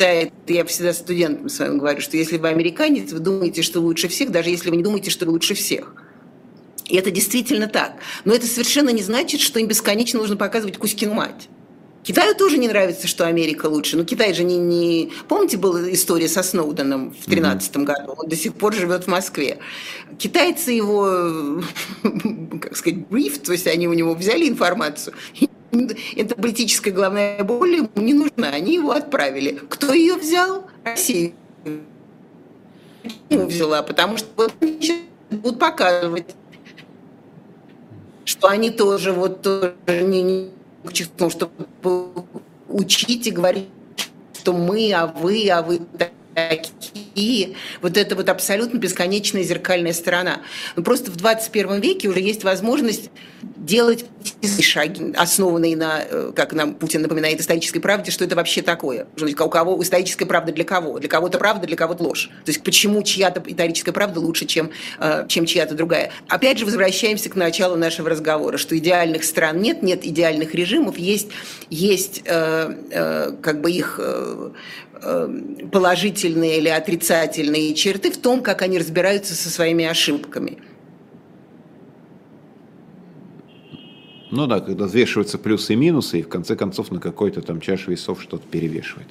считает, 0.00 0.32
я 0.46 0.64
всегда 0.64 0.94
студентам 0.94 1.48
своим 1.48 1.78
говорю, 1.78 2.00
что 2.00 2.16
если 2.16 2.38
вы 2.38 2.48
американец, 2.48 3.12
вы 3.12 3.18
думаете, 3.18 3.62
что 3.62 3.80
лучше 3.80 4.08
всех, 4.08 4.30
даже 4.30 4.48
если 4.48 4.70
вы 4.70 4.76
не 4.76 4.82
думаете, 4.82 5.10
что 5.10 5.28
лучше 5.28 5.54
всех. 5.54 5.92
И 6.86 6.96
это 6.96 7.10
действительно 7.10 7.68
так. 7.68 7.96
Но 8.24 8.34
это 8.34 8.46
совершенно 8.46 8.90
не 8.90 9.02
значит, 9.02 9.40
что 9.40 9.60
им 9.60 9.68
бесконечно 9.68 10.18
нужно 10.18 10.36
показывать 10.36 10.78
Кузькину 10.78 11.14
мать. 11.14 11.48
Китаю 12.02 12.34
тоже 12.34 12.56
не 12.56 12.66
нравится, 12.66 13.06
что 13.06 13.26
Америка 13.26 13.66
лучше. 13.66 13.98
Но 13.98 14.04
Китай 14.04 14.32
же 14.32 14.42
не... 14.42 14.56
не... 14.56 15.12
Помните, 15.28 15.58
была 15.58 15.92
история 15.92 16.28
со 16.28 16.42
Сноуденом 16.42 17.10
в 17.10 17.26
2013 17.26 17.72
mm-hmm. 17.72 17.84
году? 17.84 18.14
Он 18.16 18.26
до 18.26 18.36
сих 18.36 18.54
пор 18.54 18.74
живет 18.74 19.04
в 19.04 19.08
Москве. 19.08 19.58
Китайцы 20.18 20.70
его, 20.70 21.62
как 22.62 22.74
сказать, 22.74 23.06
бриф, 23.08 23.38
то 23.40 23.52
есть 23.52 23.66
они 23.66 23.86
у 23.86 23.92
него 23.92 24.14
взяли 24.14 24.48
информацию 24.48 25.14
эта 26.16 26.34
политическая 26.34 26.90
главная 26.90 27.42
боль 27.44 27.76
ему 27.76 27.90
не 27.96 28.14
нужна. 28.14 28.48
Они 28.48 28.74
его 28.74 28.92
отправили. 28.92 29.60
Кто 29.68 29.92
ее 29.92 30.16
взял? 30.16 30.66
Россия 30.84 31.32
ему 33.28 33.46
взяла, 33.46 33.82
потому 33.82 34.16
что 34.16 34.28
вот 34.36 34.52
они 34.60 35.02
будут 35.30 35.58
показывать, 35.58 36.34
что 38.24 38.48
они 38.48 38.70
тоже 38.70 39.12
вот 39.12 39.42
тоже 39.42 39.74
не, 39.88 40.22
не 40.22 40.50
чтобы 41.30 42.10
учить 42.68 43.26
и 43.26 43.30
говорить, 43.30 43.68
что 44.34 44.52
мы, 44.52 44.92
а 44.92 45.06
вы, 45.06 45.48
а 45.48 45.62
вы 45.62 45.80
такие. 46.34 47.09
Вот 47.80 47.96
это 47.96 48.16
вот 48.16 48.28
абсолютно 48.28 48.78
бесконечная 48.78 49.42
зеркальная 49.42 49.92
сторона. 49.92 50.40
Но 50.76 50.82
просто 50.82 51.10
в 51.10 51.16
21 51.16 51.80
веке 51.80 52.08
уже 52.08 52.20
есть 52.20 52.44
возможность 52.44 53.10
делать 53.42 54.04
шаги, 54.60 55.14
основанные 55.16 55.76
на, 55.76 56.00
э, 56.02 56.32
как 56.34 56.52
нам 56.52 56.74
Путин 56.74 57.02
напоминает, 57.02 57.40
исторической 57.40 57.80
правде, 57.80 58.10
что 58.10 58.24
это 58.24 58.36
вообще 58.36 58.62
такое. 58.62 59.06
У 59.20 59.48
кого 59.48 59.82
историческая 59.82 60.26
правда 60.26 60.52
для 60.52 60.64
кого? 60.64 60.98
Для 60.98 61.08
кого-то 61.08 61.38
правда, 61.38 61.66
для 61.66 61.76
кого-то 61.76 62.02
ложь. 62.02 62.30
То 62.44 62.50
есть 62.50 62.62
почему 62.62 63.02
чья-то 63.02 63.42
историческая 63.46 63.92
правда 63.92 64.20
лучше, 64.20 64.46
чем, 64.46 64.70
э, 64.98 65.26
чем 65.28 65.46
чья-то 65.46 65.74
другая. 65.74 66.10
Опять 66.28 66.58
же, 66.58 66.64
возвращаемся 66.64 67.28
к 67.30 67.36
началу 67.36 67.76
нашего 67.76 68.10
разговора, 68.10 68.56
что 68.58 68.76
идеальных 68.76 69.24
стран 69.24 69.60
нет, 69.60 69.82
нет 69.82 70.04
идеальных 70.04 70.54
режимов, 70.54 70.98
есть, 70.98 71.28
есть 71.70 72.22
э, 72.24 72.74
э, 72.90 73.32
как 73.42 73.60
бы 73.60 73.70
их 73.70 74.00
э, 74.02 74.50
положительные 75.70 76.58
или 76.58 76.68
отрицательные 76.68 77.74
черты 77.74 78.10
в 78.10 78.18
том, 78.18 78.42
как 78.42 78.62
они 78.62 78.78
разбираются 78.78 79.34
со 79.34 79.50
своими 79.50 79.84
ошибками. 79.84 80.58
Ну 84.30 84.46
да, 84.46 84.60
когда 84.60 84.84
взвешиваются 84.84 85.38
плюсы 85.38 85.72
и 85.72 85.76
минусы, 85.76 86.20
и 86.20 86.22
в 86.22 86.28
конце 86.28 86.54
концов 86.54 86.92
на 86.92 87.00
какой-то 87.00 87.42
там 87.42 87.60
чаше 87.60 87.90
весов 87.90 88.22
что-то 88.22 88.46
перевешивает. 88.46 89.08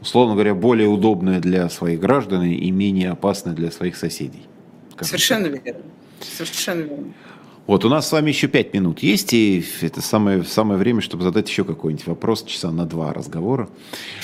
Условно 0.00 0.34
говоря, 0.34 0.54
более 0.54 0.88
удобное 0.88 1.40
для 1.40 1.68
своих 1.68 2.00
граждан 2.00 2.44
и 2.44 2.70
менее 2.70 3.10
опасное 3.10 3.54
для 3.54 3.70
своих 3.70 3.96
соседей. 3.96 4.46
Совершенно 5.00 5.50
так. 5.50 5.64
верно. 5.64 5.82
Совершенно 6.20 6.82
верно. 6.82 7.14
Вот, 7.66 7.82
у 7.86 7.88
нас 7.88 8.08
с 8.08 8.12
вами 8.12 8.28
еще 8.28 8.46
пять 8.46 8.74
минут 8.74 9.02
есть, 9.02 9.32
и 9.32 9.64
это 9.80 10.02
самое, 10.02 10.44
самое 10.44 10.78
время, 10.78 11.00
чтобы 11.00 11.22
задать 11.22 11.48
еще 11.48 11.64
какой-нибудь 11.64 12.06
вопрос, 12.06 12.44
часа 12.44 12.70
на 12.70 12.84
два 12.84 13.14
разговора. 13.14 13.70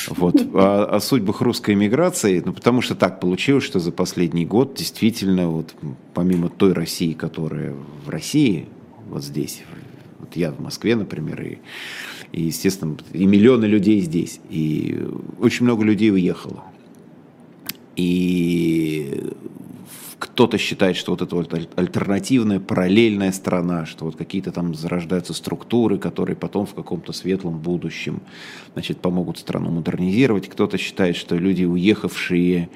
Вот, 0.08 0.36
о, 0.52 0.84
о 0.84 1.00
судьбах 1.00 1.40
русской 1.40 1.74
миграции, 1.74 2.42
ну, 2.44 2.52
потому 2.52 2.82
что 2.82 2.94
так 2.94 3.18
получилось, 3.18 3.64
что 3.64 3.78
за 3.78 3.92
последний 3.92 4.44
год 4.44 4.74
действительно, 4.74 5.48
вот, 5.48 5.74
помимо 6.12 6.50
той 6.50 6.74
России, 6.74 7.14
которая 7.14 7.74
в 8.04 8.10
России, 8.10 8.66
вот 9.08 9.24
здесь, 9.24 9.62
вот 10.18 10.36
я 10.36 10.52
в 10.52 10.60
Москве, 10.60 10.94
например, 10.94 11.42
и, 11.42 11.58
и, 12.32 12.42
естественно, 12.42 12.98
и 13.14 13.24
миллионы 13.24 13.64
людей 13.64 14.00
здесь, 14.00 14.38
и 14.50 15.02
очень 15.38 15.64
много 15.64 15.82
людей 15.82 16.12
уехало. 16.12 16.62
И 17.96 19.32
кто-то 20.20 20.58
считает, 20.58 20.96
что 20.96 21.10
вот 21.10 21.22
это 21.22 21.34
вот 21.34 21.52
альтернативная, 21.74 22.60
параллельная 22.60 23.32
страна, 23.32 23.86
что 23.86 24.04
вот 24.04 24.16
какие-то 24.16 24.52
там 24.52 24.74
зарождаются 24.74 25.34
структуры, 25.34 25.98
которые 25.98 26.36
потом 26.36 26.66
в 26.66 26.74
каком-то 26.74 27.12
светлом 27.12 27.58
будущем 27.58 28.20
значит, 28.74 29.00
помогут 29.00 29.38
страну 29.38 29.70
модернизировать. 29.70 30.48
Кто-то 30.48 30.78
считает, 30.78 31.16
что 31.16 31.36
люди, 31.36 31.64
уехавшие 31.64 32.68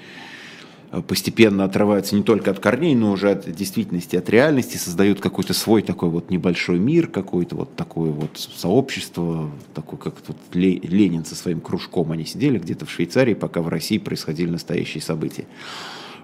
Э, 0.95 1.03
постепенно 1.03 1.65
отрываются 1.65 2.15
не 2.15 2.23
только 2.23 2.51
от 2.53 2.61
корней, 2.61 2.95
но 2.95 3.13
уже 3.13 3.33
от 3.33 3.51
действительности, 3.51 4.17
от 4.17 4.31
реальности, 4.31 4.77
создают 4.77 5.21
какой-то 5.21 5.53
свой 5.53 5.83
такой 5.83 6.09
вот 6.09 6.31
небольшой 6.31 6.79
мир, 6.79 7.09
какое-то 7.09 7.57
вот 7.57 7.75
такое 7.75 8.13
вот 8.13 8.31
сообщество, 8.37 9.51
такое 9.75 9.99
как 9.99 10.15
вот 10.29 10.37
Ленин 10.53 11.25
со 11.25 11.35
своим 11.35 11.61
кружком, 11.61 12.13
они 12.13 12.25
сидели 12.25 12.59
где-то 12.59 12.87
в 12.87 12.91
Швейцарии, 12.91 13.35
пока 13.35 13.61
в 13.61 13.69
России 13.69 13.99
происходили 13.99 14.51
настоящие 14.51 15.03
события. 15.03 15.47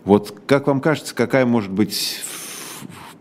Вот 0.05 0.41
как 0.47 0.67
вам 0.67 0.81
кажется, 0.81 1.15
какая 1.15 1.47
может 1.47 1.71
быть 1.71 2.21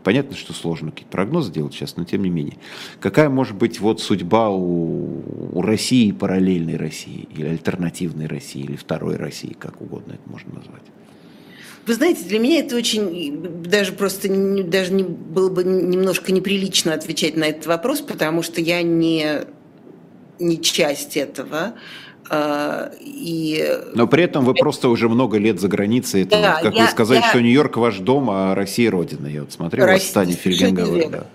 Понятно, 0.04 0.36
что 0.36 0.54
сложно 0.54 0.92
какие-то 0.92 1.12
прогнозы 1.12 1.52
делать 1.52 1.74
сейчас, 1.74 1.98
но 1.98 2.06
тем 2.06 2.24
не 2.24 2.30
менее. 2.30 2.58
Какая 3.02 3.30
может 3.30 3.56
быть 3.58 3.82
вот 3.82 4.02
судьба 4.02 4.50
у, 4.50 5.22
у 5.54 5.62
России, 5.62 6.12
параллельной 6.12 6.78
России, 6.78 7.28
или 7.36 7.48
альтернативной 7.48 8.26
России, 8.26 8.64
или 8.64 8.78
второй 8.78 9.18
России, 9.18 9.56
как 9.60 9.82
угодно 9.82 10.14
это 10.14 10.22
можно 10.26 10.54
назвать? 10.56 10.84
Вы 11.86 11.94
знаете, 11.96 12.24
для 12.24 12.40
меня 12.40 12.60
это 12.60 12.76
очень, 12.76 13.62
даже 13.64 13.92
просто, 13.92 14.30
даже 14.64 14.94
не, 14.94 15.04
было 15.04 15.50
бы 15.50 15.64
немножко 15.64 16.32
неприлично 16.32 16.94
отвечать 16.94 17.36
на 17.36 17.46
этот 17.46 17.66
вопрос, 17.66 18.02
потому 18.02 18.42
что 18.42 18.62
я 18.62 18.82
не, 18.82 19.42
не 20.40 20.62
часть 20.62 21.18
этого. 21.18 21.74
А, 22.30 22.92
и... 23.00 23.80
Но 23.96 24.08
при 24.08 24.24
этом 24.24 24.46
вы 24.46 24.54
просто 24.54 24.90
уже 24.90 25.10
много 25.10 25.38
лет 25.38 25.60
за 25.60 25.68
границей. 25.68 26.24
Это, 26.24 26.42
да, 26.42 26.60
как 26.62 26.76
я, 26.76 26.84
вы 26.86 26.90
сказали, 26.90 27.20
я... 27.20 27.30
что 27.30 27.42
Нью-Йорк 27.42 27.78
ваш 27.78 27.98
дом, 27.98 28.30
а 28.30 28.54
Россия 28.56 28.92
родина. 28.92 29.28
Я 29.28 29.42
вот 29.42 29.52
смотрел 29.52 29.86
Россия, 29.86 30.06
«Восстание 30.06 30.36
Фельгенгауэра». 30.36 31.10
Да. 31.10 31.28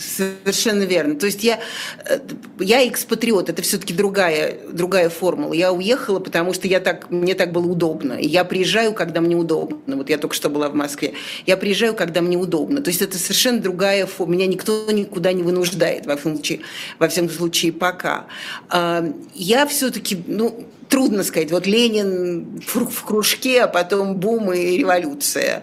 Совершенно 0.00 0.84
верно. 0.84 1.16
То 1.16 1.26
есть 1.26 1.44
я, 1.44 1.60
э, 2.06 2.18
я 2.58 2.88
экспатриот, 2.88 3.50
это 3.50 3.60
все-таки 3.60 3.92
другая, 3.92 4.56
другая 4.72 5.10
формула. 5.10 5.52
Я 5.52 5.72
уехала, 5.72 6.20
потому 6.20 6.54
что 6.54 6.66
я 6.66 6.80
так, 6.80 7.10
мне 7.10 7.34
так 7.34 7.52
было 7.52 7.66
удобно. 7.66 8.14
Я 8.18 8.44
приезжаю, 8.44 8.94
когда 8.94 9.20
мне 9.20 9.36
удобно. 9.36 9.96
Вот 9.96 10.08
я 10.08 10.16
только 10.16 10.34
что 10.34 10.48
была 10.48 10.70
в 10.70 10.74
Москве. 10.74 11.12
Я 11.44 11.58
приезжаю, 11.58 11.94
когда 11.94 12.22
мне 12.22 12.38
удобно. 12.38 12.80
То 12.80 12.88
есть 12.88 13.02
это 13.02 13.18
совершенно 13.18 13.60
другая 13.60 14.06
форма. 14.06 14.32
Меня 14.34 14.46
никто 14.46 14.90
никуда 14.90 15.34
не 15.34 15.42
вынуждает, 15.42 16.06
во 16.06 16.16
всем 16.16 16.36
случае, 16.36 16.60
во 16.98 17.08
всем 17.08 17.28
случае 17.28 17.72
пока. 17.72 18.26
А, 18.70 19.04
я 19.34 19.66
все-таки, 19.66 20.22
ну, 20.26 20.66
трудно 20.88 21.24
сказать, 21.24 21.50
вот 21.50 21.66
Ленин 21.66 22.62
в 22.66 23.04
кружке, 23.04 23.64
а 23.64 23.68
потом 23.68 24.16
бум 24.16 24.50
и 24.52 24.78
революция. 24.78 25.62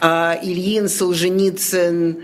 А 0.00 0.38
Ильин, 0.42 0.88
Солженицын, 0.88 2.18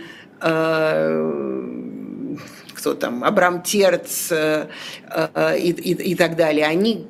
кто 2.84 2.94
там, 2.94 3.24
Абрам 3.24 3.62
Терц 3.62 4.30
э, 4.30 4.68
э, 5.10 5.58
и, 5.58 5.70
и, 5.70 6.12
и 6.12 6.14
так 6.14 6.36
далее, 6.36 6.66
они 6.66 7.06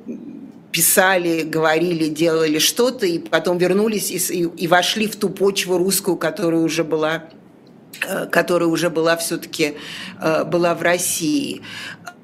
писали, 0.71 1.41
говорили, 1.41 2.07
делали 2.07 2.59
что-то, 2.59 3.05
и 3.05 3.19
потом 3.19 3.57
вернулись 3.57 4.09
и, 4.09 4.17
и, 4.33 4.43
и 4.43 4.67
вошли 4.67 5.07
в 5.07 5.17
ту 5.17 5.29
почву 5.29 5.77
русскую, 5.77 6.17
которая 6.17 6.61
уже 6.61 6.83
была 6.83 7.23
которая 8.29 8.67
уже 8.67 8.89
была 8.89 9.15
все-таки 9.15 9.75
была 10.47 10.75
в 10.75 10.81
России. 10.81 11.61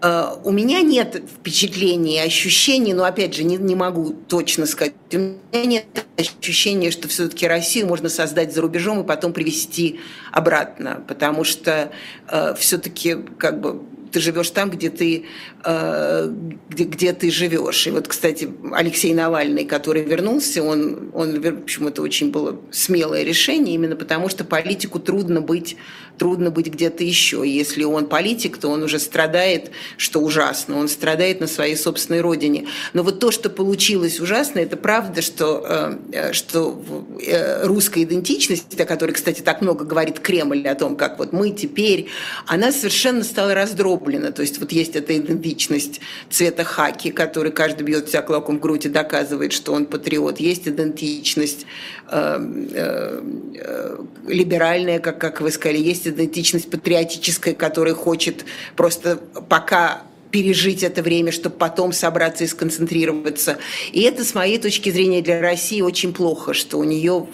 Э, 0.01 0.35
у 0.43 0.51
меня 0.51 0.81
нет 0.81 1.21
впечатлений, 1.37 2.19
ощущений, 2.19 2.93
но 2.93 3.03
опять 3.03 3.35
же 3.35 3.43
не, 3.43 3.57
не 3.57 3.75
могу 3.75 4.13
точно 4.27 4.65
сказать. 4.65 4.93
У 5.13 5.17
меня 5.17 5.65
нет 5.65 6.05
ощущения, 6.17 6.91
что 6.91 7.07
все-таки 7.07 7.47
Россию 7.47 7.87
можно 7.87 8.09
создать 8.09 8.53
за 8.53 8.61
рубежом 8.61 9.01
и 9.01 9.07
потом 9.07 9.33
привести 9.33 9.99
обратно, 10.31 11.03
потому 11.07 11.43
что 11.43 11.91
э, 12.27 12.53
все-таки 12.57 13.15
как 13.37 13.61
бы 13.61 13.81
ты 14.11 14.19
живешь 14.19 14.49
там, 14.51 14.69
где 14.69 14.89
ты, 14.89 15.25
э, 15.63 16.33
где, 16.69 16.83
где 16.83 17.13
ты 17.13 17.31
живешь. 17.31 17.87
И 17.87 17.91
вот, 17.91 18.07
кстати, 18.07 18.49
Алексей 18.73 19.13
Навальный, 19.13 19.65
который 19.65 20.03
вернулся, 20.03 20.63
он, 20.63 21.11
он, 21.13 21.43
общем, 21.63 21.87
это 21.87 22.01
очень 22.01 22.31
было 22.31 22.59
смелое 22.71 23.23
решение, 23.23 23.75
именно 23.75 23.95
потому 23.95 24.29
что 24.29 24.43
политику 24.43 24.99
трудно 24.99 25.41
быть, 25.41 25.77
трудно 26.22 26.51
быть 26.51 26.67
где-то 26.67 27.03
еще. 27.03 27.41
Если 27.43 27.84
он 27.84 28.05
политик, 28.05 28.57
то 28.57 28.67
он 28.67 28.84
уже 28.84 28.99
страдает, 28.99 29.72
что 29.97 30.19
ужасно, 30.19 30.78
он 30.78 30.88
страдает 30.88 31.39
на 31.39 31.47
своей 31.47 31.76
собственной 31.76 32.22
родине. 32.22 32.67
Но 32.93 33.01
вот 33.01 33.19
то, 33.19 33.32
что 33.32 33.49
получилось 33.49 34.19
ужасно, 34.19 34.59
это 34.59 34.78
правда, 34.78 35.24
что, 35.24 35.65
э, 36.11 36.32
что 36.34 36.80
э, 37.26 37.65
русская 37.65 38.03
идентичность, 38.03 38.80
о 38.80 38.86
которой, 38.86 39.13
кстати, 39.13 39.41
так 39.41 39.63
много 39.63 39.84
говорит 39.84 40.19
Кремль, 40.19 40.67
о 40.67 40.76
том, 40.76 40.95
как 40.95 41.17
вот 41.17 41.34
мы 41.34 41.49
теперь, 41.49 42.09
она 42.45 42.72
совершенно 42.72 43.24
стала 43.24 43.55
раздроблена. 43.55 44.32
То 44.32 44.43
есть 44.43 44.59
вот 44.59 44.72
есть 44.72 44.95
эта 44.95 45.17
идентичность 45.17 46.01
цвета 46.30 46.63
хаки, 46.63 47.09
который 47.09 47.51
каждый 47.51 47.82
бьет 47.82 48.09
себя 48.09 48.22
кулаком 48.22 48.57
в 48.57 48.59
грудь 48.59 48.86
и 48.86 48.89
доказывает, 48.89 49.53
что 49.53 49.74
он 49.74 49.88
патриот. 49.88 50.39
Есть 50.39 50.67
идентичность 50.67 51.65
э, 52.11 52.38
э, 52.76 53.22
э, 53.55 53.97
либеральная, 54.28 54.99
как, 54.99 55.17
как 55.17 55.41
вы 55.41 55.49
сказали. 55.49 55.80
Есть 55.80 56.11
идентичность 56.12 56.70
патриотическая, 56.70 57.53
которая 57.53 57.95
хочет 57.95 58.45
просто 58.76 59.18
пока 59.49 60.03
пережить 60.32 60.82
это 60.82 61.01
время, 61.01 61.34
чтобы 61.34 61.57
потом 61.57 61.91
собраться 61.91 62.45
и 62.45 62.47
сконцентрироваться. 62.47 63.57
И 63.91 64.01
это, 64.03 64.24
с 64.24 64.34
моей 64.34 64.59
точки 64.59 64.89
зрения, 64.89 65.22
для 65.22 65.41
России 65.41 65.82
очень 65.82 66.14
плохо, 66.14 66.53
что 66.53 66.78
у 66.78 66.86
нее 66.86 67.28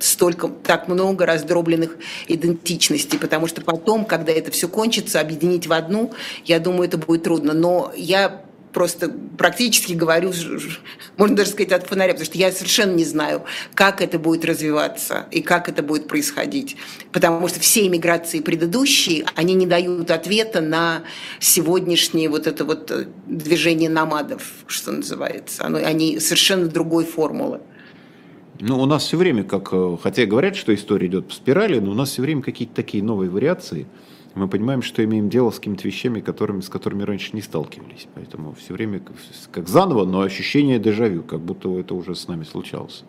столько, 0.00 0.48
так 0.48 0.86
много 0.86 1.24
раздробленных 1.24 1.96
идентичностей, 2.28 3.18
потому 3.18 3.46
что 3.46 3.62
потом, 3.62 4.04
когда 4.04 4.32
это 4.32 4.50
все 4.50 4.68
кончится, 4.68 5.18
объединить 5.18 5.66
в 5.66 5.72
одну, 5.72 6.12
я 6.44 6.58
думаю, 6.58 6.88
это 6.88 6.98
будет 6.98 7.22
трудно. 7.22 7.54
Но 7.54 7.90
я 7.96 8.44
просто 8.74 9.08
практически 9.38 9.94
говорю, 9.94 10.32
можно 11.16 11.36
даже 11.36 11.50
сказать, 11.50 11.72
от 11.72 11.86
фонаря, 11.86 12.12
потому 12.12 12.26
что 12.26 12.36
я 12.36 12.52
совершенно 12.52 12.94
не 12.94 13.04
знаю, 13.04 13.44
как 13.74 14.02
это 14.02 14.18
будет 14.18 14.44
развиваться 14.44 15.26
и 15.30 15.40
как 15.40 15.68
это 15.68 15.82
будет 15.82 16.08
происходить. 16.08 16.76
Потому 17.12 17.48
что 17.48 17.60
все 17.60 17.86
иммиграции 17.86 18.40
предыдущие, 18.40 19.24
они 19.36 19.54
не 19.54 19.66
дают 19.66 20.10
ответа 20.10 20.60
на 20.60 21.04
сегодняшнее 21.38 22.28
вот 22.28 22.46
это 22.46 22.64
вот 22.64 22.90
э, 22.90 23.06
движение 23.26 23.88
намадов, 23.88 24.42
что 24.66 24.92
называется. 24.92 25.64
Они 25.64 26.18
совершенно 26.18 26.66
другой 26.66 27.04
формулы. 27.04 27.60
Ну, 28.60 28.80
у 28.80 28.86
нас 28.86 29.04
все 29.04 29.16
время, 29.16 29.44
как, 29.44 29.68
э, 29.72 29.96
хотя 30.02 30.26
говорят, 30.26 30.56
что 30.56 30.74
история 30.74 31.06
идет 31.06 31.28
по 31.28 31.34
спирали, 31.34 31.78
но 31.78 31.92
у 31.92 31.94
нас 31.94 32.10
все 32.10 32.22
время 32.22 32.42
какие-то 32.42 32.74
такие 32.74 33.02
новые 33.02 33.30
вариации– 33.30 33.86
мы 34.34 34.48
понимаем, 34.48 34.82
что 34.82 35.04
имеем 35.04 35.28
дело 35.28 35.50
с 35.50 35.56
какими-то 35.56 35.86
вещами, 35.86 36.20
которыми, 36.20 36.60
с 36.60 36.68
которыми 36.68 37.02
раньше 37.02 37.30
не 37.34 37.42
сталкивались. 37.42 38.08
Поэтому 38.14 38.54
все 38.54 38.74
время 38.74 39.00
как 39.52 39.68
заново, 39.68 40.04
но 40.04 40.22
ощущение 40.22 40.78
дежавю, 40.78 41.22
как 41.22 41.40
будто 41.40 41.78
это 41.78 41.94
уже 41.94 42.14
с 42.14 42.26
нами 42.26 42.44
случалось. 42.44 43.04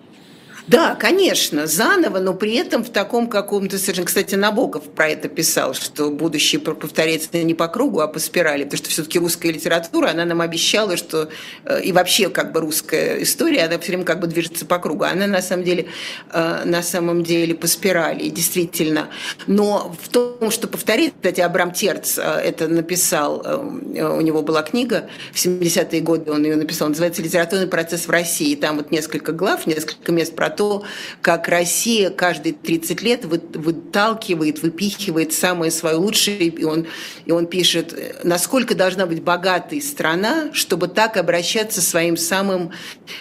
Да, 0.68 0.96
конечно, 0.96 1.68
заново, 1.68 2.18
но 2.18 2.34
при 2.34 2.56
этом 2.56 2.84
в 2.84 2.90
таком 2.90 3.28
каком-то 3.28 3.78
совершенно... 3.78 4.08
Кстати, 4.08 4.34
Набоков 4.34 4.90
про 4.90 5.10
это 5.10 5.28
писал, 5.28 5.76
что 5.76 6.10
будущее 6.10 6.60
повторяется 6.60 7.30
не 7.44 7.54
по 7.54 7.68
кругу, 7.68 8.00
а 8.00 8.08
по 8.08 8.18
спирали, 8.18 8.64
потому 8.64 8.78
что 8.78 8.90
все-таки 8.90 9.20
русская 9.20 9.52
литература, 9.52 10.10
она 10.10 10.26
нам 10.26 10.42
обещала, 10.42 10.98
что... 10.98 11.30
Э, 11.66 11.82
и 11.84 11.92
вообще 11.92 12.30
как 12.30 12.52
бы 12.52 12.62
русская 12.62 13.22
история, 13.22 13.64
она 13.64 13.78
все 13.78 13.90
время 13.90 14.06
как 14.06 14.20
бы 14.20 14.28
движется 14.28 14.66
по 14.66 14.80
кругу. 14.80 15.04
Она 15.04 15.28
на 15.28 15.42
самом 15.42 15.66
деле, 15.66 15.86
э, 16.32 16.64
на 16.66 16.82
самом 16.82 17.24
деле 17.24 17.54
по 17.54 17.68
спирали, 17.68 18.30
действительно. 18.30 19.10
Но 19.46 19.96
в 20.02 20.10
том, 20.10 20.50
что 20.50 20.68
повторит, 20.68 21.14
кстати, 21.16 21.42
Абрам 21.42 21.74
Терц 21.74 22.18
э, 22.18 22.22
это 22.22 22.68
написал, 22.68 23.46
у 23.46 24.22
него 24.22 24.42
была 24.42 24.64
книга 24.64 25.10
в 25.32 25.38
70-е 25.38 26.02
годы, 26.02 26.32
он 26.32 26.44
ее 26.44 26.56
написал, 26.56 26.90
называется 26.90 27.22
«Литературный 27.22 27.68
процесс 27.68 28.08
в 28.08 28.10
России». 28.10 28.56
Там 28.56 28.78
вот 28.78 28.90
несколько 28.90 29.32
глав, 29.32 29.68
несколько 29.68 30.12
мест 30.12 30.36
про 30.36 30.55
то, 30.56 30.84
как 31.22 31.48
Россия 31.48 32.10
каждые 32.10 32.54
30 32.54 33.02
лет 33.02 33.26
выталкивает, 33.26 34.62
выпихивает 34.62 35.34
самое 35.34 35.72
свое 35.72 35.96
лучшее. 35.96 36.48
И 36.48 36.64
он, 36.64 36.88
и 37.26 37.32
он 37.32 37.48
пишет, 37.48 38.22
насколько 38.24 38.76
должна 38.76 39.06
быть 39.06 39.22
богатой 39.22 39.82
страна, 39.82 40.50
чтобы 40.54 40.88
так 40.88 41.18
обращаться 41.18 41.82
со 41.82 41.90
своим 41.90 42.18
самым 42.18 42.72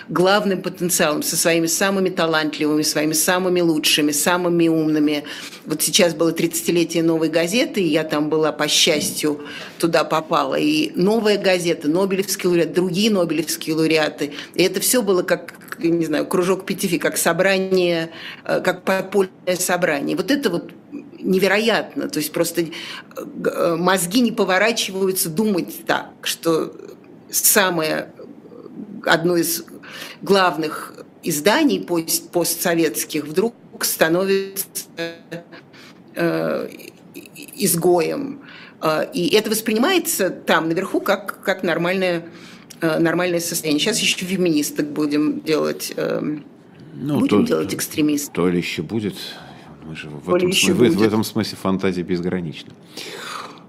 главным 0.08 0.62
потенциалом, 0.62 1.22
со 1.22 1.36
своими 1.36 1.66
самыми 1.66 2.10
талантливыми, 2.10 2.82
своими 2.82 3.12
самыми 3.12 3.60
лучшими, 3.60 4.12
самыми 4.12 4.68
умными. 4.68 5.24
Вот 5.66 5.82
сейчас 5.82 6.14
было 6.14 6.32
30-летие 6.32 7.02
новой 7.02 7.28
газеты, 7.28 7.82
и 7.82 7.88
я 7.88 8.04
там 8.04 8.28
была, 8.28 8.52
по 8.52 8.68
счастью, 8.68 9.40
туда 9.78 10.04
попала. 10.04 10.56
И 10.56 10.92
новая 10.94 11.38
газета, 11.38 11.88
Нобелевский 11.88 12.48
лауреат, 12.48 12.72
другие 12.72 13.10
Нобелевские 13.10 13.74
лауреаты. 13.74 14.32
И 14.54 14.62
это 14.62 14.80
все 14.80 15.02
было 15.02 15.22
как, 15.22 15.54
не 15.78 16.04
знаю, 16.04 16.26
кружок 16.26 16.66
пятифи, 16.66 16.98
как 16.98 17.16
собрание, 17.16 18.10
э, 18.44 18.60
как 18.60 18.82
подпольное 18.82 19.56
собрание. 19.58 20.16
Вот 20.16 20.30
это 20.30 20.50
вот 20.50 20.70
невероятно. 21.18 22.08
То 22.08 22.18
есть 22.18 22.32
просто 22.32 22.66
э, 23.16 23.76
мозги 23.78 24.20
не 24.20 24.32
поворачиваются 24.32 25.30
думать 25.30 25.86
так, 25.86 26.10
что 26.22 26.74
самое 27.30 28.10
одно 29.04 29.36
из 29.36 29.64
главных 30.22 30.92
изданий 31.22 31.80
пост 31.80 32.30
постсоветских 32.30 33.24
вдруг 33.24 33.54
становится 33.80 34.66
э, 34.96 35.14
изгоем. 37.56 38.40
Э, 38.84 39.10
и 39.12 39.28
это 39.34 39.50
воспринимается 39.50 40.30
там 40.30 40.68
наверху 40.68 41.00
как, 41.00 41.42
как 41.42 41.62
нормальное, 41.62 42.26
э, 42.80 42.98
нормальное 42.98 43.40
состояние. 43.40 43.80
Сейчас 43.80 43.98
еще 43.98 44.24
феминисток 44.24 44.86
будем 44.90 45.40
делать, 45.40 45.92
э, 45.96 46.20
ну, 46.94 47.20
будем 47.20 47.46
то, 47.46 47.48
делать 47.48 47.74
экстремистов. 47.74 48.34
То 48.34 48.48
ли 48.48 48.58
еще 48.58 48.82
будет. 48.82 49.14
Мы 49.84 49.96
же 49.96 50.08
в, 50.08 50.34
этом, 50.34 50.52
смысле, 50.52 50.90
в, 50.90 50.96
в 50.96 51.02
этом 51.02 51.24
смысле 51.24 51.58
фантазия 51.60 52.02
безгранична. 52.02 52.72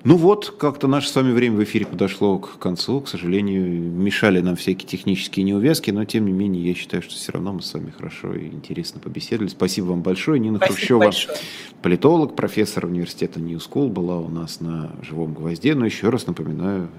Ну 0.06 0.18
вот, 0.18 0.54
как-то 0.60 0.88
наше 0.88 1.10
с 1.10 1.16
вами 1.16 1.32
время 1.32 1.56
в 1.56 1.64
эфире 1.64 1.88
подошло 1.88 2.38
к 2.38 2.60
концу. 2.60 3.02
К 3.02 3.08
сожалению, 3.08 3.82
мешали 3.82 4.40
нам 4.40 4.56
всякие 4.56 4.88
технические 4.88 5.44
неувязки, 5.44 5.90
но 5.90 6.06
тем 6.06 6.28
не 6.28 6.32
менее, 6.32 6.64
я 6.64 6.76
считаю, 6.76 7.02
что 7.02 7.16
все 7.16 7.32
равно 7.32 7.54
мы 7.54 7.64
с 7.64 7.74
вами 7.74 7.90
хорошо 7.90 8.36
и 8.36 8.46
интересно 8.46 9.00
побеседовали. 9.00 9.50
Спасибо 9.50 9.86
вам 9.86 10.04
большое. 10.04 10.40
Нина 10.40 10.58
Спасибо 10.58 10.78
Хрущева, 10.78 11.00
большое. 11.00 11.38
политолог, 11.82 12.36
профессор 12.36 12.86
университета 12.86 13.40
New 13.40 13.58
School, 13.58 13.90
была 13.90 14.20
у 14.20 14.30
нас 14.30 14.60
на 14.60 14.92
живом 15.02 15.34
гвозде. 15.34 15.74
Но 15.74 15.88
еще 15.88 16.10
раз 16.10 16.28
напоминаю, 16.28 16.92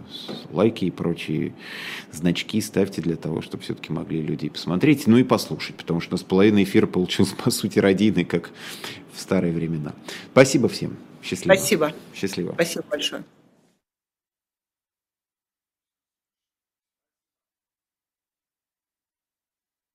лайки 0.50 0.86
и 0.86 0.90
прочие 0.90 1.54
значки 2.10 2.60
ставьте 2.60 3.02
для 3.02 3.14
того, 3.14 3.40
чтобы 3.40 3.62
все-таки 3.62 3.92
могли 3.92 4.20
люди 4.20 4.48
посмотреть, 4.48 5.06
ну 5.06 5.16
и 5.16 5.22
послушать, 5.22 5.76
потому 5.76 6.00
что 6.00 6.14
у 6.14 6.16
нас 6.16 6.24
половина 6.24 6.60
эфира 6.64 6.88
получилась, 6.88 7.30
по 7.44 7.52
сути, 7.52 7.78
родийной, 7.78 8.24
как 8.24 8.50
в 9.14 9.20
старые 9.20 9.52
времена. 9.52 9.92
Спасибо 10.32 10.68
всем. 10.68 10.96
Счастливо. 11.26 11.54
Спасибо. 11.54 11.92
Счастливо. 12.14 12.52
Спасибо 12.54 12.84
большое. 12.88 13.24